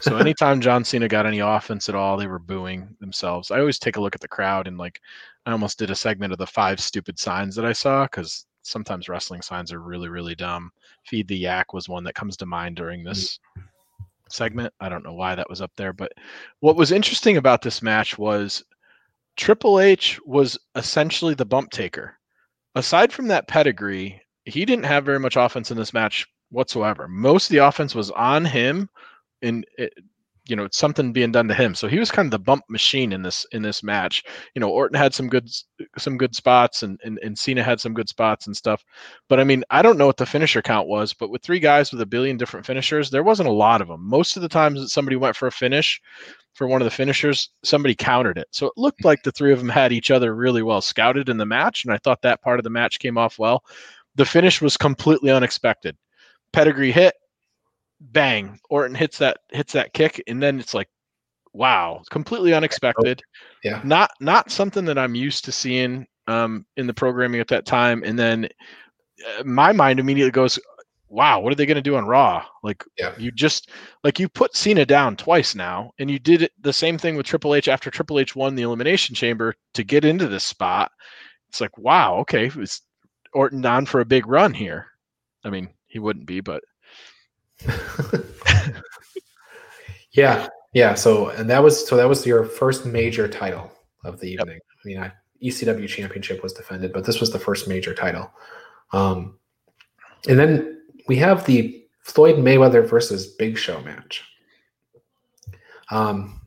So 0.00 0.16
anytime 0.16 0.60
John 0.60 0.84
Cena 0.84 1.08
got 1.08 1.26
any 1.26 1.40
offense 1.40 1.88
at 1.88 1.94
all, 1.94 2.16
they 2.16 2.26
were 2.26 2.38
booing 2.38 2.96
themselves. 3.00 3.50
I 3.50 3.58
always 3.58 3.78
take 3.78 3.96
a 3.96 4.00
look 4.00 4.14
at 4.14 4.20
the 4.20 4.28
crowd 4.28 4.68
and 4.68 4.78
like 4.78 5.00
I 5.44 5.52
almost 5.52 5.78
did 5.78 5.90
a 5.90 5.96
segment 5.96 6.32
of 6.32 6.38
the 6.38 6.46
five 6.46 6.80
stupid 6.80 7.18
signs 7.18 7.56
that 7.56 7.64
I 7.64 7.72
saw 7.72 8.04
because 8.04 8.46
sometimes 8.62 9.08
wrestling 9.08 9.42
signs 9.42 9.72
are 9.72 9.80
really 9.80 10.08
really 10.08 10.34
dumb. 10.34 10.70
Feed 11.06 11.26
the 11.26 11.36
yak 11.36 11.72
was 11.72 11.88
one 11.88 12.04
that 12.04 12.14
comes 12.14 12.36
to 12.38 12.46
mind 12.46 12.76
during 12.76 13.00
mm. 13.00 13.08
this 13.08 13.40
segment. 14.28 14.72
I 14.80 14.88
don't 14.88 15.04
know 15.04 15.14
why 15.14 15.34
that 15.34 15.50
was 15.50 15.60
up 15.60 15.72
there, 15.76 15.92
but 15.92 16.12
what 16.60 16.76
was 16.76 16.92
interesting 16.92 17.36
about 17.36 17.62
this 17.62 17.82
match 17.82 18.16
was 18.16 18.62
Triple 19.36 19.80
H 19.80 20.20
was 20.24 20.58
essentially 20.76 21.34
the 21.34 21.44
bump 21.44 21.70
taker 21.70 22.18
aside 22.74 23.12
from 23.12 23.28
that 23.28 23.48
pedigree, 23.48 24.20
he 24.44 24.64
didn't 24.64 24.84
have 24.84 25.04
very 25.04 25.18
much 25.18 25.36
offense 25.36 25.70
in 25.70 25.76
this 25.76 25.92
match 25.92 26.26
whatsoever. 26.50 27.08
Most 27.08 27.46
of 27.46 27.50
the 27.50 27.66
offense 27.66 27.94
was 27.94 28.10
on 28.12 28.44
him, 28.44 28.88
and 29.42 29.66
it, 29.78 29.92
eh, 29.96 30.00
you 30.48 30.56
know, 30.56 30.64
it's 30.64 30.76
something 30.78 31.12
being 31.12 31.30
done 31.30 31.46
to 31.46 31.54
him. 31.54 31.74
So 31.74 31.86
he 31.86 32.00
was 32.00 32.10
kind 32.10 32.26
of 32.26 32.32
the 32.32 32.38
bump 32.38 32.64
machine 32.68 33.12
in 33.12 33.22
this 33.22 33.46
in 33.52 33.62
this 33.62 33.82
match. 33.82 34.24
You 34.54 34.60
know, 34.60 34.68
Orton 34.68 34.98
had 34.98 35.14
some 35.14 35.28
good 35.28 35.48
some 35.96 36.18
good 36.18 36.34
spots, 36.34 36.82
and 36.82 36.98
and, 37.04 37.18
and 37.22 37.38
Cena 37.38 37.62
had 37.62 37.80
some 37.80 37.94
good 37.94 38.08
spots 38.08 38.46
and 38.46 38.56
stuff. 38.56 38.84
But 39.28 39.38
I 39.38 39.44
mean, 39.44 39.62
I 39.70 39.82
don't 39.82 39.98
know 39.98 40.06
what 40.06 40.16
the 40.16 40.26
finisher 40.26 40.60
count 40.60 40.88
was, 40.88 41.14
but 41.14 41.30
with 41.30 41.42
three 41.42 41.60
guys 41.60 41.92
with 41.92 42.00
a 42.00 42.06
billion 42.06 42.36
different 42.36 42.66
finishers, 42.66 43.10
there 43.10 43.22
wasn't 43.22 43.48
a 43.48 43.52
lot 43.52 43.80
of 43.80 43.88
them. 43.88 44.00
Most 44.02 44.36
of 44.36 44.42
the 44.42 44.48
times 44.48 44.80
that 44.80 44.88
somebody 44.88 45.16
went 45.16 45.36
for 45.36 45.46
a 45.46 45.52
finish, 45.52 46.00
for 46.54 46.66
one 46.66 46.82
of 46.82 46.86
the 46.86 46.90
finishers, 46.90 47.50
somebody 47.62 47.94
countered 47.94 48.36
it. 48.36 48.48
So 48.50 48.66
it 48.66 48.72
looked 48.76 49.04
like 49.04 49.22
the 49.22 49.32
three 49.32 49.52
of 49.52 49.58
them 49.60 49.68
had 49.68 49.92
each 49.92 50.10
other 50.10 50.34
really 50.34 50.62
well 50.62 50.80
scouted 50.80 51.28
in 51.28 51.36
the 51.36 51.46
match, 51.46 51.84
and 51.84 51.94
I 51.94 51.98
thought 51.98 52.22
that 52.22 52.42
part 52.42 52.58
of 52.58 52.64
the 52.64 52.70
match 52.70 52.98
came 52.98 53.16
off 53.16 53.38
well. 53.38 53.64
The 54.16 54.24
finish 54.24 54.60
was 54.60 54.76
completely 54.76 55.30
unexpected. 55.30 55.96
Pedigree 56.52 56.92
hit, 56.92 57.14
bang, 58.10 58.58
Orton 58.68 58.94
hits 58.94 59.18
that 59.18 59.38
hits 59.50 59.72
that 59.72 59.92
kick, 59.92 60.22
and 60.26 60.42
then 60.42 60.58
it's 60.58 60.74
like, 60.74 60.88
wow, 61.52 62.02
completely 62.10 62.54
unexpected. 62.54 63.22
Yeah, 63.62 63.80
not 63.84 64.10
not 64.20 64.50
something 64.50 64.84
that 64.86 64.98
I'm 64.98 65.14
used 65.14 65.44
to 65.46 65.52
seeing 65.52 66.06
um, 66.26 66.66
in 66.76 66.86
the 66.86 66.94
programming 66.94 67.40
at 67.40 67.48
that 67.48 67.66
time. 67.66 68.02
And 68.04 68.18
then 68.18 68.48
uh, 69.38 69.44
my 69.44 69.72
mind 69.72 70.00
immediately 70.00 70.30
goes, 70.30 70.58
wow, 71.08 71.40
what 71.40 71.52
are 71.52 71.56
they 71.56 71.66
going 71.66 71.76
to 71.76 71.82
do 71.82 71.96
on 71.96 72.06
Raw? 72.06 72.44
Like 72.62 72.84
yeah. 72.98 73.14
you 73.18 73.30
just 73.30 73.70
like 74.02 74.18
you 74.18 74.28
put 74.28 74.56
Cena 74.56 74.86
down 74.86 75.16
twice 75.16 75.54
now, 75.54 75.92
and 75.98 76.10
you 76.10 76.18
did 76.18 76.42
it 76.42 76.52
the 76.60 76.72
same 76.72 76.98
thing 76.98 77.16
with 77.16 77.26
Triple 77.26 77.54
H 77.54 77.68
after 77.68 77.90
Triple 77.90 78.18
H 78.18 78.34
won 78.34 78.54
the 78.54 78.62
Elimination 78.62 79.14
Chamber 79.14 79.54
to 79.74 79.84
get 79.84 80.04
into 80.04 80.26
this 80.26 80.44
spot. 80.44 80.90
It's 81.50 81.60
like 81.60 81.76
wow, 81.78 82.16
okay, 82.18 82.48
was 82.56 82.80
Orton 83.34 83.64
on 83.64 83.86
for 83.86 84.00
a 84.00 84.06
big 84.06 84.26
run 84.26 84.54
here. 84.54 84.86
I 85.44 85.50
mean, 85.50 85.68
he 85.86 85.98
wouldn't 85.98 86.26
be, 86.26 86.40
but 86.40 86.62
yeah, 90.12 90.48
Yeah, 90.72 90.94
so 90.94 91.28
and 91.28 91.48
that 91.50 91.62
was 91.62 91.86
so 91.86 91.96
that 91.96 92.08
was 92.08 92.26
your 92.26 92.44
first 92.44 92.86
major 92.86 93.28
title 93.28 93.70
of 94.04 94.20
the 94.20 94.30
Yep. 94.30 94.40
evening. 94.40 94.58
I 94.58 94.88
mean, 94.88 94.98
I, 94.98 95.12
ECW 95.42 95.88
championship 95.88 96.42
was 96.42 96.52
defended, 96.52 96.92
but 96.92 97.04
this 97.04 97.20
was 97.20 97.30
the 97.30 97.38
first 97.38 97.68
major 97.68 97.94
title. 97.94 98.30
Um, 98.92 99.38
and 100.28 100.38
then 100.38 100.80
we 101.08 101.16
have 101.16 101.44
the 101.44 101.84
Floyd 102.02 102.36
Mayweather 102.36 102.88
versus 102.88 103.26
Big 103.26 103.58
Show 103.58 103.80
match. 103.82 104.24
Um, 105.90 106.40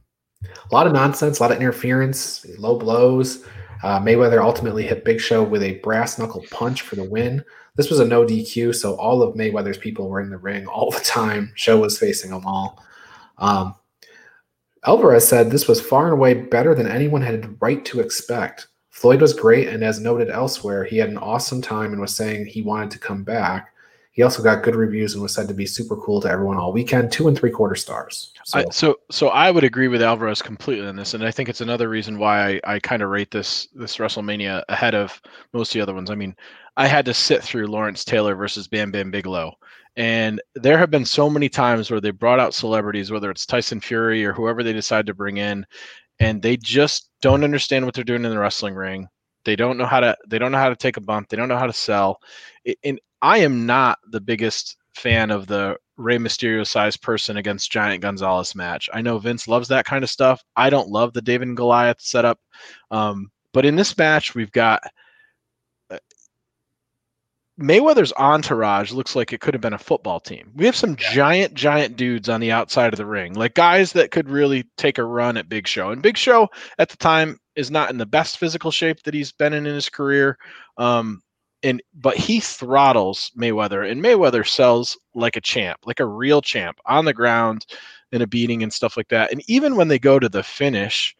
a 0.43 0.73
lot 0.73 0.87
of 0.87 0.93
nonsense, 0.93 1.39
a 1.39 1.43
lot 1.43 1.51
of 1.51 1.57
interference, 1.57 2.45
low 2.57 2.77
blows. 2.77 3.45
Uh, 3.83 3.99
Mayweather 3.99 4.41
ultimately 4.41 4.83
hit 4.83 5.05
Big 5.05 5.19
Show 5.19 5.43
with 5.43 5.61
a 5.61 5.79
brass 5.79 6.17
knuckle 6.17 6.43
punch 6.51 6.81
for 6.81 6.95
the 6.95 7.03
win. 7.03 7.43
This 7.75 7.89
was 7.89 7.99
a 7.99 8.05
no 8.05 8.25
DQ, 8.25 8.75
so 8.75 8.95
all 8.95 9.21
of 9.21 9.35
Mayweather's 9.35 9.77
people 9.77 10.09
were 10.09 10.21
in 10.21 10.29
the 10.29 10.37
ring 10.37 10.65
all 10.65 10.91
the 10.91 10.99
time. 10.99 11.51
Show 11.55 11.79
was 11.79 11.99
facing 11.99 12.31
them 12.31 12.45
all. 12.45 12.83
Um, 13.37 13.75
Alvarez 14.85 15.27
said 15.27 15.49
this 15.49 15.67
was 15.67 15.81
far 15.81 16.05
and 16.05 16.13
away 16.13 16.35
better 16.35 16.75
than 16.75 16.87
anyone 16.87 17.21
had 17.21 17.57
right 17.59 17.83
to 17.85 17.99
expect. 17.99 18.67
Floyd 18.91 19.21
was 19.21 19.33
great, 19.33 19.67
and 19.67 19.83
as 19.83 19.99
noted 19.99 20.29
elsewhere, 20.29 20.85
he 20.85 20.97
had 20.97 21.09
an 21.09 21.17
awesome 21.17 21.61
time 21.61 21.91
and 21.91 21.99
was 21.99 22.15
saying 22.15 22.45
he 22.45 22.61
wanted 22.61 22.91
to 22.91 22.99
come 22.99 23.23
back. 23.23 23.73
He 24.15 24.23
also 24.23 24.41
got 24.41 24.63
good 24.63 24.77
reviews 24.77 25.13
and 25.13 25.21
was 25.21 25.33
said 25.33 25.49
to 25.49 25.53
be 25.53 25.65
super 25.65 25.97
cool 25.97 26.21
to 26.21 26.29
everyone 26.29 26.55
all 26.55 26.71
weekend. 26.71 27.11
Two 27.11 27.27
and 27.27 27.37
three 27.37 27.51
quarter 27.51 27.75
stars. 27.75 28.31
So, 28.45 28.59
I, 28.59 28.65
so 28.71 28.95
so 29.11 29.27
I 29.27 29.51
would 29.51 29.65
agree 29.65 29.89
with 29.89 30.01
Alvarez 30.01 30.41
completely 30.41 30.87
on 30.87 30.95
this, 30.95 31.13
and 31.13 31.25
I 31.25 31.31
think 31.31 31.49
it's 31.49 31.59
another 31.59 31.89
reason 31.89 32.17
why 32.17 32.53
I, 32.63 32.75
I 32.75 32.79
kind 32.79 33.01
of 33.01 33.09
rate 33.09 33.29
this 33.29 33.67
this 33.75 33.97
WrestleMania 33.97 34.63
ahead 34.69 34.95
of 34.95 35.21
most 35.51 35.71
of 35.71 35.73
the 35.73 35.81
other 35.81 35.93
ones. 35.93 36.09
I 36.09 36.15
mean, 36.15 36.33
I 36.77 36.87
had 36.87 37.03
to 37.05 37.13
sit 37.13 37.43
through 37.43 37.67
Lawrence 37.67 38.05
Taylor 38.05 38.35
versus 38.35 38.69
Bam 38.69 38.89
Bam 38.89 39.11
Bigelow, 39.11 39.53
and 39.97 40.41
there 40.55 40.77
have 40.77 40.91
been 40.91 41.03
so 41.03 41.29
many 41.29 41.49
times 41.49 41.91
where 41.91 41.99
they 41.99 42.11
brought 42.11 42.39
out 42.39 42.53
celebrities, 42.53 43.11
whether 43.11 43.29
it's 43.29 43.45
Tyson 43.45 43.81
Fury 43.81 44.25
or 44.25 44.31
whoever 44.31 44.63
they 44.63 44.71
decide 44.71 45.05
to 45.07 45.13
bring 45.13 45.37
in, 45.37 45.65
and 46.21 46.41
they 46.41 46.55
just 46.55 47.09
don't 47.21 47.43
understand 47.43 47.83
what 47.83 47.93
they're 47.93 48.05
doing 48.05 48.23
in 48.23 48.31
the 48.31 48.39
wrestling 48.39 48.75
ring. 48.75 49.09
They 49.43 49.57
don't 49.57 49.77
know 49.77 49.85
how 49.85 49.99
to 49.99 50.15
they 50.25 50.39
don't 50.39 50.53
know 50.53 50.57
how 50.57 50.69
to 50.69 50.75
take 50.77 50.95
a 50.95 51.01
bump. 51.01 51.27
They 51.27 51.35
don't 51.35 51.49
know 51.49 51.57
how 51.57 51.67
to 51.67 51.73
sell. 51.73 52.19
And 52.83 52.97
I 53.21 53.39
am 53.39 53.65
not 53.65 53.99
the 54.09 54.21
biggest 54.21 54.77
fan 54.95 55.31
of 55.31 55.47
the 55.47 55.77
Rey 55.97 56.17
Mysterio 56.17 56.65
sized 56.65 57.01
person 57.01 57.37
against 57.37 57.71
Giant 57.71 58.01
Gonzalez 58.01 58.55
match. 58.55 58.89
I 58.93 59.01
know 59.01 59.17
Vince 59.17 59.47
loves 59.47 59.67
that 59.69 59.85
kind 59.85 60.03
of 60.03 60.09
stuff. 60.09 60.43
I 60.55 60.69
don't 60.69 60.89
love 60.89 61.13
the 61.13 61.21
David 61.21 61.47
and 61.47 61.57
Goliath 61.57 62.01
setup. 62.01 62.39
Um, 62.91 63.31
but 63.53 63.65
in 63.65 63.75
this 63.75 63.97
match, 63.97 64.35
we've 64.35 64.51
got 64.51 64.83
uh, 65.89 65.97
Mayweather's 67.59 68.11
entourage 68.17 68.91
looks 68.91 69.15
like 69.15 69.31
it 69.31 69.39
could 69.39 69.53
have 69.53 69.61
been 69.61 69.73
a 69.73 69.77
football 69.77 70.19
team. 70.19 70.51
We 70.55 70.65
have 70.65 70.75
some 70.75 70.97
giant, 70.97 71.53
giant 71.53 71.95
dudes 71.95 72.27
on 72.27 72.41
the 72.41 72.51
outside 72.51 72.93
of 72.93 72.97
the 72.97 73.05
ring, 73.05 73.33
like 73.33 73.53
guys 73.53 73.93
that 73.93 74.11
could 74.11 74.29
really 74.29 74.65
take 74.77 74.97
a 74.97 75.03
run 75.05 75.37
at 75.37 75.47
Big 75.47 75.67
Show. 75.67 75.91
And 75.91 76.01
Big 76.01 76.17
Show 76.17 76.49
at 76.79 76.89
the 76.89 76.97
time 76.97 77.39
is 77.55 77.71
not 77.71 77.89
in 77.89 77.97
the 77.97 78.05
best 78.05 78.37
physical 78.37 78.71
shape 78.71 79.01
that 79.03 79.13
he's 79.13 79.31
been 79.31 79.53
in 79.53 79.65
in 79.65 79.73
his 79.73 79.87
career. 79.87 80.37
Um, 80.77 81.21
and 81.65 81.81
but 81.95 82.15
he 82.15 82.39
throttles 82.39 83.31
Mayweather, 83.37 83.89
and 83.89 84.01
Mayweather 84.01 84.47
sells 84.47 84.97
like 85.15 85.35
a 85.35 85.41
champ, 85.41 85.79
like 85.85 85.99
a 85.99 86.05
real 86.05 86.41
champ, 86.41 86.79
on 86.85 87.05
the 87.05 87.13
ground 87.13 87.65
in 88.11 88.21
a 88.21 88.27
beating 88.27 88.61
and 88.61 88.71
stuff 88.71 88.95
like 88.95 89.09
that. 89.09 89.31
And 89.31 89.41
even 89.49 89.75
when 89.75 89.87
they 89.87 89.97
go 89.97 90.19
to 90.19 90.29
the 90.29 90.43
finish, 90.43 91.15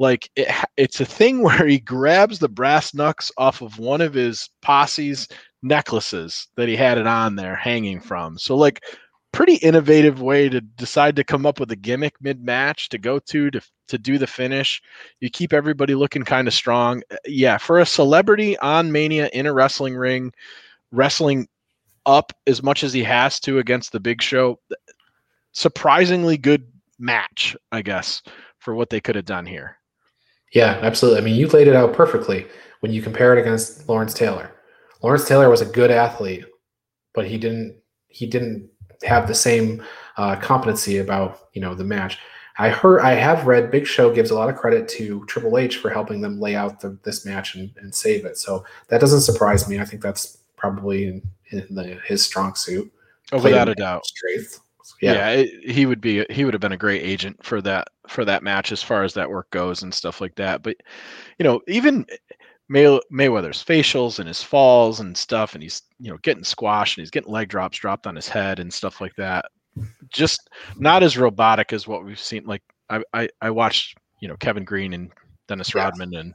like 0.00 0.28
it, 0.34 0.48
it's 0.76 1.00
a 1.00 1.04
thing 1.04 1.40
where 1.42 1.66
he 1.66 1.78
grabs 1.78 2.40
the 2.40 2.48
brass 2.48 2.92
knucks 2.94 3.30
off 3.38 3.62
of 3.62 3.78
one 3.78 4.00
of 4.00 4.12
his 4.12 4.50
posse's 4.60 5.28
necklaces 5.62 6.48
that 6.56 6.68
he 6.68 6.76
had 6.76 6.98
it 6.98 7.06
on 7.06 7.36
there 7.36 7.56
hanging 7.56 8.00
from. 8.00 8.38
So 8.38 8.56
like 8.56 8.82
pretty 9.32 9.56
innovative 9.56 10.20
way 10.20 10.48
to 10.48 10.60
decide 10.60 11.14
to 11.14 11.24
come 11.24 11.46
up 11.46 11.60
with 11.60 11.70
a 11.70 11.76
gimmick 11.76 12.14
mid 12.20 12.42
match 12.42 12.88
to 12.88 12.98
go 12.98 13.18
to 13.20 13.50
to 13.50 13.60
to 13.88 13.98
do 13.98 14.18
the 14.18 14.26
finish. 14.26 14.82
You 15.20 15.30
keep 15.30 15.52
everybody 15.52 15.94
looking 15.94 16.24
kind 16.24 16.48
of 16.48 16.54
strong. 16.54 17.02
Uh, 17.10 17.16
Yeah, 17.26 17.58
for 17.58 17.78
a 17.78 17.86
celebrity 17.86 18.58
on 18.58 18.92
Mania 18.92 19.28
in 19.32 19.46
a 19.46 19.52
wrestling 19.52 19.96
ring, 19.96 20.32
wrestling 20.92 21.48
up 22.04 22.32
as 22.46 22.62
much 22.62 22.84
as 22.84 22.92
he 22.92 23.02
has 23.02 23.40
to 23.40 23.58
against 23.58 23.92
the 23.92 24.00
Big 24.00 24.22
Show, 24.22 24.60
surprisingly 25.52 26.36
good 26.36 26.66
match, 26.98 27.56
I 27.72 27.82
guess, 27.82 28.22
for 28.58 28.74
what 28.74 28.90
they 28.90 29.00
could 29.00 29.16
have 29.16 29.24
done 29.24 29.46
here. 29.46 29.78
yeah, 30.52 30.78
absolutely. 30.82 31.20
I 31.20 31.24
mean, 31.24 31.36
you 31.36 31.48
laid 31.48 31.68
it 31.68 31.76
out 31.76 31.92
perfectly 31.92 32.46
when 32.80 32.92
you 32.92 33.02
compare 33.02 33.36
it 33.36 33.40
against 33.40 33.88
Lawrence 33.88 34.14
Taylor. 34.14 34.52
Lawrence 35.02 35.26
Taylor 35.26 35.50
was 35.50 35.60
a 35.60 35.66
good 35.66 35.90
athlete, 35.90 36.44
but 37.14 37.26
he 37.26 37.38
didn't 37.38 37.78
he 38.08 38.26
didn't 38.26 38.70
have 39.02 39.28
the 39.28 39.34
same 39.34 39.82
uh, 40.16 40.36
competency 40.36 40.98
about 40.98 41.48
you 41.52 41.60
know 41.60 41.74
the 41.74 41.84
match. 41.84 42.18
I 42.58 42.70
heard 42.70 43.00
I 43.00 43.12
have 43.12 43.46
read 43.46 43.70
Big 43.70 43.86
Show 43.86 44.14
gives 44.14 44.30
a 44.30 44.34
lot 44.34 44.48
of 44.48 44.56
credit 44.56 44.88
to 44.90 45.24
Triple 45.26 45.58
H 45.58 45.76
for 45.76 45.90
helping 45.90 46.20
them 46.20 46.40
lay 46.40 46.56
out 46.56 46.80
the, 46.80 46.98
this 47.02 47.26
match 47.26 47.54
and, 47.54 47.70
and 47.76 47.94
save 47.94 48.24
it. 48.24 48.38
So 48.38 48.64
that 48.88 49.00
doesn't 49.00 49.20
surprise 49.20 49.68
me. 49.68 49.78
I 49.78 49.84
think 49.84 50.02
that's 50.02 50.38
probably 50.56 51.08
in, 51.08 51.22
in 51.50 51.66
the, 51.74 51.98
his 52.06 52.24
strong 52.24 52.54
suit. 52.54 52.90
Oh, 53.32 53.42
without 53.42 53.68
a 53.68 53.74
doubt. 53.74 54.06
Strength. 54.06 54.60
Yeah, 55.02 55.12
Yeah. 55.12 55.30
it, 55.30 55.70
he 55.70 55.84
would 55.84 56.00
be 56.00 56.24
he 56.30 56.44
would 56.44 56.54
have 56.54 56.60
been 56.60 56.72
a 56.72 56.76
great 56.76 57.02
agent 57.02 57.44
for 57.44 57.60
that 57.62 57.88
for 58.08 58.24
that 58.24 58.42
match 58.42 58.72
as 58.72 58.82
far 58.82 59.02
as 59.02 59.12
that 59.14 59.28
work 59.28 59.50
goes 59.50 59.82
and 59.82 59.92
stuff 59.92 60.20
like 60.20 60.34
that. 60.36 60.62
But 60.62 60.76
you 61.38 61.44
know, 61.44 61.60
even 61.68 62.06
May, 62.68 62.84
Mayweather's 63.12 63.62
facials 63.62 64.18
and 64.18 64.28
his 64.28 64.42
falls 64.42 65.00
and 65.00 65.16
stuff, 65.16 65.54
and 65.54 65.62
he's 65.62 65.82
you 65.98 66.10
know 66.10 66.18
getting 66.22 66.44
squashed 66.44 66.96
and 66.96 67.02
he's 67.02 67.10
getting 67.10 67.32
leg 67.32 67.48
drops 67.48 67.78
dropped 67.78 68.06
on 68.06 68.16
his 68.16 68.28
head 68.28 68.60
and 68.60 68.72
stuff 68.72 69.00
like 69.00 69.14
that. 69.16 69.46
Just 70.08 70.48
not 70.76 71.02
as 71.02 71.18
robotic 71.18 71.72
as 71.72 71.86
what 71.86 72.04
we've 72.04 72.18
seen. 72.18 72.44
Like 72.44 72.62
I 72.90 73.02
I, 73.12 73.28
I 73.40 73.50
watched 73.50 73.96
you 74.20 74.28
know 74.28 74.36
Kevin 74.36 74.64
Greene 74.64 74.94
and 74.94 75.10
Dennis 75.48 75.74
Yeah. 75.74 75.84
Rodman 75.84 76.14
and 76.14 76.34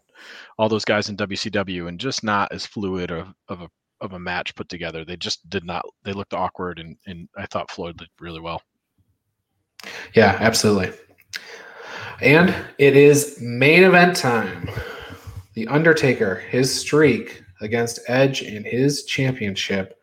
all 0.58 0.70
those 0.70 0.86
guys 0.86 1.10
in 1.10 1.18
WCW, 1.18 1.88
and 1.88 2.00
just 2.00 2.24
not 2.24 2.52
as 2.52 2.66
fluid 2.66 3.12
of, 3.12 3.28
of 3.48 3.62
a 3.62 3.70
of 4.02 4.14
a 4.14 4.20
match 4.20 4.56
put 4.56 4.68
together. 4.70 5.06
They 5.06 5.16
just 5.16 5.48
did 5.50 5.64
not. 5.64 5.86
They 6.04 6.14
looked 6.14 6.34
awkward, 6.34 6.80
and 6.80 6.98
and 7.08 7.28
I 7.38 7.46
thought 7.46 7.72
Floyd 7.72 7.98
did 7.98 8.10
really 8.20 8.40
well. 8.42 8.62
Yeah, 10.14 10.38
absolutely. 10.40 10.92
And 12.22 12.54
it 12.78 12.96
is 12.96 13.40
main 13.42 13.84
event 13.84 14.16
time. 14.16 14.70
The 15.54 15.68
Undertaker, 15.68 16.36
his 16.36 16.74
streak 16.74 17.44
against 17.62 18.00
Edge 18.08 18.44
in 18.44 18.64
his 18.64 19.06
championship. 19.06 20.00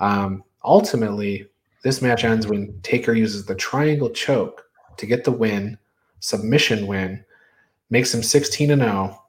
Um, 0.00 0.42
ultimately, 0.64 1.46
this 1.84 2.00
match 2.00 2.24
ends 2.24 2.46
when 2.46 2.80
Taker 2.82 3.12
uses 3.12 3.44
the 3.44 3.54
triangle 3.54 4.08
choke 4.08 4.64
to 4.96 5.04
get 5.04 5.22
the 5.22 5.30
win, 5.30 5.78
submission 6.18 6.86
win, 6.86 7.22
makes 7.90 8.12
him 8.12 8.22
16 8.22 8.70
and 8.70 8.80
0. 8.80 9.22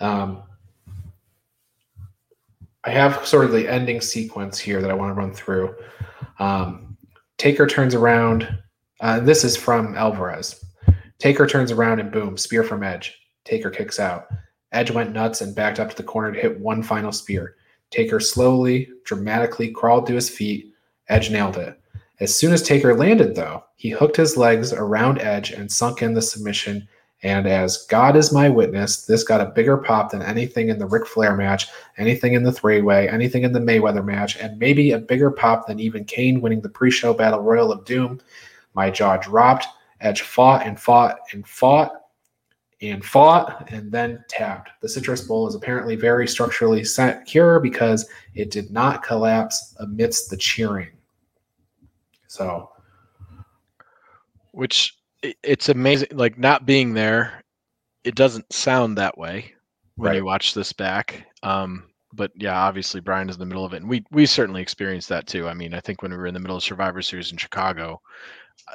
Um, 0.00 0.44
I 2.84 2.90
have 2.90 3.26
sort 3.26 3.46
of 3.46 3.50
the 3.50 3.68
ending 3.68 4.00
sequence 4.00 4.60
here 4.60 4.80
that 4.80 4.92
I 4.92 4.94
want 4.94 5.10
to 5.10 5.20
run 5.20 5.34
through. 5.34 5.74
Um, 6.38 6.96
Taker 7.36 7.66
turns 7.66 7.96
around. 7.96 8.48
Uh, 9.00 9.18
this 9.18 9.42
is 9.42 9.56
from 9.56 9.96
Alvarez. 9.96 10.64
Taker 11.18 11.48
turns 11.48 11.72
around 11.72 11.98
and 11.98 12.12
boom, 12.12 12.36
spear 12.36 12.62
from 12.62 12.84
Edge. 12.84 13.18
Taker 13.44 13.70
kicks 13.70 13.98
out. 13.98 14.28
Edge 14.70 14.92
went 14.92 15.12
nuts 15.12 15.40
and 15.40 15.54
backed 15.54 15.80
up 15.80 15.90
to 15.90 15.96
the 15.96 16.04
corner 16.04 16.30
to 16.30 16.40
hit 16.40 16.60
one 16.60 16.84
final 16.84 17.10
spear. 17.10 17.56
Taker 17.90 18.20
slowly, 18.20 18.88
dramatically 19.04 19.72
crawled 19.72 20.06
to 20.06 20.14
his 20.14 20.30
feet. 20.30 20.72
Edge 21.08 21.30
nailed 21.30 21.56
it. 21.56 21.80
As 22.18 22.34
soon 22.34 22.52
as 22.52 22.62
Taker 22.62 22.94
landed, 22.94 23.34
though, 23.34 23.64
he 23.76 23.90
hooked 23.90 24.16
his 24.16 24.36
legs 24.36 24.72
around 24.72 25.20
Edge 25.20 25.50
and 25.50 25.70
sunk 25.70 26.02
in 26.02 26.14
the 26.14 26.22
submission. 26.22 26.88
And 27.22 27.46
as 27.46 27.84
God 27.86 28.16
is 28.16 28.32
my 28.32 28.48
witness, 28.48 29.04
this 29.04 29.22
got 29.22 29.40
a 29.40 29.52
bigger 29.52 29.76
pop 29.76 30.10
than 30.10 30.22
anything 30.22 30.68
in 30.68 30.78
the 30.78 30.86
Ric 30.86 31.06
Flair 31.06 31.36
match, 31.36 31.66
anything 31.98 32.34
in 32.34 32.42
the 32.42 32.52
three 32.52 32.80
way, 32.80 33.08
anything 33.08 33.42
in 33.42 33.52
the 33.52 33.60
Mayweather 33.60 34.04
match, 34.04 34.36
and 34.36 34.58
maybe 34.58 34.92
a 34.92 34.98
bigger 34.98 35.30
pop 35.30 35.66
than 35.66 35.80
even 35.80 36.04
Kane 36.04 36.40
winning 36.40 36.60
the 36.60 36.68
pre 36.68 36.90
show 36.90 37.12
Battle 37.12 37.40
Royal 37.40 37.72
of 37.72 37.84
Doom. 37.84 38.20
My 38.74 38.90
jaw 38.90 39.16
dropped. 39.16 39.66
Edge 40.00 40.22
fought 40.22 40.66
and 40.66 40.78
fought 40.78 41.18
and 41.32 41.46
fought 41.46 41.90
and 42.82 43.04
fought 43.04 43.70
and 43.72 43.90
then 43.90 44.22
tapped. 44.28 44.70
The 44.82 44.88
citrus 44.88 45.22
bowl 45.22 45.48
is 45.48 45.54
apparently 45.54 45.96
very 45.96 46.28
structurally 46.28 46.84
secure 46.84 47.60
because 47.60 48.08
it 48.34 48.50
did 48.50 48.70
not 48.70 49.02
collapse 49.02 49.74
amidst 49.78 50.28
the 50.28 50.36
cheering. 50.36 50.88
So, 52.36 52.70
Which 54.52 54.96
it's 55.22 55.68
amazing. 55.68 56.08
Like 56.12 56.38
not 56.38 56.66
being 56.66 56.94
there, 56.94 57.42
it 58.04 58.14
doesn't 58.14 58.52
sound 58.52 58.98
that 58.98 59.16
way 59.16 59.54
when 59.96 60.14
you 60.14 60.24
watch 60.24 60.54
this 60.54 60.72
back. 60.72 61.26
Um, 61.42 61.84
but 62.12 62.30
yeah, 62.36 62.58
obviously 62.58 63.00
Bryan 63.00 63.28
is 63.28 63.36
in 63.36 63.40
the 63.40 63.46
middle 63.46 63.64
of 63.64 63.72
it, 63.72 63.78
and 63.78 63.88
we 63.88 64.04
we 64.10 64.26
certainly 64.26 64.62
experienced 64.62 65.08
that 65.08 65.26
too. 65.26 65.48
I 65.48 65.54
mean, 65.54 65.74
I 65.74 65.80
think 65.80 66.02
when 66.02 66.10
we 66.10 66.16
were 66.16 66.26
in 66.26 66.34
the 66.34 66.40
middle 66.40 66.56
of 66.56 66.62
Survivor 66.62 67.02
Series 67.02 67.32
in 67.32 67.38
Chicago, 67.38 68.00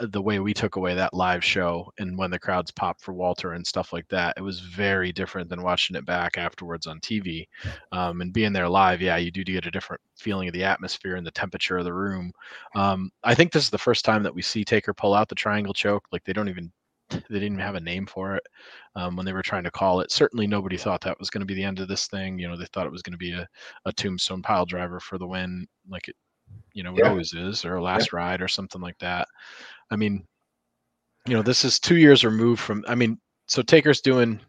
the 0.02 0.22
way 0.22 0.40
we 0.40 0.54
took 0.54 0.78
away 0.78 0.96
that 0.96 1.14
live 1.14 1.44
show 1.44 1.92
and 2.00 2.18
when 2.18 2.32
the 2.32 2.40
crowds 2.40 2.72
popped 2.72 3.02
for 3.02 3.14
Walter 3.14 3.54
and 3.54 3.66
stuff 3.66 3.92
like 3.92 4.08
that, 4.08 4.34
it 4.38 4.42
was 4.42 4.60
very 4.60 5.12
different 5.12 5.50
than 5.50 5.64
watching 5.64 5.96
it 5.96 6.06
back 6.06 6.38
afterwards 6.38 6.88
on 6.88 7.00
TV. 7.02 7.46
Um, 7.92 8.22
and 8.22 8.32
being 8.32 8.54
there 8.54 8.70
live, 8.70 9.02
yeah, 9.02 9.18
you 9.18 9.32
do 9.32 9.44
get 9.44 9.66
a 9.66 9.72
different 9.72 10.02
feeling 10.18 10.48
of 10.48 10.54
the 10.54 10.64
atmosphere 10.64 11.16
and 11.16 11.28
the 11.28 11.32
temperature 11.32 11.78
of 11.78 11.86
the 11.86 11.94
room. 11.94 12.32
Um, 12.76 13.12
I 13.24 13.36
think 13.36 13.52
this 13.52 13.64
is 13.64 13.70
the 13.70 13.78
first 13.78 14.06
time 14.06 14.24
that 14.24 14.34
we 14.34 14.42
see 14.42 14.64
Taker 14.64 14.94
pull 14.94 15.14
out 15.14 15.28
the 15.30 15.36
triangle 15.36 15.74
choke. 15.74 16.06
Like 16.12 16.24
they 16.24 16.34
don't 16.34 16.50
even 16.50 16.72
they 17.10 17.40
didn't 17.40 17.54
even 17.54 17.60
have 17.60 17.76
a 17.76 17.80
name 17.80 18.06
for 18.06 18.36
it 18.36 18.44
um, 18.96 19.16
when 19.16 19.26
they 19.26 19.34
were 19.34 19.42
trying 19.42 19.64
to 19.66 19.72
call 19.72 20.00
it. 20.00 20.12
Certainly, 20.12 20.48
nobody 20.48 20.78
thought 20.78 21.02
that 21.02 21.20
was 21.20 21.30
going 21.30 21.42
to 21.42 21.46
be 21.46 21.54
the 21.54 21.64
end 21.64 21.80
of 21.80 21.88
this 21.88 22.08
thing. 22.08 22.40
You 22.40 22.48
know, 22.48 22.58
they 22.58 22.68
thought 22.74 22.88
it 22.88 22.92
was 22.92 23.02
going 23.02 23.14
to 23.14 23.18
be 23.18 23.34
a, 23.34 23.48
a 23.86 23.92
tombstone 23.94 24.42
pile 24.42 24.66
driver 24.66 25.00
for 25.00 25.18
the 25.18 25.28
win, 25.28 25.68
like 25.90 26.08
it, 26.08 26.16
you 26.74 26.84
know, 26.84 26.96
it 26.96 27.00
Yeah. 27.04 27.10
always 27.10 27.34
is, 27.34 27.66
or 27.66 27.76
a 27.76 27.84
last 27.84 28.14
ride 28.14 28.42
or 28.42 28.48
something 28.48 28.82
like 28.82 28.98
that. 29.00 29.28
I 29.90 29.96
mean, 29.96 30.26
you 31.28 31.36
know, 31.36 31.42
this 31.44 31.66
is 31.66 31.80
two 31.80 31.98
years 31.98 32.24
removed 32.24 32.62
from. 32.62 32.84
I 32.88 32.96
mean, 32.96 33.20
so 33.48 33.62
Taker's 33.62 34.02
doing 34.02 34.40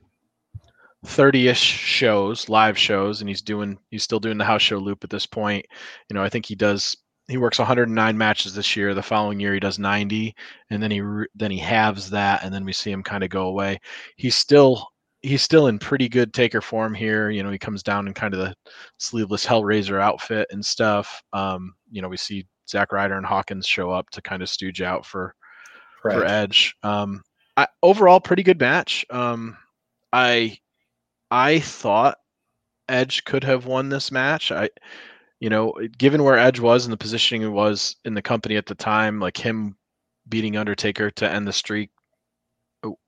30-ish 1.06 1.58
shows, 1.58 2.48
live 2.48 2.78
shows, 2.78 3.20
and 3.20 3.28
he's 3.28 3.42
doing 3.42 3.78
he's 3.90 4.04
still 4.04 4.20
doing 4.20 4.38
the 4.38 4.44
house 4.44 4.62
show 4.62 4.78
loop 4.78 5.02
at 5.04 5.10
this 5.10 5.26
point. 5.26 5.66
You 6.08 6.14
know, 6.14 6.22
I 6.22 6.28
think 6.28 6.46
he 6.46 6.54
does 6.54 6.96
he 7.28 7.36
works 7.38 7.58
109 7.58 8.18
matches 8.18 8.54
this 8.54 8.76
year. 8.76 8.94
The 8.94 9.02
following 9.02 9.40
year 9.40 9.54
he 9.54 9.60
does 9.60 9.78
90, 9.78 10.34
and 10.70 10.82
then 10.82 10.90
he 10.90 11.02
then 11.34 11.50
he 11.50 11.58
halves 11.58 12.10
that, 12.10 12.44
and 12.44 12.54
then 12.54 12.64
we 12.64 12.72
see 12.72 12.90
him 12.90 13.02
kind 13.02 13.24
of 13.24 13.30
go 13.30 13.46
away. 13.48 13.80
He's 14.16 14.36
still 14.36 14.86
he's 15.22 15.42
still 15.42 15.68
in 15.68 15.78
pretty 15.78 16.08
good 16.08 16.34
Taker 16.34 16.60
form 16.60 16.94
here. 16.94 17.30
You 17.30 17.42
know, 17.42 17.50
he 17.50 17.58
comes 17.58 17.82
down 17.82 18.06
in 18.06 18.14
kind 18.14 18.34
of 18.34 18.40
the 18.40 18.54
sleeveless 18.98 19.46
Hellraiser 19.46 20.00
outfit 20.00 20.48
and 20.50 20.64
stuff. 20.64 21.22
Um, 21.32 21.74
you 21.90 22.02
know, 22.02 22.08
we 22.08 22.16
see 22.16 22.46
Zack 22.68 22.92
Ryder 22.92 23.16
and 23.16 23.26
Hawkins 23.26 23.66
show 23.66 23.90
up 23.90 24.10
to 24.10 24.22
kind 24.22 24.42
of 24.42 24.48
stooge 24.48 24.82
out 24.82 25.06
for 25.06 25.34
for 26.00 26.24
Edge. 26.24 26.74
Um, 26.82 27.22
I, 27.56 27.68
overall, 27.82 28.20
pretty 28.20 28.42
good 28.42 28.58
match. 28.58 29.06
Um, 29.10 29.56
I 30.12 30.58
I 31.30 31.60
thought 31.60 32.18
Edge 32.88 33.24
could 33.24 33.44
have 33.44 33.66
won 33.66 33.88
this 33.88 34.10
match. 34.10 34.50
I, 34.50 34.68
you 35.40 35.48
know, 35.48 35.74
given 35.98 36.24
where 36.24 36.38
Edge 36.38 36.60
was 36.60 36.84
and 36.84 36.92
the 36.92 36.96
positioning 36.96 37.42
he 37.42 37.48
was 37.48 37.96
in 38.04 38.14
the 38.14 38.22
company 38.22 38.56
at 38.56 38.66
the 38.66 38.74
time, 38.74 39.20
like 39.20 39.36
him 39.36 39.76
beating 40.28 40.56
Undertaker 40.56 41.10
to 41.10 41.30
end 41.30 41.46
the 41.46 41.52
streak, 41.52 41.90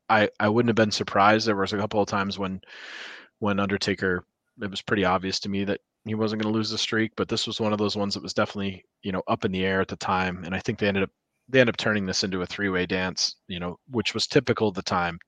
I 0.09 0.29
I 0.41 0.49
wouldn't 0.49 0.69
have 0.69 0.77
been 0.77 0.91
surprised. 0.91 1.47
There 1.47 1.57
was 1.57 1.73
a 1.73 1.79
couple 1.79 2.01
of 2.01 2.09
times 2.09 2.39
when 2.39 2.61
when 3.39 3.61
Undertaker, 3.61 4.27
it 4.63 4.71
was 4.71 4.83
pretty 4.83 5.05
obvious 5.05 5.41
to 5.41 5.49
me 5.49 5.65
that 5.65 5.81
he 6.07 6.15
wasn't 6.15 6.43
going 6.43 6.53
to 6.53 6.57
lose 6.57 6.71
the 6.71 6.79
streak, 6.79 7.13
but 7.17 7.29
this 7.29 7.47
was 7.47 7.61
one 7.61 7.73
of 7.73 7.79
those 7.79 7.97
ones 7.97 8.15
that 8.15 8.23
was 8.23 8.35
definitely 8.35 8.85
you 9.03 9.13
know 9.13 9.23
up 9.29 9.45
in 9.45 9.53
the 9.53 9.65
air 9.65 9.81
at 9.81 9.89
the 9.89 9.97
time, 9.97 10.45
and 10.45 10.55
I 10.55 10.61
think 10.61 10.79
they 10.79 10.89
ended 10.89 11.05
up 11.05 11.11
they 11.49 11.61
ended 11.61 11.75
up 11.75 11.79
turning 11.79 12.07
this 12.07 12.25
into 12.25 12.43
a 12.43 12.47
three 12.47 12.69
way 12.69 12.87
dance, 12.87 13.37
you 13.49 13.61
know, 13.61 13.79
which 13.91 14.15
was 14.15 14.27
typical 14.27 14.69
at 14.69 14.75
the 14.75 14.83
time. 14.83 15.19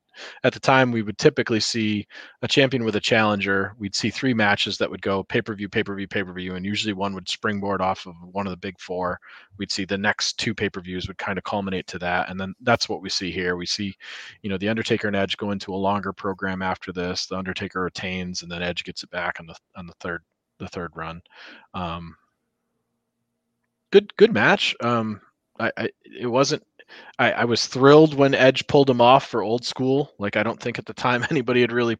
At 0.45 0.53
the 0.53 0.61
time, 0.61 0.93
we 0.93 1.03
would 1.03 1.19
typically 1.19 1.61
see 1.61 2.07
a 2.43 2.49
champion 2.49 2.85
with 2.85 2.97
a 2.97 3.01
challenger. 3.01 3.75
We'd 3.79 3.95
see 3.95 4.11
three 4.11 4.35
matches 4.35 4.79
that 4.79 4.91
would 4.91 5.03
go 5.03 5.25
pay 5.25 5.43
per 5.43 5.55
view, 5.55 5.69
pay 5.69 5.83
per 5.83 5.95
view, 5.95 6.09
pay 6.09 6.23
per 6.23 6.33
view, 6.33 6.55
and 6.55 6.64
usually 6.64 6.93
one 6.93 7.14
would 7.14 7.29
springboard 7.29 7.81
off 7.81 8.07
of 8.07 8.14
one 8.33 8.47
of 8.47 8.51
the 8.51 8.57
big 8.57 8.79
four. 8.81 9.19
We'd 9.59 9.73
see 9.73 9.85
the 9.85 9.99
next 9.99 10.39
two 10.39 10.55
pay 10.55 10.69
per 10.69 10.81
views 10.81 11.09
would 11.09 11.19
kind 11.19 11.39
of 11.39 11.45
culminate 11.45 11.87
to 11.89 11.99
that, 12.01 12.29
and 12.31 12.39
then 12.41 12.55
that's 12.62 12.89
what 12.89 13.03
we 13.03 13.09
see 13.09 13.31
here. 13.31 13.57
We 13.57 13.67
see, 13.67 13.95
you 14.43 14.51
know, 14.51 14.59
the 14.59 14.69
Undertaker 14.69 15.07
and 15.07 15.17
Edge 15.17 15.37
go 15.37 15.51
into 15.51 15.75
a 15.75 15.77
longer 15.77 16.12
program 16.12 16.62
after 16.62 16.93
this. 16.93 17.27
The 17.27 17.37
Undertaker 17.37 17.83
retains, 17.83 18.43
and 18.43 18.51
then 18.51 18.62
Edge 18.62 18.85
gets 18.85 19.03
it 19.03 19.11
back 19.11 19.37
on 19.41 19.47
the 19.47 19.57
on 19.77 19.87
the 19.87 19.95
third 20.01 20.23
the 20.59 20.69
third 20.69 20.93
run. 20.95 21.23
Um, 21.75 22.17
good 23.91 24.14
good 24.17 24.33
match. 24.33 24.75
Um, 24.81 25.21
I, 25.59 25.71
I 25.77 25.91
it 26.05 26.27
wasn't. 26.27 26.62
I, 27.18 27.32
I 27.32 27.45
was 27.45 27.66
thrilled 27.66 28.14
when 28.14 28.34
Edge 28.34 28.66
pulled 28.66 28.91
him 28.91 29.01
off 29.01 29.26
for 29.26 29.43
old 29.43 29.64
school. 29.64 30.12
Like 30.18 30.37
I 30.37 30.43
don't 30.43 30.61
think 30.61 30.78
at 30.78 30.87
the 30.87 30.95
time 30.95 31.24
anybody 31.30 31.61
had 31.61 31.72
really. 31.72 31.97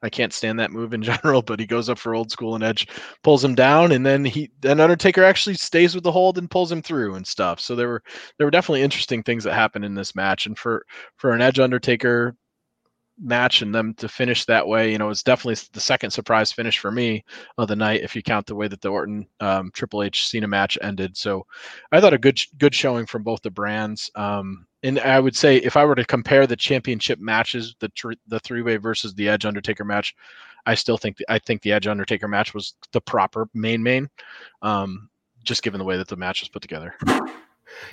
I 0.00 0.08
can't 0.08 0.32
stand 0.32 0.60
that 0.60 0.70
move 0.70 0.94
in 0.94 1.02
general, 1.22 1.42
but 1.42 1.58
he 1.58 1.66
goes 1.66 1.88
up 1.88 1.98
for 1.98 2.14
old 2.14 2.30
school 2.30 2.54
and 2.54 2.62
Edge 2.62 2.86
pulls 3.24 3.44
him 3.44 3.56
down, 3.56 3.90
and 3.90 4.06
then 4.06 4.24
he 4.24 4.50
then 4.60 4.80
Undertaker 4.80 5.24
actually 5.24 5.54
stays 5.54 5.94
with 5.94 6.04
the 6.04 6.12
hold 6.12 6.38
and 6.38 6.50
pulls 6.50 6.70
him 6.70 6.82
through 6.82 7.16
and 7.16 7.26
stuff. 7.26 7.58
So 7.58 7.74
there 7.74 7.88
were 7.88 8.02
there 8.38 8.46
were 8.46 8.52
definitely 8.52 8.82
interesting 8.82 9.22
things 9.22 9.44
that 9.44 9.54
happened 9.54 9.84
in 9.84 9.94
this 9.94 10.14
match, 10.14 10.46
and 10.46 10.56
for 10.56 10.84
for 11.16 11.32
an 11.32 11.42
Edge 11.42 11.58
Undertaker 11.58 12.36
match 13.20 13.62
and 13.62 13.74
them 13.74 13.94
to 13.94 14.08
finish 14.08 14.44
that 14.44 14.66
way, 14.66 14.92
you 14.92 14.98
know, 14.98 15.10
it's 15.10 15.22
definitely 15.22 15.60
the 15.72 15.80
second 15.80 16.10
surprise 16.10 16.52
finish 16.52 16.78
for 16.78 16.90
me 16.90 17.24
of 17.56 17.68
the 17.68 17.76
night 17.76 18.02
if 18.02 18.14
you 18.14 18.22
count 18.22 18.46
the 18.46 18.54
way 18.54 18.68
that 18.68 18.80
the 18.80 18.88
Orton 18.88 19.26
um, 19.40 19.70
Triple 19.72 20.02
H 20.02 20.28
Cena 20.28 20.46
match 20.46 20.78
ended. 20.82 21.16
So 21.16 21.46
I 21.92 22.00
thought 22.00 22.14
a 22.14 22.18
good 22.18 22.38
good 22.58 22.74
showing 22.74 23.06
from 23.06 23.22
both 23.22 23.42
the 23.42 23.50
brands. 23.50 24.10
Um, 24.14 24.66
and 24.82 25.00
I 25.00 25.18
would 25.18 25.34
say 25.34 25.56
if 25.56 25.76
I 25.76 25.84
were 25.84 25.96
to 25.96 26.04
compare 26.04 26.46
the 26.46 26.56
championship 26.56 27.18
matches, 27.18 27.74
the 27.80 27.88
tr- 27.90 28.12
the 28.28 28.40
three 28.40 28.62
way 28.62 28.76
versus 28.76 29.14
the 29.14 29.28
Edge 29.28 29.44
Undertaker 29.44 29.84
match, 29.84 30.14
I 30.66 30.74
still 30.74 30.98
think 30.98 31.16
the, 31.16 31.26
I 31.28 31.38
think 31.38 31.62
the 31.62 31.72
Edge 31.72 31.86
Undertaker 31.86 32.28
match 32.28 32.54
was 32.54 32.74
the 32.92 33.00
proper 33.00 33.48
main 33.54 33.82
main, 33.82 34.08
um, 34.62 35.08
just 35.42 35.62
given 35.62 35.78
the 35.78 35.84
way 35.84 35.96
that 35.96 36.08
the 36.08 36.16
match 36.16 36.42
was 36.42 36.48
put 36.48 36.62
together. 36.62 36.94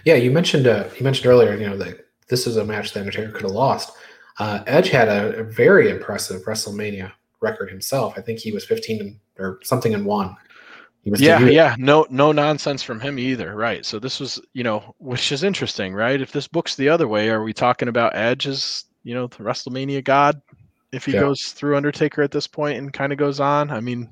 Yeah, 0.05 0.15
you 0.15 0.31
mentioned 0.31 0.67
uh, 0.67 0.89
you 0.97 1.03
mentioned 1.03 1.27
earlier, 1.27 1.55
you 1.55 1.67
know, 1.67 1.77
that 1.77 2.05
this 2.27 2.47
is 2.47 2.57
a 2.57 2.65
match 2.65 2.93
the 2.93 2.99
Undertaker 2.99 3.31
could 3.31 3.43
have 3.43 3.51
lost. 3.51 3.91
Uh, 4.39 4.63
Edge 4.67 4.89
had 4.89 5.07
a, 5.07 5.37
a 5.37 5.43
very 5.43 5.89
impressive 5.89 6.43
WrestleMania 6.43 7.11
record 7.41 7.69
himself. 7.69 8.15
I 8.17 8.21
think 8.21 8.39
he 8.39 8.51
was 8.51 8.65
15 8.65 9.01
and, 9.01 9.19
or 9.37 9.59
something 9.63 9.93
and 9.93 10.05
one. 10.05 10.35
He 11.03 11.11
was 11.11 11.21
yeah 11.21 11.39
yeah. 11.39 11.75
No 11.77 12.07
no 12.09 12.31
nonsense 12.31 12.81
from 12.81 12.99
him 12.99 13.19
either. 13.19 13.55
Right. 13.55 13.85
So 13.85 13.99
this 13.99 14.19
was 14.19 14.41
you 14.53 14.63
know 14.63 14.95
which 14.97 15.31
is 15.31 15.43
interesting 15.43 15.93
right? 15.93 16.19
If 16.19 16.31
this 16.31 16.47
book's 16.47 16.75
the 16.75 16.89
other 16.89 17.07
way 17.07 17.29
are 17.29 17.43
we 17.43 17.53
talking 17.53 17.87
about 17.87 18.15
edge 18.15 18.47
as 18.47 18.85
you 19.03 19.13
know 19.13 19.27
the 19.27 19.43
wrestlemania 19.43 20.03
god 20.03 20.41
if 20.91 21.05
he 21.05 21.13
Yeah. 21.13 21.19
goes 21.19 21.43
through 21.49 21.77
undertaker 21.77 22.23
at 22.23 22.31
this 22.31 22.47
point 22.47 22.79
and 22.79 22.91
kind 22.91 23.11
of 23.13 23.19
goes 23.19 23.39
on? 23.39 23.69
I 23.69 23.81
mean 23.81 24.09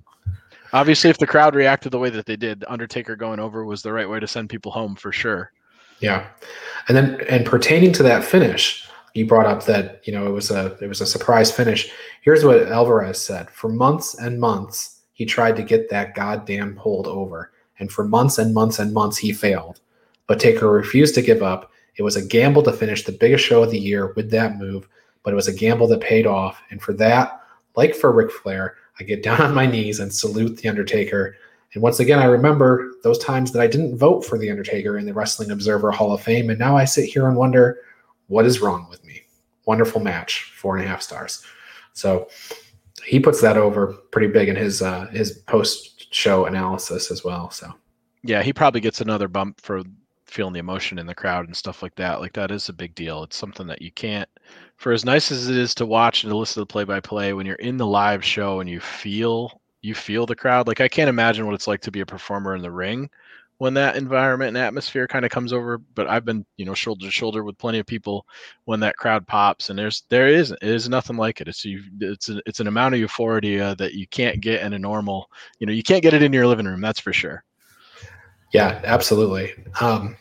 obviously 0.71 1.09
if 1.09 1.17
the 1.17 1.25
crowd 1.25 1.55
reacted 1.55 1.91
the 1.91 1.99
way 1.99 2.11
that 2.11 2.27
they 2.27 2.35
did 2.35 2.63
undertaker 2.67 3.15
going 3.15 3.39
over 3.39 3.65
was 3.65 3.81
the 3.81 3.91
right 3.91 4.07
way 4.09 4.19
to 4.19 4.27
send 4.27 4.49
people 4.51 4.71
home 4.71 4.95
for 4.95 5.11
sure. 5.11 5.51
Yeah, 5.99 6.27
and 6.87 6.95
then 6.95 7.21
and 7.27 7.43
pertaining 7.45 7.91
to 7.93 8.03
that 8.03 8.23
finish, 8.23 8.87
you 9.13 9.27
brought 9.27 9.45
up 9.45 9.65
that 9.65 10.01
you 10.07 10.13
know 10.13 10.25
it 10.25 10.31
was 10.31 10.51
a 10.51 10.77
it 10.81 10.87
was 10.87 11.01
a 11.01 11.05
surprise 11.05 11.51
finish. 11.51 11.91
Here's 12.21 12.43
what 12.43 12.67
Alvarez 12.67 13.21
said: 13.21 13.49
for 13.49 13.69
months 13.69 14.15
and 14.15 14.39
months, 14.39 15.01
he 15.13 15.25
tried 15.25 15.55
to 15.57 15.63
get 15.63 15.89
that 15.89 16.15
goddamn 16.15 16.75
hold 16.75 17.07
over, 17.07 17.51
and 17.79 17.91
for 17.91 18.03
months 18.03 18.37
and 18.37 18.53
months 18.53 18.79
and 18.79 18.93
months, 18.93 19.17
he 19.17 19.31
failed. 19.31 19.79
But 20.27 20.39
Taker 20.39 20.69
refused 20.69 21.15
to 21.15 21.21
give 21.21 21.43
up. 21.43 21.71
It 21.95 22.03
was 22.03 22.15
a 22.15 22.25
gamble 22.25 22.63
to 22.63 22.73
finish 22.73 23.03
the 23.03 23.11
biggest 23.11 23.45
show 23.45 23.63
of 23.63 23.71
the 23.71 23.79
year 23.79 24.13
with 24.13 24.31
that 24.31 24.57
move, 24.57 24.87
but 25.23 25.31
it 25.31 25.35
was 25.35 25.47
a 25.47 25.53
gamble 25.53 25.87
that 25.87 26.01
paid 26.01 26.25
off. 26.25 26.61
And 26.71 26.81
for 26.81 26.93
that, 26.93 27.41
like 27.75 27.95
for 27.95 28.11
Ric 28.11 28.31
Flair, 28.31 28.75
I 28.99 29.03
get 29.03 29.23
down 29.23 29.41
on 29.41 29.53
my 29.53 29.65
knees 29.65 29.99
and 29.99 30.13
salute 30.13 30.57
the 30.57 30.69
Undertaker. 30.69 31.35
And 31.73 31.83
once 31.83 31.99
again, 31.99 32.19
I 32.19 32.25
remember 32.25 32.93
those 33.03 33.17
times 33.19 33.51
that 33.51 33.61
I 33.61 33.67
didn't 33.67 33.97
vote 33.97 34.25
for 34.25 34.37
The 34.37 34.49
Undertaker 34.49 34.97
in 34.97 35.05
the 35.05 35.13
Wrestling 35.13 35.51
Observer 35.51 35.91
Hall 35.91 36.13
of 36.13 36.21
Fame. 36.21 36.49
And 36.49 36.59
now 36.59 36.77
I 36.77 36.85
sit 36.85 37.09
here 37.09 37.27
and 37.27 37.35
wonder, 37.35 37.79
what 38.33 38.45
is 38.45 38.61
wrong 38.61 38.87
with 38.89 39.03
me? 39.05 39.21
Wonderful 39.65 40.01
match, 40.01 40.53
four 40.57 40.75
and 40.75 40.85
a 40.85 40.87
half 40.87 41.01
stars. 41.01 41.45
So 41.93 42.27
he 43.05 43.19
puts 43.19 43.41
that 43.41 43.57
over 43.57 43.93
pretty 44.11 44.27
big 44.27 44.49
in 44.49 44.55
his 44.55 44.81
uh, 44.81 45.07
his 45.07 45.31
post 45.31 46.13
show 46.13 46.45
analysis 46.45 47.11
as 47.11 47.23
well. 47.23 47.49
So 47.51 47.73
yeah 48.23 48.41
he 48.41 48.53
probably 48.53 48.81
gets 48.81 49.01
another 49.01 49.27
bump 49.27 49.59
for 49.61 49.83
feeling 50.25 50.53
the 50.53 50.59
emotion 50.59 50.97
in 50.97 51.05
the 51.05 51.13
crowd 51.13 51.45
and 51.45 51.55
stuff 51.55 51.83
like 51.83 51.93
that 51.95 52.19
like 52.19 52.33
that 52.33 52.49
is 52.49 52.69
a 52.69 52.73
big 52.73 52.95
deal 52.95 53.23
it's 53.23 53.35
something 53.35 53.67
that 53.67 53.81
you 53.81 53.91
can't 53.91 54.29
for 54.77 54.91
as 54.91 55.05
nice 55.05 55.31
as 55.31 55.47
it 55.47 55.55
is 55.55 55.75
to 55.75 55.85
watch 55.85 56.23
and 56.23 56.31
to 56.31 56.37
listen 56.37 56.55
to 56.55 56.59
the 56.61 56.65
play 56.65 56.83
by 56.83 56.99
play 56.99 57.33
when 57.33 57.45
you're 57.45 57.55
in 57.55 57.77
the 57.77 57.85
live 57.85 58.25
show 58.25 58.59
and 58.59 58.69
you 58.69 58.79
feel 58.79 59.61
you 59.81 59.93
feel 59.93 60.25
the 60.25 60.35
crowd 60.35 60.67
like 60.67 60.81
i 60.81 60.87
can't 60.87 61.09
imagine 61.09 61.45
what 61.45 61.53
it's 61.53 61.67
like 61.67 61.81
to 61.81 61.91
be 61.91 61.99
a 61.99 62.05
performer 62.05 62.55
in 62.55 62.61
the 62.61 62.71
ring 62.71 63.09
when 63.63 63.73
that 63.73 63.95
environment 63.95 64.49
and 64.49 64.57
atmosphere 64.57 65.07
kind 65.07 65.23
of 65.25 65.31
comes 65.31 65.53
over 65.53 65.77
but 65.77 66.07
i've 66.07 66.25
been 66.25 66.45
you 66.57 66.65
know 66.65 66.73
shoulder 66.73 67.05
to 67.05 67.11
shoulder 67.11 67.43
with 67.43 67.57
plenty 67.57 67.79
of 67.79 67.85
people 67.85 68.25
when 68.65 68.79
that 68.79 68.97
crowd 68.97 69.25
pops 69.25 69.69
and 69.69 69.79
there's 69.79 70.03
there 70.09 70.27
is 70.27 70.51
it 70.51 70.61
is 70.61 70.89
nothing 70.89 71.17
like 71.17 71.39
it 71.41 71.47
it's 71.47 71.63
you 71.63 71.81
it's 72.01 72.29
a, 72.29 72.41
it's 72.45 72.59
an 72.59 72.67
amount 72.67 72.93
of 72.93 72.99
euphoria 72.99 73.75
that 73.75 73.93
you 73.93 74.05
can't 74.07 74.41
get 74.41 74.61
in 74.61 74.73
a 74.73 74.79
normal 74.79 75.29
you 75.59 75.65
know 75.65 75.73
you 75.73 75.83
can't 75.83 76.03
get 76.03 76.13
it 76.13 76.21
in 76.21 76.33
your 76.33 76.45
living 76.47 76.65
room 76.65 76.81
that's 76.81 76.99
for 76.99 77.13
sure 77.13 77.43
yeah, 78.53 78.79
absolutely. 78.83 79.51
Um, 79.81 80.15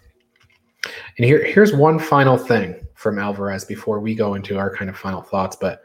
and 1.19 1.25
here 1.25 1.45
here's 1.45 1.73
one 1.73 1.99
final 1.99 2.39
thing 2.39 2.75
from 2.95 3.19
Alvarez 3.19 3.65
before 3.65 4.01
we 4.01 4.15
go 4.15 4.35
into 4.35 4.59
our 4.59 4.75
kind 4.75 4.89
of 4.89 4.97
final 4.97 5.21
thoughts. 5.21 5.55
But 5.55 5.83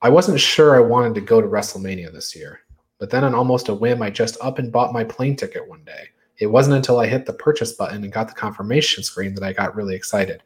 I 0.00 0.08
wasn't 0.08 0.40
sure 0.40 0.74
I 0.74 0.80
wanted 0.80 1.14
to 1.14 1.20
go 1.20 1.40
to 1.40 1.46
WrestleMania 1.46 2.10
this 2.10 2.34
year. 2.34 2.60
But 2.98 3.10
then 3.10 3.22
on 3.22 3.34
almost 3.34 3.68
a 3.68 3.74
whim, 3.74 4.00
I 4.00 4.10
just 4.10 4.38
up 4.40 4.58
and 4.58 4.72
bought 4.72 4.94
my 4.94 5.04
plane 5.04 5.36
ticket 5.36 5.68
one 5.68 5.84
day. 5.84 6.08
It 6.38 6.46
wasn't 6.46 6.76
until 6.76 6.98
I 7.00 7.06
hit 7.06 7.26
the 7.26 7.32
purchase 7.32 7.72
button 7.72 8.02
and 8.02 8.12
got 8.12 8.28
the 8.28 8.34
confirmation 8.34 9.02
screen 9.04 9.34
that 9.34 9.44
I 9.44 9.52
got 9.52 9.76
really 9.76 9.94
excited. 9.94 10.42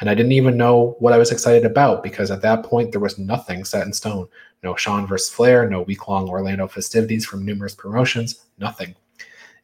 And 0.00 0.10
I 0.10 0.14
didn't 0.14 0.32
even 0.32 0.56
know 0.56 0.96
what 0.98 1.12
I 1.12 1.18
was 1.18 1.30
excited 1.32 1.64
about 1.64 2.02
because 2.02 2.30
at 2.30 2.42
that 2.42 2.64
point 2.64 2.90
there 2.92 3.00
was 3.00 3.18
nothing 3.18 3.64
set 3.64 3.86
in 3.86 3.92
stone. 3.92 4.28
No 4.62 4.74
Shawn 4.76 5.06
versus 5.06 5.28
Flair, 5.32 5.68
no 5.68 5.82
week 5.82 6.08
long 6.08 6.28
Orlando 6.28 6.66
festivities 6.66 7.24
from 7.24 7.44
numerous 7.44 7.74
promotions, 7.74 8.46
nothing. 8.58 8.94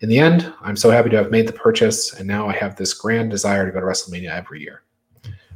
In 0.00 0.08
the 0.08 0.18
end, 0.18 0.52
I'm 0.62 0.76
so 0.76 0.90
happy 0.90 1.10
to 1.10 1.16
have 1.16 1.30
made 1.30 1.46
the 1.46 1.52
purchase, 1.52 2.14
and 2.14 2.26
now 2.26 2.48
I 2.48 2.52
have 2.54 2.76
this 2.76 2.92
grand 2.92 3.30
desire 3.30 3.66
to 3.66 3.72
go 3.72 3.80
to 3.80 3.86
WrestleMania 3.86 4.30
every 4.30 4.60
year. 4.60 4.82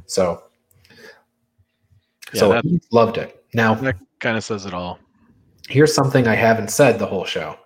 So, 0.05 0.43
Yeah, 2.33 2.39
so 2.39 2.49
that- 2.49 2.65
loved 2.91 3.17
it. 3.17 3.43
Now, 3.53 3.73
That 3.75 3.97
kind 4.19 4.37
of 4.37 4.43
says 4.43 4.65
it 4.65 4.73
all. 4.73 4.99
here's 5.69 5.93
something 5.93 6.27
I 6.27 6.35
haven't 6.35 6.69
said 6.69 6.97
the 6.99 7.05
whole 7.05 7.25
show. 7.25 7.57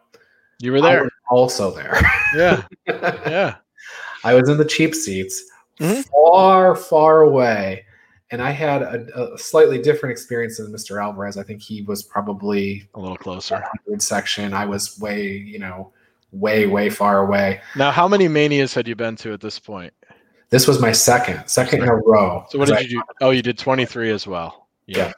You 0.60 0.72
were 0.72 0.82
there. 0.82 1.10
Also 1.32 1.72
there. 1.72 2.00
Yeah. 2.36 2.64
Yeah. 2.88 3.56
I 4.24 4.34
was 4.36 4.50
in 4.50 4.58
the 4.58 4.66
cheap 4.66 4.94
seats, 4.94 5.44
Mhm. 5.80 6.06
far, 6.10 6.76
far 6.76 7.22
away, 7.22 7.86
and 8.30 8.42
I 8.42 8.52
had 8.52 8.84
a, 8.84 9.34
a 9.34 9.38
slightly 9.38 9.82
different 9.82 10.12
experience 10.12 10.58
than 10.58 10.72
Mr. 10.72 11.02
Alvarez. 11.02 11.38
I 11.38 11.44
think 11.44 11.62
he 11.62 11.82
was 11.82 12.04
probably 12.04 12.88
A 12.94 13.00
little 13.00 13.18
closer. 13.18 13.64
section. 13.98 14.54
I 14.54 14.66
was 14.66 15.00
way, 15.00 15.28
you 15.28 15.58
know, 15.58 15.92
way, 16.32 16.68
way 16.68 16.90
far 16.90 17.20
away. 17.26 17.62
Now, 17.76 17.90
how 17.92 18.08
many 18.08 18.28
manias 18.28 18.74
had 18.76 18.88
you 18.88 18.96
been 18.96 19.16
to 19.18 19.34
at 19.34 19.42
this 19.42 19.58
point? 19.58 19.94
This 20.50 20.68
was 20.68 20.80
my 20.80 20.92
second, 20.92 21.48
second 21.48 21.82
in 21.82 21.90
a 21.90 21.96
row. 21.96 22.46
So 22.50 22.60
what 22.60 22.68
did 22.68 22.92
you 22.92 23.00
do? 23.00 23.04
Oh, 23.22 23.32
you 23.32 23.42
did 23.42 23.58
23 23.58 24.12
as 24.12 24.28
well. 24.28 24.68
Yeah. 24.86 25.14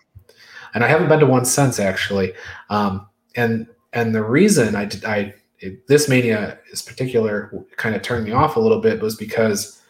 and 0.76 0.84
I 0.84 0.88
haven't 0.88 1.08
been 1.10 1.20
to 1.20 1.26
one 1.26 1.46
since 1.46 1.80
actually. 1.80 2.34
Um, 2.70 3.08
and 3.36 3.68
and 3.94 4.14
the 4.16 4.24
reason 4.24 4.76
I 4.76 4.86
did 4.86 5.04
I 5.06 5.34
it, 5.64 5.88
this 5.88 6.10
mania 6.10 6.60
is 6.72 6.82
particular 6.82 7.66
kind 7.78 7.96
of 7.96 8.02
turned 8.02 8.26
me 8.26 8.32
off 8.32 8.58
a 8.58 8.60
little 8.60 8.82
bit 8.82 9.02
was 9.02 9.16
because 9.16 9.82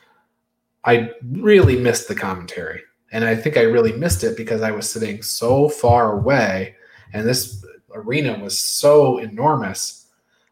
I 0.86 1.10
really 1.32 1.78
missed 1.78 2.08
the 2.08 2.16
commentary, 2.16 2.82
and 3.12 3.24
I 3.24 3.36
think 3.36 3.58
I 3.58 3.62
really 3.62 3.94
missed 3.94 4.24
it 4.24 4.38
because 4.38 4.62
I 4.62 4.72
was 4.72 4.90
sitting 4.90 5.22
so 5.24 5.70
far 5.70 6.14
away, 6.14 6.76
and 7.14 7.28
this 7.28 7.66
arena 7.94 8.38
was 8.40 8.60
so 8.60 9.18
enormous 9.18 10.08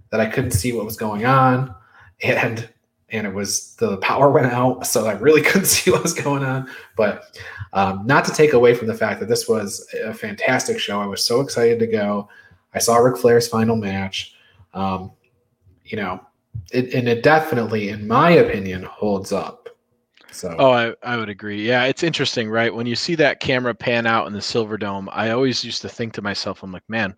that 0.09 0.19
I 0.19 0.25
couldn't 0.25 0.51
see 0.51 0.73
what 0.73 0.85
was 0.85 0.97
going 0.97 1.25
on, 1.25 1.75
and 2.23 2.67
and 3.09 3.27
it 3.27 3.33
was 3.33 3.75
the 3.75 3.97
power 3.97 4.31
went 4.31 4.47
out, 4.47 4.87
so 4.87 5.05
I 5.05 5.13
really 5.13 5.41
couldn't 5.47 5.65
see 5.65 5.91
what 5.91 6.01
was 6.01 6.13
going 6.13 6.43
on. 6.43 6.67
But 6.97 7.39
um, 7.73 8.07
not 8.07 8.25
to 8.25 8.31
take 8.31 8.53
away 8.53 8.73
from 8.73 8.87
the 8.87 8.95
fact 8.95 9.19
that 9.19 9.29
this 9.29 9.47
was 9.47 9.87
a 10.03 10.13
fantastic 10.13 10.79
show. 10.79 10.99
I 10.99 11.05
was 11.05 11.23
so 11.23 11.41
excited 11.41 11.77
to 11.79 11.87
go. 11.87 12.27
I 12.73 12.79
saw 12.79 12.97
Ric 12.97 13.17
Flair's 13.17 13.47
final 13.47 13.75
match. 13.75 14.33
Um, 14.73 15.11
you 15.85 15.97
know, 15.97 16.21
it, 16.71 16.93
and 16.93 17.07
it 17.07 17.23
definitely, 17.23 17.89
in 17.89 18.07
my 18.07 18.31
opinion, 18.31 18.83
holds 18.83 19.31
up. 19.31 19.69
So, 20.31 20.55
Oh, 20.57 20.71
I, 20.71 20.93
I 21.03 21.17
would 21.17 21.29
agree. 21.29 21.67
Yeah, 21.67 21.85
it's 21.85 22.03
interesting, 22.03 22.49
right? 22.49 22.73
When 22.73 22.85
you 22.85 22.95
see 22.95 23.15
that 23.15 23.41
camera 23.41 23.75
pan 23.75 24.05
out 24.05 24.27
in 24.27 24.33
the 24.33 24.39
Silverdome, 24.39 25.07
I 25.11 25.31
always 25.31 25.63
used 25.63 25.81
to 25.81 25.89
think 25.89 26.13
to 26.13 26.21
myself, 26.21 26.63
I'm 26.63 26.71
like, 26.71 26.87
man, 26.87 27.15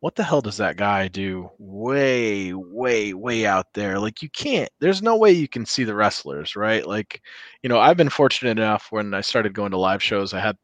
what 0.00 0.14
the 0.14 0.22
hell 0.22 0.40
does 0.40 0.56
that 0.58 0.76
guy 0.76 1.08
do 1.08 1.50
way, 1.58 2.52
way, 2.54 3.12
way 3.14 3.46
out 3.46 3.66
there? 3.74 3.98
Like, 3.98 4.22
you 4.22 4.30
can't, 4.30 4.70
there's 4.80 5.02
no 5.02 5.16
way 5.16 5.32
you 5.32 5.48
can 5.48 5.66
see 5.66 5.84
the 5.84 5.94
wrestlers, 5.94 6.56
right? 6.56 6.86
Like, 6.86 7.20
you 7.62 7.68
know, 7.68 7.78
I've 7.78 7.96
been 7.96 8.10
fortunate 8.10 8.58
enough 8.58 8.88
when 8.90 9.12
I 9.14 9.20
started 9.20 9.54
going 9.54 9.70
to 9.70 9.78
live 9.78 10.02
shows, 10.02 10.32
I 10.32 10.40
had, 10.40 10.56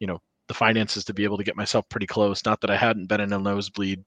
you 0.00 0.06
know, 0.06 0.20
the 0.48 0.54
finances 0.54 1.04
to 1.04 1.14
be 1.14 1.24
able 1.24 1.36
to 1.36 1.44
get 1.44 1.56
myself 1.56 1.88
pretty 1.88 2.06
close. 2.06 2.44
Not 2.44 2.60
that 2.60 2.70
I 2.70 2.76
hadn't 2.76 3.08
been 3.08 3.20
in 3.20 3.32
a 3.32 3.38
nosebleed 3.38 4.04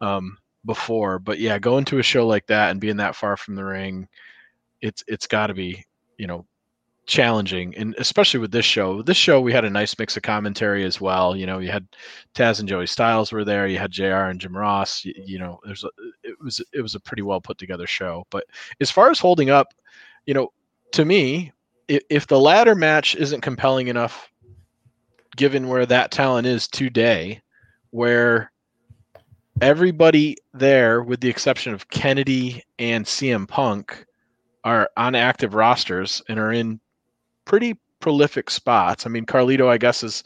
um, 0.00 0.38
before, 0.64 1.18
but 1.18 1.38
yeah, 1.38 1.58
going 1.58 1.84
to 1.86 1.98
a 1.98 2.02
show 2.02 2.26
like 2.26 2.46
that 2.46 2.70
and 2.70 2.80
being 2.80 2.96
that 2.98 3.16
far 3.16 3.36
from 3.36 3.54
the 3.54 3.64
ring, 3.64 4.08
it's 4.80 5.04
it's 5.08 5.26
got 5.26 5.48
to 5.48 5.54
be, 5.54 5.84
you 6.18 6.26
know, 6.26 6.46
challenging 7.06 7.74
and 7.76 7.94
especially 7.98 8.38
with 8.38 8.52
this 8.52 8.64
show. 8.64 9.02
This 9.02 9.16
show 9.16 9.40
we 9.40 9.52
had 9.52 9.64
a 9.64 9.70
nice 9.70 9.98
mix 9.98 10.16
of 10.16 10.22
commentary 10.22 10.84
as 10.84 11.00
well 11.00 11.36
you 11.36 11.44
know 11.44 11.58
you 11.58 11.70
had 11.70 11.86
taz 12.34 12.60
and 12.60 12.68
joey 12.68 12.86
styles 12.86 13.32
were 13.32 13.44
there 13.44 13.66
you 13.66 13.78
had 13.78 13.90
jr 13.90 14.28
and 14.30 14.40
jim 14.40 14.56
ross 14.56 15.04
you, 15.04 15.12
you 15.16 15.38
know 15.38 15.58
there's 15.64 15.82
a 15.82 15.88
it 16.22 16.36
was 16.40 16.60
it 16.72 16.80
was 16.80 16.94
a 16.94 17.00
pretty 17.00 17.22
well 17.22 17.40
put 17.40 17.58
together 17.58 17.86
show. 17.86 18.24
But 18.30 18.44
as 18.80 18.90
far 18.90 19.10
as 19.10 19.18
holding 19.18 19.50
up 19.50 19.74
you 20.26 20.34
know 20.34 20.52
to 20.92 21.04
me 21.04 21.52
if, 21.88 22.02
if 22.10 22.26
the 22.28 22.38
ladder 22.38 22.76
match 22.76 23.16
isn't 23.16 23.40
compelling 23.40 23.88
enough 23.88 24.30
given 25.36 25.68
where 25.68 25.86
that 25.86 26.12
talent 26.12 26.46
is 26.46 26.68
today 26.68 27.40
where 27.90 28.52
everybody 29.62 30.36
there 30.54 31.02
with 31.02 31.20
the 31.20 31.28
exception 31.28 31.72
of 31.72 31.88
kennedy 31.90 32.62
and 32.78 33.04
cm 33.04 33.46
punk 33.46 34.04
are 34.64 34.90
on 34.96 35.14
active 35.14 35.54
rosters 35.54 36.22
and 36.28 36.38
are 36.38 36.52
in 36.52 36.80
pretty 37.44 37.76
prolific 38.00 38.50
spots. 38.50 39.06
I 39.06 39.08
mean, 39.10 39.26
Carlito, 39.26 39.68
I 39.68 39.78
guess, 39.78 40.02
is, 40.02 40.24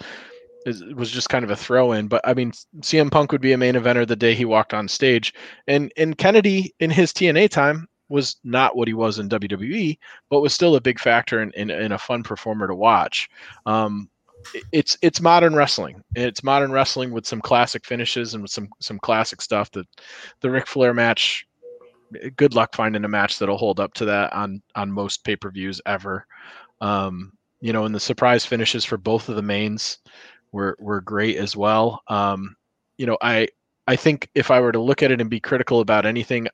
is 0.66 0.82
was 0.94 1.10
just 1.10 1.28
kind 1.28 1.44
of 1.44 1.50
a 1.50 1.56
throw 1.56 1.92
in, 1.92 2.08
but 2.08 2.20
I 2.24 2.34
mean, 2.34 2.52
CM 2.80 3.10
Punk 3.10 3.32
would 3.32 3.40
be 3.40 3.52
a 3.52 3.58
main 3.58 3.74
eventer 3.74 4.06
the 4.06 4.16
day 4.16 4.34
he 4.34 4.44
walked 4.44 4.72
on 4.72 4.88
stage, 4.88 5.34
and 5.66 5.92
and 5.96 6.16
Kennedy 6.16 6.74
in 6.80 6.90
his 6.90 7.12
TNA 7.12 7.50
time 7.50 7.86
was 8.08 8.36
not 8.44 8.76
what 8.76 8.88
he 8.88 8.94
was 8.94 9.18
in 9.18 9.28
WWE, 9.28 9.98
but 10.30 10.40
was 10.40 10.54
still 10.54 10.76
a 10.76 10.80
big 10.80 10.98
factor 10.98 11.40
and 11.40 11.70
a 11.70 11.98
fun 11.98 12.22
performer 12.22 12.66
to 12.66 12.74
watch. 12.74 13.28
Um, 13.66 14.08
it's 14.72 14.96
it's 15.02 15.20
modern 15.20 15.54
wrestling. 15.54 16.02
It's 16.14 16.42
modern 16.42 16.72
wrestling 16.72 17.12
with 17.12 17.26
some 17.26 17.40
classic 17.40 17.84
finishes 17.84 18.34
and 18.34 18.42
with 18.42 18.50
some 18.52 18.68
some 18.80 18.98
classic 18.98 19.40
stuff. 19.40 19.70
That 19.72 19.86
the 20.40 20.50
Ric 20.50 20.66
Flair 20.66 20.94
match 20.94 21.46
good 22.36 22.54
luck 22.54 22.74
finding 22.74 23.04
a 23.04 23.08
match 23.08 23.38
that'll 23.38 23.56
hold 23.56 23.80
up 23.80 23.94
to 23.94 24.04
that 24.04 24.32
on 24.32 24.62
on 24.74 24.90
most 24.90 25.24
pay-per-views 25.24 25.80
ever 25.86 26.26
um 26.80 27.32
you 27.60 27.72
know 27.72 27.84
and 27.84 27.94
the 27.94 28.00
surprise 28.00 28.44
finishes 28.44 28.84
for 28.84 28.96
both 28.96 29.28
of 29.28 29.36
the 29.36 29.42
mains 29.42 29.98
were 30.52 30.76
were 30.80 31.00
great 31.00 31.36
as 31.36 31.56
well 31.56 32.02
um 32.08 32.54
you 32.98 33.06
know 33.06 33.16
i 33.22 33.46
i 33.86 33.96
think 33.96 34.28
if 34.34 34.50
i 34.50 34.60
were 34.60 34.72
to 34.72 34.80
look 34.80 35.02
at 35.02 35.10
it 35.10 35.20
and 35.20 35.30
be 35.30 35.40
critical 35.40 35.80
about 35.80 36.06
anything 36.06 36.46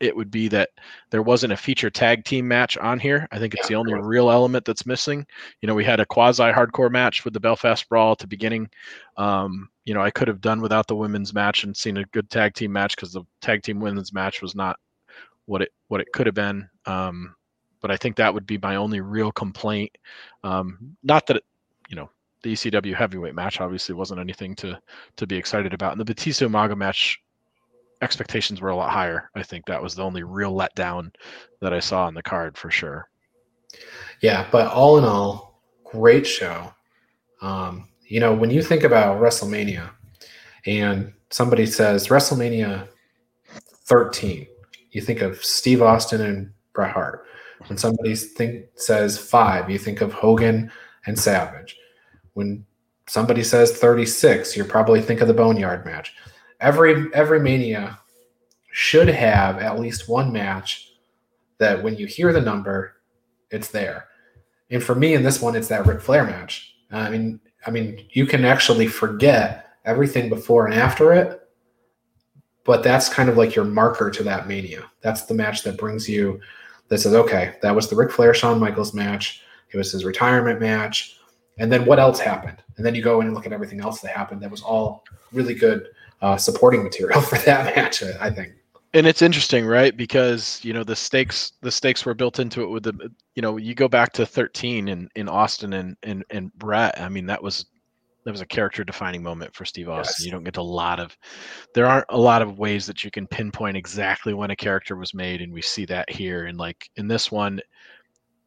it 0.00 0.14
would 0.14 0.30
be 0.30 0.48
that 0.48 0.70
there 1.10 1.22
wasn't 1.22 1.52
a 1.52 1.56
feature 1.56 1.90
tag 1.90 2.24
team 2.24 2.46
match 2.46 2.76
on 2.78 2.98
here. 2.98 3.26
I 3.32 3.38
think 3.38 3.54
it's 3.54 3.64
yeah, 3.64 3.74
the 3.76 3.80
only 3.80 3.94
real 3.94 4.30
element 4.30 4.64
that's 4.64 4.86
missing. 4.86 5.26
You 5.60 5.66
know 5.66 5.74
we 5.74 5.84
had 5.84 6.00
a 6.00 6.06
quasi 6.06 6.44
hardcore 6.44 6.90
match 6.90 7.24
with 7.24 7.34
the 7.34 7.40
belfast 7.40 7.88
brawl 7.88 8.12
at 8.12 8.18
the 8.18 8.26
beginning. 8.26 8.68
Um 9.16 9.68
you 9.84 9.94
know 9.94 10.02
i 10.02 10.10
could 10.10 10.28
have 10.28 10.42
done 10.42 10.60
without 10.60 10.86
the 10.86 10.94
women's 10.94 11.32
match 11.32 11.64
and 11.64 11.74
seen 11.74 11.96
a 11.96 12.04
good 12.06 12.28
tag 12.28 12.52
team 12.54 12.70
match 12.70 12.94
because 12.94 13.12
the 13.12 13.22
tag 13.40 13.62
team 13.62 13.80
women's 13.80 14.12
match 14.12 14.42
was 14.42 14.54
not 14.54 14.78
what 15.48 15.62
it 15.62 15.70
what 15.88 16.00
it 16.00 16.12
could 16.12 16.26
have 16.26 16.34
been. 16.34 16.68
Um, 16.86 17.34
but 17.80 17.90
I 17.90 17.96
think 17.96 18.16
that 18.16 18.32
would 18.32 18.46
be 18.46 18.58
my 18.58 18.76
only 18.76 19.00
real 19.00 19.32
complaint. 19.32 19.96
Um, 20.44 20.96
not 21.02 21.26
that 21.26 21.38
it, 21.38 21.44
you 21.88 21.96
know 21.96 22.10
the 22.42 22.52
ECW 22.52 22.94
heavyweight 22.94 23.34
match 23.34 23.60
obviously 23.60 23.94
wasn't 23.94 24.20
anything 24.20 24.54
to 24.56 24.78
to 25.16 25.26
be 25.26 25.36
excited 25.36 25.74
about, 25.74 25.92
and 25.92 26.00
the 26.00 26.04
Batista 26.04 26.46
Umaga 26.46 26.76
match 26.76 27.18
expectations 28.02 28.60
were 28.60 28.70
a 28.70 28.76
lot 28.76 28.90
higher. 28.90 29.30
I 29.34 29.42
think 29.42 29.66
that 29.66 29.82
was 29.82 29.94
the 29.94 30.02
only 30.02 30.22
real 30.22 30.54
letdown 30.54 31.14
that 31.60 31.72
I 31.72 31.80
saw 31.80 32.06
on 32.06 32.14
the 32.14 32.22
card 32.22 32.56
for 32.56 32.70
sure. 32.70 33.08
Yeah, 34.22 34.46
but 34.50 34.68
all 34.72 34.98
in 34.98 35.04
all, 35.04 35.62
great 35.84 36.26
show. 36.26 36.72
Um, 37.40 37.88
you 38.06 38.20
know, 38.20 38.34
when 38.34 38.50
you 38.50 38.62
think 38.62 38.84
about 38.84 39.20
WrestleMania, 39.20 39.90
and 40.66 41.12
somebody 41.30 41.66
says 41.66 42.08
WrestleMania 42.08 42.88
13 43.84 44.46
you 44.90 45.00
think 45.00 45.20
of 45.20 45.44
Steve 45.44 45.82
Austin 45.82 46.20
and 46.20 46.52
Bret 46.72 46.92
Hart. 46.92 47.24
When 47.66 47.76
somebody 47.78 48.14
think 48.14 48.66
says 48.74 49.18
five, 49.18 49.68
you 49.70 49.78
think 49.78 50.00
of 50.00 50.12
Hogan 50.12 50.70
and 51.06 51.18
Savage. 51.18 51.76
When 52.34 52.64
somebody 53.06 53.42
says 53.42 53.78
36, 53.78 54.56
you 54.56 54.64
probably 54.64 55.02
think 55.02 55.20
of 55.20 55.28
the 55.28 55.34
Boneyard 55.34 55.84
match. 55.84 56.14
Every 56.60 57.12
every 57.14 57.40
mania 57.40 57.98
should 58.72 59.08
have 59.08 59.58
at 59.58 59.78
least 59.78 60.08
one 60.08 60.32
match 60.32 60.92
that 61.58 61.82
when 61.82 61.96
you 61.96 62.06
hear 62.06 62.32
the 62.32 62.40
number, 62.40 62.96
it's 63.50 63.68
there. 63.68 64.08
And 64.70 64.82
for 64.82 64.94
me 64.94 65.14
in 65.14 65.22
this 65.22 65.40
one, 65.40 65.56
it's 65.56 65.68
that 65.68 65.86
Ric 65.86 66.00
Flair 66.00 66.24
match. 66.24 66.74
I 66.90 67.10
mean, 67.10 67.40
I 67.66 67.70
mean, 67.70 68.06
you 68.10 68.26
can 68.26 68.44
actually 68.44 68.86
forget 68.86 69.66
everything 69.84 70.28
before 70.28 70.66
and 70.66 70.74
after 70.74 71.12
it 71.12 71.48
but 72.68 72.82
that's 72.82 73.08
kind 73.08 73.30
of 73.30 73.38
like 73.38 73.54
your 73.54 73.64
marker 73.64 74.10
to 74.10 74.22
that 74.22 74.46
mania. 74.46 74.84
That's 75.00 75.22
the 75.22 75.32
match 75.32 75.62
that 75.62 75.78
brings 75.78 76.06
you 76.06 76.38
that 76.88 76.98
says, 76.98 77.14
okay, 77.14 77.54
that 77.62 77.74
was 77.74 77.88
the 77.88 77.96
Ric 77.96 78.10
Flair 78.10 78.34
Shawn 78.34 78.60
Michaels 78.60 78.92
match. 78.92 79.40
It 79.72 79.78
was 79.78 79.90
his 79.90 80.04
retirement 80.04 80.60
match. 80.60 81.16
And 81.56 81.72
then 81.72 81.86
what 81.86 81.98
else 81.98 82.20
happened? 82.20 82.62
And 82.76 82.84
then 82.84 82.94
you 82.94 83.00
go 83.00 83.22
in 83.22 83.26
and 83.26 83.34
look 83.34 83.46
at 83.46 83.54
everything 83.54 83.80
else 83.80 84.02
that 84.02 84.14
happened. 84.14 84.42
That 84.42 84.50
was 84.50 84.60
all 84.60 85.02
really 85.32 85.54
good 85.54 85.88
uh, 86.22 86.36
supporting 86.36 86.82
material 86.82 87.20
for 87.22 87.38
that 87.38 87.76
match, 87.76 88.02
I 88.02 88.30
think. 88.30 88.52
And 88.94 89.06
it's 89.06 89.20
interesting, 89.20 89.66
right? 89.66 89.94
Because 89.94 90.60
you 90.64 90.72
know 90.72 90.82
the 90.82 90.96
stakes 90.96 91.52
the 91.60 91.70
stakes 91.70 92.06
were 92.06 92.14
built 92.14 92.38
into 92.38 92.62
it 92.62 92.68
with 92.68 92.84
the 92.84 93.12
you 93.34 93.42
know 93.42 93.58
you 93.58 93.74
go 93.74 93.88
back 93.88 94.12
to 94.14 94.24
13 94.24 94.88
in 94.88 95.08
in 95.14 95.28
Austin 95.28 95.74
and 95.74 95.96
and 96.02 96.24
and 96.30 96.52
Bret. 96.54 96.98
I 96.98 97.08
mean 97.10 97.26
that 97.26 97.42
was 97.42 97.66
that 98.24 98.30
was 98.30 98.40
a 98.40 98.46
character 98.46 98.84
defining 98.84 99.22
moment 99.22 99.54
for 99.54 99.66
Steve 99.66 99.90
Austin. 99.90 100.16
Yes. 100.18 100.24
You 100.24 100.32
don't 100.32 100.44
get 100.44 100.56
a 100.56 100.62
lot 100.62 101.00
of 101.00 101.16
there 101.74 101.86
aren't 101.86 102.06
a 102.08 102.18
lot 102.18 102.40
of 102.40 102.58
ways 102.58 102.86
that 102.86 103.04
you 103.04 103.10
can 103.10 103.26
pinpoint 103.26 103.76
exactly 103.76 104.32
when 104.32 104.50
a 104.50 104.56
character 104.56 104.96
was 104.96 105.12
made 105.12 105.42
and 105.42 105.52
we 105.52 105.62
see 105.62 105.84
that 105.84 106.08
here 106.10 106.46
and 106.46 106.56
like 106.56 106.88
in 106.96 107.08
this 107.08 107.30
one 107.30 107.60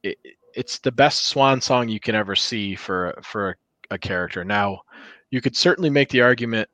it, 0.03 0.17
it's 0.55 0.79
the 0.79 0.91
best 0.91 1.27
swan 1.27 1.61
song 1.61 1.89
you 1.89 1.99
can 1.99 2.15
ever 2.15 2.35
see 2.35 2.75
for 2.75 3.17
for 3.23 3.49
a, 3.49 3.55
a 3.91 3.97
character. 3.97 4.43
Now, 4.43 4.81
you 5.29 5.41
could 5.41 5.55
certainly 5.55 5.89
make 5.89 6.09
the 6.09 6.21
argument 6.21 6.69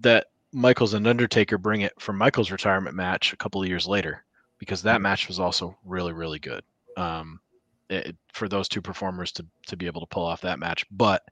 that 0.00 0.26
Michaels 0.52 0.94
and 0.94 1.06
Undertaker 1.06 1.58
bring 1.58 1.82
it 1.82 1.92
from 2.00 2.18
Michaels' 2.18 2.50
retirement 2.50 2.96
match 2.96 3.32
a 3.32 3.36
couple 3.36 3.62
of 3.62 3.68
years 3.68 3.86
later 3.86 4.24
because 4.58 4.82
that 4.82 5.00
match 5.00 5.28
was 5.28 5.38
also 5.38 5.76
really 5.84 6.12
really 6.12 6.38
good. 6.38 6.62
Um, 6.96 7.40
it, 7.88 8.16
for 8.32 8.48
those 8.48 8.68
two 8.68 8.82
performers 8.82 9.32
to 9.32 9.46
to 9.66 9.76
be 9.76 9.86
able 9.86 10.00
to 10.00 10.06
pull 10.06 10.24
off 10.24 10.40
that 10.42 10.58
match, 10.58 10.84
but 10.90 11.22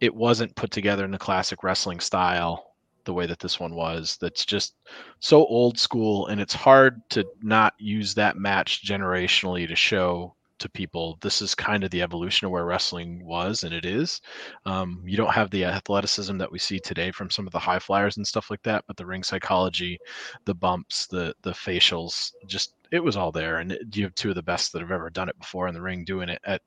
it 0.00 0.14
wasn't 0.14 0.54
put 0.54 0.70
together 0.70 1.04
in 1.04 1.10
the 1.10 1.18
classic 1.18 1.62
wrestling 1.62 2.00
style 2.00 2.74
the 3.04 3.14
way 3.14 3.26
that 3.26 3.38
this 3.38 3.58
one 3.58 3.74
was. 3.74 4.18
That's 4.20 4.44
just 4.44 4.74
so 5.20 5.46
old 5.46 5.78
school, 5.78 6.26
and 6.26 6.40
it's 6.40 6.54
hard 6.54 7.00
to 7.10 7.26
not 7.42 7.74
use 7.78 8.14
that 8.14 8.36
match 8.36 8.84
generationally 8.84 9.66
to 9.66 9.76
show 9.76 10.34
to 10.58 10.68
people 10.70 11.18
this 11.20 11.40
is 11.42 11.54
kind 11.54 11.84
of 11.84 11.90
the 11.90 12.02
evolution 12.02 12.44
of 12.46 12.50
where 12.52 12.64
wrestling 12.64 13.24
was 13.24 13.64
and 13.64 13.74
it 13.74 13.84
is 13.84 14.20
um, 14.66 15.02
you 15.04 15.16
don't 15.16 15.32
have 15.32 15.50
the 15.50 15.64
athleticism 15.64 16.36
that 16.38 16.50
we 16.50 16.58
see 16.58 16.78
today 16.80 17.10
from 17.10 17.30
some 17.30 17.46
of 17.46 17.52
the 17.52 17.58
high 17.58 17.78
flyers 17.78 18.16
and 18.16 18.26
stuff 18.26 18.50
like 18.50 18.62
that 18.62 18.84
but 18.86 18.96
the 18.96 19.06
ring 19.06 19.22
psychology 19.22 19.98
the 20.44 20.54
bumps 20.54 21.06
the 21.06 21.34
the 21.42 21.50
facials 21.52 22.32
just 22.46 22.74
it 22.92 23.02
was 23.02 23.16
all 23.16 23.32
there 23.32 23.58
and 23.58 23.72
it, 23.72 23.82
you 23.94 24.04
have 24.04 24.14
two 24.14 24.30
of 24.30 24.34
the 24.34 24.42
best 24.42 24.72
that 24.72 24.80
have 24.80 24.90
ever 24.92 25.10
done 25.10 25.28
it 25.28 25.38
before 25.38 25.68
in 25.68 25.74
the 25.74 25.82
ring 25.82 26.04
doing 26.04 26.28
it 26.28 26.40
at 26.44 26.62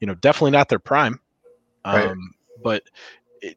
you 0.00 0.06
know 0.06 0.14
definitely 0.16 0.50
not 0.50 0.68
their 0.68 0.78
prime 0.78 1.18
um, 1.84 2.16
Right. 2.16 2.16
but 2.62 2.82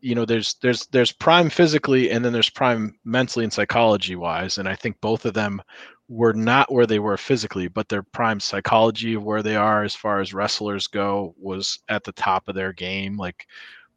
you 0.01 0.15
know 0.15 0.25
there's 0.25 0.55
there's 0.61 0.85
there's 0.87 1.11
prime 1.11 1.49
physically 1.49 2.11
and 2.11 2.23
then 2.23 2.31
there's 2.31 2.49
prime 2.49 2.97
mentally 3.03 3.43
and 3.43 3.51
psychology 3.53 4.15
wise 4.15 4.57
and 4.57 4.67
i 4.67 4.75
think 4.75 4.99
both 5.01 5.25
of 5.25 5.33
them 5.33 5.61
were 6.09 6.33
not 6.33 6.71
where 6.71 6.85
they 6.85 6.99
were 6.99 7.17
physically 7.17 7.67
but 7.67 7.89
their 7.89 8.03
prime 8.03 8.39
psychology 8.39 9.13
of 9.13 9.23
where 9.23 9.41
they 9.41 9.55
are 9.55 9.83
as 9.83 9.95
far 9.95 10.19
as 10.19 10.33
wrestlers 10.33 10.87
go 10.87 11.33
was 11.39 11.79
at 11.89 12.03
the 12.03 12.11
top 12.11 12.47
of 12.47 12.55
their 12.55 12.73
game 12.73 13.17
like 13.17 13.47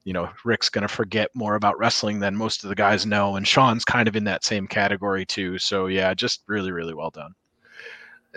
you 0.04 0.12
know 0.12 0.30
Ric's 0.44 0.68
going 0.68 0.82
to 0.82 0.88
forget 0.88 1.30
more 1.34 1.56
about 1.56 1.78
wrestling 1.78 2.20
than 2.20 2.36
most 2.36 2.62
of 2.62 2.68
the 2.68 2.76
guys 2.76 3.04
know 3.04 3.34
and 3.34 3.46
Shawn's 3.46 3.84
kind 3.84 4.06
of 4.06 4.14
in 4.14 4.24
that 4.24 4.44
same 4.44 4.68
category 4.68 5.26
too 5.26 5.58
so 5.58 5.86
yeah 5.86 6.14
just 6.14 6.42
really 6.46 6.70
really 6.70 6.94
well 6.94 7.10
done. 7.10 7.34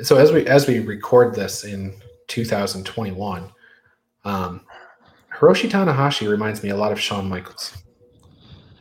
So 0.01 0.15
as 0.17 0.31
we 0.31 0.47
as 0.47 0.67
we 0.67 0.79
record 0.79 1.35
this 1.35 1.65
in 1.65 1.93
2021, 2.27 3.51
um, 4.23 4.61
Hiroshi 5.35 5.69
Tanahashi 5.69 6.29
reminds 6.29 6.63
me 6.63 6.69
a 6.69 6.77
lot 6.77 6.91
of 6.91 6.99
Shawn 6.99 7.27
Michaels, 7.27 7.77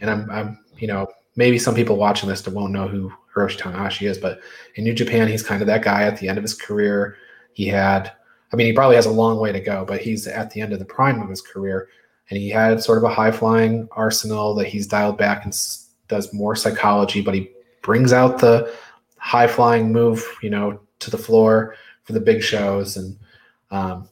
and 0.01 0.11
I'm 0.11 0.31
I'm 0.31 0.59
you 0.79 0.87
know 0.87 1.09
maybe 1.39 1.57
some 1.57 1.75
people 1.75 1.97
watching 1.97 2.29
this 2.29 2.47
won't 2.49 2.73
know 2.73 2.89
who 2.89 3.13
Hiroshi 3.33 3.59
Tanahashi 3.59 4.11
is, 4.11 4.19
but 4.19 4.41
in 4.75 4.83
New 4.83 4.93
Japan 4.93 5.29
he's 5.29 5.43
kind 5.43 5.63
of 5.63 5.69
that 5.69 5.85
guy 5.85 6.03
at 6.03 6.19
the 6.19 6.29
end 6.29 6.37
of 6.37 6.43
his 6.43 6.53
career. 6.53 7.17
He 7.53 7.69
had, 7.69 8.11
I 8.53 8.57
mean, 8.57 8.67
he 8.67 8.73
probably 8.73 8.97
has 8.97 9.07
a 9.07 9.11
long 9.11 9.39
way 9.39 9.53
to 9.53 9.61
go, 9.61 9.85
but 9.85 10.01
he's 10.01 10.27
at 10.27 10.51
the 10.51 10.61
end 10.61 10.73
of 10.73 10.81
the 10.81 10.85
prime 10.85 11.23
of 11.23 11.31
his 11.31 11.41
career, 11.41 11.89
and 12.29 12.39
he 12.39 12.51
had 12.51 12.83
sort 12.83 12.99
of 12.99 13.05
a 13.05 13.15
high 13.15 13.31
flying 13.31 13.89
arsenal 13.93 14.53
that 14.57 14.67
he's 14.67 14.89
dialed 14.89 15.17
back 15.17 15.45
and 15.45 15.57
does 16.09 16.35
more 16.35 16.57
psychology, 16.57 17.21
but 17.21 17.35
he 17.35 17.53
brings 17.83 18.13
out 18.13 18.41
the 18.41 18.75
high 19.19 19.47
flying 19.47 19.93
move, 19.93 20.27
you 20.43 20.51
know, 20.51 20.81
to 20.99 21.11
the 21.11 21.19
floor 21.19 21.77
for 22.03 22.15
the 22.15 22.21
big 22.21 22.43
shows. 22.43 22.97
And 22.97 23.17
um, 23.71 24.09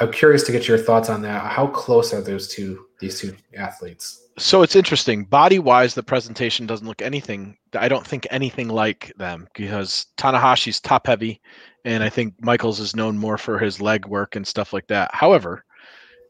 I'm 0.00 0.12
curious 0.12 0.44
to 0.44 0.52
get 0.52 0.68
your 0.68 0.78
thoughts 0.78 1.08
on 1.08 1.22
that. 1.22 1.42
How 1.50 1.66
close 1.66 2.14
are 2.14 2.20
those 2.20 2.48
two, 2.48 2.86
these 3.00 3.20
two 3.20 3.34
athletes? 3.56 4.28
so 4.38 4.62
it's 4.62 4.76
interesting 4.76 5.24
body 5.24 5.58
wise 5.58 5.94
the 5.94 6.02
presentation 6.02 6.66
doesn't 6.66 6.86
look 6.86 7.02
anything 7.02 7.56
i 7.74 7.88
don't 7.88 8.06
think 8.06 8.26
anything 8.30 8.68
like 8.68 9.12
them 9.16 9.48
because 9.54 10.06
tanahashi's 10.16 10.80
top 10.80 11.06
heavy 11.06 11.40
and 11.84 12.02
i 12.02 12.08
think 12.08 12.34
michaels 12.40 12.78
is 12.80 12.94
known 12.94 13.18
more 13.18 13.36
for 13.36 13.58
his 13.58 13.80
leg 13.80 14.06
work 14.06 14.36
and 14.36 14.46
stuff 14.46 14.72
like 14.72 14.86
that 14.86 15.10
however 15.12 15.64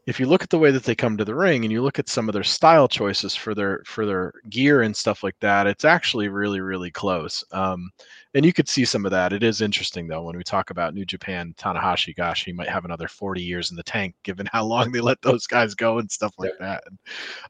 if 0.09 0.19
you 0.19 0.25
look 0.25 0.43
at 0.43 0.49
the 0.49 0.57
way 0.57 0.71
that 0.71 0.83
they 0.83 0.95
come 0.95 1.17
to 1.17 1.25
the 1.25 1.35
ring 1.35 1.63
and 1.63 1.71
you 1.71 1.81
look 1.81 1.99
at 1.99 2.09
some 2.09 2.29
of 2.29 2.33
their 2.33 2.43
style 2.43 2.87
choices 2.87 3.35
for 3.35 3.53
their 3.53 3.81
for 3.85 4.05
their 4.05 4.33
gear 4.49 4.81
and 4.81 4.95
stuff 4.95 5.23
like 5.23 5.35
that 5.39 5.67
it's 5.67 5.85
actually 5.85 6.27
really 6.29 6.61
really 6.61 6.91
close 6.91 7.43
um, 7.51 7.89
and 8.33 8.45
you 8.45 8.53
could 8.53 8.69
see 8.69 8.85
some 8.85 9.05
of 9.05 9.11
that 9.11 9.33
it 9.33 9.43
is 9.43 9.61
interesting 9.61 10.07
though 10.07 10.23
when 10.23 10.37
we 10.37 10.43
talk 10.43 10.69
about 10.69 10.93
new 10.93 11.05
japan 11.05 11.53
tanahashi 11.57 12.15
gosh 12.15 12.45
he 12.45 12.53
might 12.53 12.69
have 12.69 12.85
another 12.85 13.07
40 13.07 13.41
years 13.41 13.71
in 13.71 13.77
the 13.77 13.83
tank 13.83 14.15
given 14.23 14.47
how 14.51 14.63
long 14.63 14.91
they 14.91 15.01
let 15.01 15.21
those 15.21 15.47
guys 15.47 15.75
go 15.75 15.99
and 15.99 16.11
stuff 16.11 16.33
like 16.37 16.57
that 16.59 16.83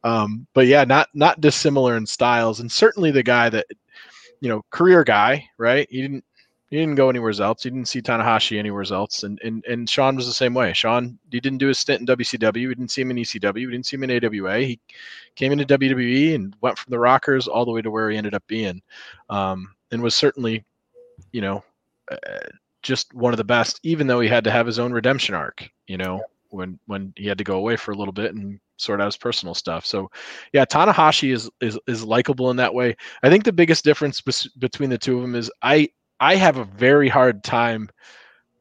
um, 0.04 0.48
but 0.54 0.68
yeah, 0.68 0.84
not 0.84 1.10
not 1.14 1.42
dissimilar 1.42 1.98
in 1.98 2.06
styles, 2.06 2.60
and 2.60 2.72
certainly 2.72 3.12
the 3.12 3.24
guy 3.24 3.50
that 3.50 3.66
you 4.42 4.48
know, 4.50 4.64
career 4.72 5.04
guy, 5.04 5.46
right? 5.58 5.88
He 5.90 6.02
didn't 6.02 6.24
he 6.70 6.78
didn't 6.78 6.96
go 6.96 7.10
anywhere 7.10 7.34
else. 7.42 7.64
He 7.64 7.70
didn't 7.70 7.88
see 7.88 8.02
Tanahashi 8.02 8.60
anywhere 8.60 8.86
else, 8.92 9.24
and 9.24 9.40
and 9.44 9.66
and 9.66 9.90
Shawn 9.90 10.16
was 10.16 10.28
the 10.28 10.34
same 10.34 10.54
way. 10.54 10.74
Shawn 10.74 11.18
he 11.32 11.40
didn't 11.40 11.58
do 11.58 11.68
his 11.68 11.80
stint 11.80 12.02
in 12.02 12.08
WCW. 12.08 12.54
We 12.54 12.76
didn't 12.76 12.90
see 12.92 13.02
him 13.02 13.12
in 13.12 13.18
ECW. 13.18 13.54
We 13.54 13.72
didn't 13.72 13.86
see 13.86 13.96
him 13.96 14.04
in 14.04 14.24
AWA. 14.24 14.60
He 14.60 14.80
came 15.36 15.52
into 15.52 15.66
WWE 15.66 16.36
and 16.36 16.56
went 16.62 16.78
from 16.78 16.92
the 16.92 17.00
Rockers 17.00 17.48
all 17.48 17.66
the 17.66 17.72
way 17.72 17.82
to 17.82 17.92
where 17.92 18.10
he 18.10 18.18
ended 18.18 18.36
up 18.36 18.46
being, 18.48 18.82
um, 19.30 19.74
and 19.92 20.02
was 20.02 20.16
certainly, 20.16 20.64
you 21.32 21.42
know. 21.42 21.64
Uh, 22.12 22.40
just 22.82 23.14
one 23.14 23.34
of 23.34 23.38
the 23.38 23.44
best, 23.44 23.78
even 23.84 24.08
though 24.08 24.22
he 24.22 24.30
had 24.30 24.46
to 24.46 24.50
have 24.50 24.66
his 24.66 24.80
own 24.80 24.94
redemption 24.94 25.36
arc. 25.36 25.70
You 25.88 25.98
know, 25.98 26.24
when 26.50 26.80
when 26.86 27.14
he 27.16 27.28
had 27.28 27.38
to 27.38 27.44
go 27.44 27.58
away 27.58 27.76
for 27.76 27.92
a 27.92 27.96
little 27.96 28.14
bit 28.14 28.34
and 28.34 28.60
sort 28.78 29.02
out 29.02 29.06
his 29.06 29.18
personal 29.18 29.54
stuff. 29.54 29.86
So, 29.86 30.10
yeah, 30.54 30.66
Tanahashi 30.66 31.34
is 31.34 31.50
is 31.62 31.78
is 31.88 32.04
likable 32.04 32.50
in 32.52 32.58
that 32.58 32.74
way. 32.74 32.96
I 33.24 33.30
think 33.30 33.44
the 33.44 33.54
biggest 33.54 33.84
difference 33.84 34.22
between 34.22 34.90
the 34.90 34.98
two 34.98 35.18
of 35.18 35.22
them 35.22 35.36
is 35.36 35.52
I 35.62 35.90
I 36.20 36.36
have 36.36 36.58
a 36.58 36.66
very 36.66 37.10
hard 37.10 37.44
time 37.44 37.90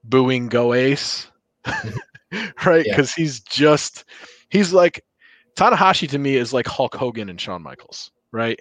booing 0.04 0.48
Go 0.48 0.74
Ace, 0.74 1.30
right? 2.64 2.86
Yeah. 2.86 2.92
Because 2.92 3.12
he's 3.12 3.40
just 3.40 4.04
he's 4.50 4.72
like 4.72 5.04
Tanahashi 5.56 6.08
to 6.10 6.18
me 6.18 6.36
is 6.36 6.52
like 6.52 6.66
Hulk 6.66 6.94
Hogan 6.94 7.28
and 7.28 7.40
Shawn 7.40 7.62
Michaels, 7.62 8.10
right? 8.32 8.58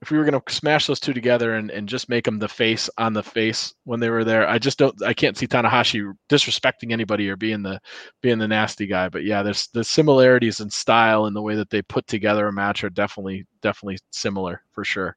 If 0.00 0.10
we 0.10 0.18
were 0.18 0.24
gonna 0.24 0.42
smash 0.48 0.86
those 0.86 1.00
two 1.00 1.12
together 1.12 1.54
and, 1.54 1.70
and 1.70 1.88
just 1.88 2.08
make 2.08 2.24
them 2.24 2.38
the 2.38 2.48
face 2.48 2.88
on 2.98 3.12
the 3.12 3.22
face 3.22 3.74
when 3.84 3.98
they 4.00 4.10
were 4.10 4.24
there, 4.24 4.48
I 4.48 4.58
just 4.58 4.78
don't 4.78 5.00
I 5.02 5.12
can't 5.12 5.36
see 5.36 5.46
Tanahashi 5.46 6.12
disrespecting 6.28 6.92
anybody 6.92 7.28
or 7.28 7.36
being 7.36 7.62
the 7.62 7.80
being 8.20 8.38
the 8.38 8.48
nasty 8.48 8.86
guy. 8.86 9.08
But 9.08 9.24
yeah, 9.24 9.42
there's 9.42 9.68
the 9.68 9.84
similarities 9.84 10.60
in 10.60 10.70
style 10.70 11.26
and 11.26 11.34
the 11.34 11.42
way 11.42 11.56
that 11.56 11.70
they 11.70 11.82
put 11.82 12.06
together 12.06 12.46
a 12.46 12.52
match 12.52 12.84
are 12.84 12.90
definitely 12.90 13.46
definitely 13.60 13.98
similar 14.10 14.62
for 14.72 14.84
sure. 14.84 15.16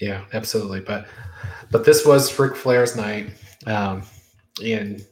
Yeah, 0.00 0.24
absolutely. 0.32 0.80
But 0.80 1.06
but 1.70 1.84
this 1.84 2.06
was 2.06 2.36
Ric 2.38 2.56
Flair's 2.56 2.96
night, 2.96 3.30
um, 3.66 4.02
and 4.64 5.04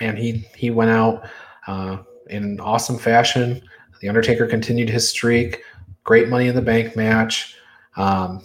and 0.00 0.18
he 0.18 0.46
he 0.54 0.70
went 0.70 0.90
out 0.90 1.28
uh, 1.66 1.98
in 2.28 2.60
awesome 2.60 2.98
fashion. 2.98 3.62
The 4.00 4.08
Undertaker 4.08 4.46
continued 4.46 4.90
his 4.90 5.08
streak. 5.08 5.62
Great 6.04 6.28
Money 6.28 6.46
in 6.46 6.54
the 6.54 6.62
Bank 6.62 6.94
match. 6.96 7.56
Um, 7.96 8.44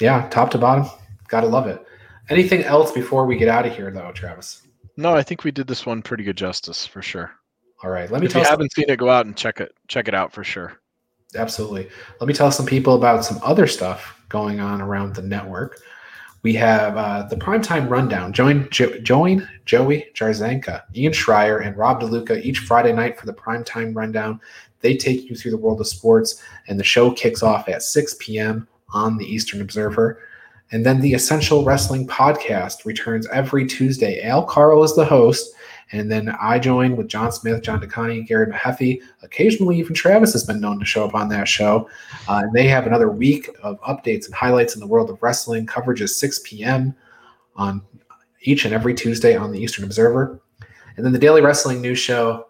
yeah, 0.00 0.28
top 0.28 0.50
to 0.52 0.58
bottom, 0.58 0.88
gotta 1.28 1.46
love 1.46 1.66
it. 1.66 1.84
Anything 2.28 2.62
else 2.64 2.92
before 2.92 3.26
we 3.26 3.36
get 3.36 3.48
out 3.48 3.66
of 3.66 3.74
here, 3.74 3.90
though, 3.90 4.12
Travis? 4.12 4.62
No, 4.96 5.14
I 5.14 5.22
think 5.22 5.44
we 5.44 5.50
did 5.50 5.66
this 5.66 5.86
one 5.86 6.02
pretty 6.02 6.24
good 6.24 6.36
justice 6.36 6.86
for 6.86 7.00
sure. 7.00 7.32
All 7.82 7.90
right, 7.90 8.10
let 8.10 8.20
me 8.20 8.26
If 8.26 8.32
tell 8.32 8.42
you 8.42 8.48
haven't 8.48 8.72
seen 8.72 8.86
it, 8.88 8.98
go 8.98 9.08
out 9.08 9.26
and 9.26 9.36
check 9.36 9.60
it 9.60 9.72
check 9.88 10.08
it 10.08 10.14
out 10.14 10.32
for 10.32 10.44
sure. 10.44 10.78
Absolutely. 11.34 11.88
Let 12.20 12.26
me 12.28 12.34
tell 12.34 12.50
some 12.50 12.66
people 12.66 12.94
about 12.94 13.24
some 13.24 13.38
other 13.42 13.66
stuff 13.66 14.20
going 14.28 14.60
on 14.60 14.80
around 14.80 15.14
the 15.14 15.22
network. 15.22 15.80
We 16.42 16.54
have 16.54 16.96
uh, 16.96 17.24
the 17.24 17.36
primetime 17.36 17.90
rundown. 17.90 18.32
Join 18.32 18.68
jo- 18.70 18.98
join 19.00 19.46
Joey 19.66 20.06
Jarzanka, 20.14 20.82
Ian 20.94 21.12
Schreier, 21.12 21.66
and 21.66 21.76
Rob 21.76 22.00
DeLuca 22.00 22.42
each 22.42 22.60
Friday 22.60 22.92
night 22.92 23.18
for 23.18 23.26
the 23.26 23.34
primetime 23.34 23.94
rundown. 23.94 24.40
They 24.80 24.96
take 24.96 25.28
you 25.28 25.34
through 25.34 25.50
the 25.50 25.56
world 25.56 25.80
of 25.80 25.88
sports, 25.88 26.40
and 26.68 26.78
the 26.78 26.84
show 26.84 27.10
kicks 27.10 27.42
off 27.42 27.68
at 27.68 27.82
6 27.82 28.16
p.m. 28.20 28.68
on 28.90 29.18
the 29.18 29.26
Eastern 29.26 29.60
Observer. 29.60 30.22
And 30.70 30.86
then 30.86 31.00
the 31.00 31.14
Essential 31.14 31.64
Wrestling 31.64 32.06
Podcast 32.06 32.84
returns 32.84 33.26
every 33.28 33.66
Tuesday. 33.66 34.22
Al 34.22 34.44
Carl 34.44 34.84
is 34.84 34.94
the 34.94 35.04
host, 35.04 35.54
and 35.92 36.10
then 36.10 36.28
I 36.40 36.58
join 36.58 36.96
with 36.96 37.08
John 37.08 37.32
Smith, 37.32 37.62
John 37.62 37.80
DeConnie, 37.80 38.26
Gary 38.26 38.46
Mahaffey. 38.52 39.00
Occasionally, 39.22 39.78
even 39.78 39.94
Travis 39.94 40.32
has 40.32 40.44
been 40.44 40.60
known 40.60 40.78
to 40.78 40.84
show 40.84 41.04
up 41.04 41.14
on 41.14 41.28
that 41.30 41.48
show. 41.48 41.88
Uh, 42.28 42.42
and 42.44 42.52
they 42.52 42.68
have 42.68 42.86
another 42.86 43.10
week 43.10 43.48
of 43.62 43.80
updates 43.80 44.26
and 44.26 44.34
highlights 44.34 44.74
in 44.74 44.80
the 44.80 44.86
world 44.86 45.08
of 45.08 45.22
wrestling. 45.22 45.66
Coverage 45.66 46.02
is 46.02 46.14
6 46.16 46.40
p.m. 46.44 46.94
on 47.56 47.82
each 48.42 48.64
and 48.64 48.74
every 48.74 48.94
Tuesday 48.94 49.34
on 49.34 49.50
the 49.50 49.58
Eastern 49.58 49.84
Observer. 49.84 50.40
And 50.96 51.06
then 51.06 51.12
the 51.12 51.18
Daily 51.18 51.40
Wrestling 51.40 51.80
News 51.80 51.98
Show 51.98 52.46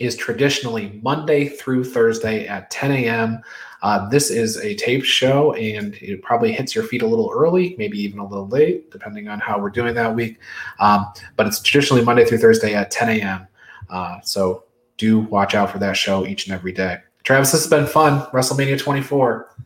is 0.00 0.16
traditionally 0.16 0.98
Monday 1.02 1.48
through 1.48 1.84
Thursday 1.84 2.48
at 2.48 2.70
10 2.70 2.90
a.m. 2.90 3.42
Uh, 3.82 4.08
this 4.08 4.30
is 4.30 4.58
a 4.58 4.74
taped 4.74 5.06
show, 5.06 5.54
and 5.54 5.94
it 5.96 6.22
probably 6.22 6.52
hits 6.52 6.74
your 6.74 6.84
feet 6.84 7.02
a 7.02 7.06
little 7.06 7.30
early, 7.34 7.74
maybe 7.78 7.98
even 7.98 8.18
a 8.18 8.26
little 8.26 8.48
late, 8.48 8.90
depending 8.90 9.28
on 9.28 9.40
how 9.40 9.58
we're 9.58 9.70
doing 9.70 9.94
that 9.94 10.14
week. 10.14 10.38
Um, 10.78 11.06
but 11.36 11.46
it's 11.46 11.60
traditionally 11.60 12.04
Monday 12.04 12.24
through 12.24 12.38
Thursday 12.38 12.74
at 12.74 12.90
10 12.90 13.20
a.m. 13.20 13.46
Uh, 13.88 14.20
so 14.20 14.64
do 14.96 15.20
watch 15.20 15.54
out 15.54 15.70
for 15.70 15.78
that 15.78 15.96
show 15.96 16.26
each 16.26 16.46
and 16.46 16.54
every 16.54 16.72
day. 16.72 16.98
Travis, 17.22 17.52
this 17.52 17.62
has 17.62 17.70
been 17.70 17.86
fun. 17.86 18.20
WrestleMania 18.32 18.78
24. 18.78 19.56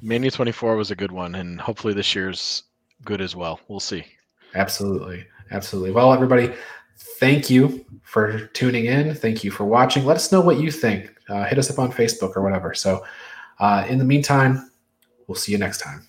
Mania 0.00 0.30
24 0.30 0.76
was 0.76 0.90
a 0.90 0.96
good 0.96 1.10
one, 1.10 1.34
and 1.34 1.60
hopefully 1.60 1.92
this 1.92 2.14
year's 2.14 2.62
good 3.04 3.20
as 3.20 3.34
well. 3.34 3.58
We'll 3.68 3.80
see. 3.80 4.04
Absolutely. 4.54 5.26
Absolutely. 5.50 5.90
Well, 5.90 6.12
everybody, 6.12 6.52
thank 7.18 7.50
you 7.50 7.84
for 8.02 8.46
tuning 8.48 8.86
in. 8.86 9.14
Thank 9.14 9.44
you 9.44 9.50
for 9.50 9.64
watching. 9.64 10.04
Let 10.04 10.16
us 10.16 10.32
know 10.32 10.40
what 10.40 10.58
you 10.58 10.70
think. 10.70 11.14
Uh, 11.28 11.44
hit 11.44 11.58
us 11.58 11.70
up 11.70 11.78
on 11.78 11.92
Facebook 11.92 12.36
or 12.36 12.42
whatever. 12.42 12.74
So, 12.74 13.04
uh, 13.60 13.84
in 13.88 13.98
the 13.98 14.04
meantime, 14.04 14.70
we'll 15.26 15.34
see 15.34 15.52
you 15.52 15.58
next 15.58 15.78
time. 15.78 16.07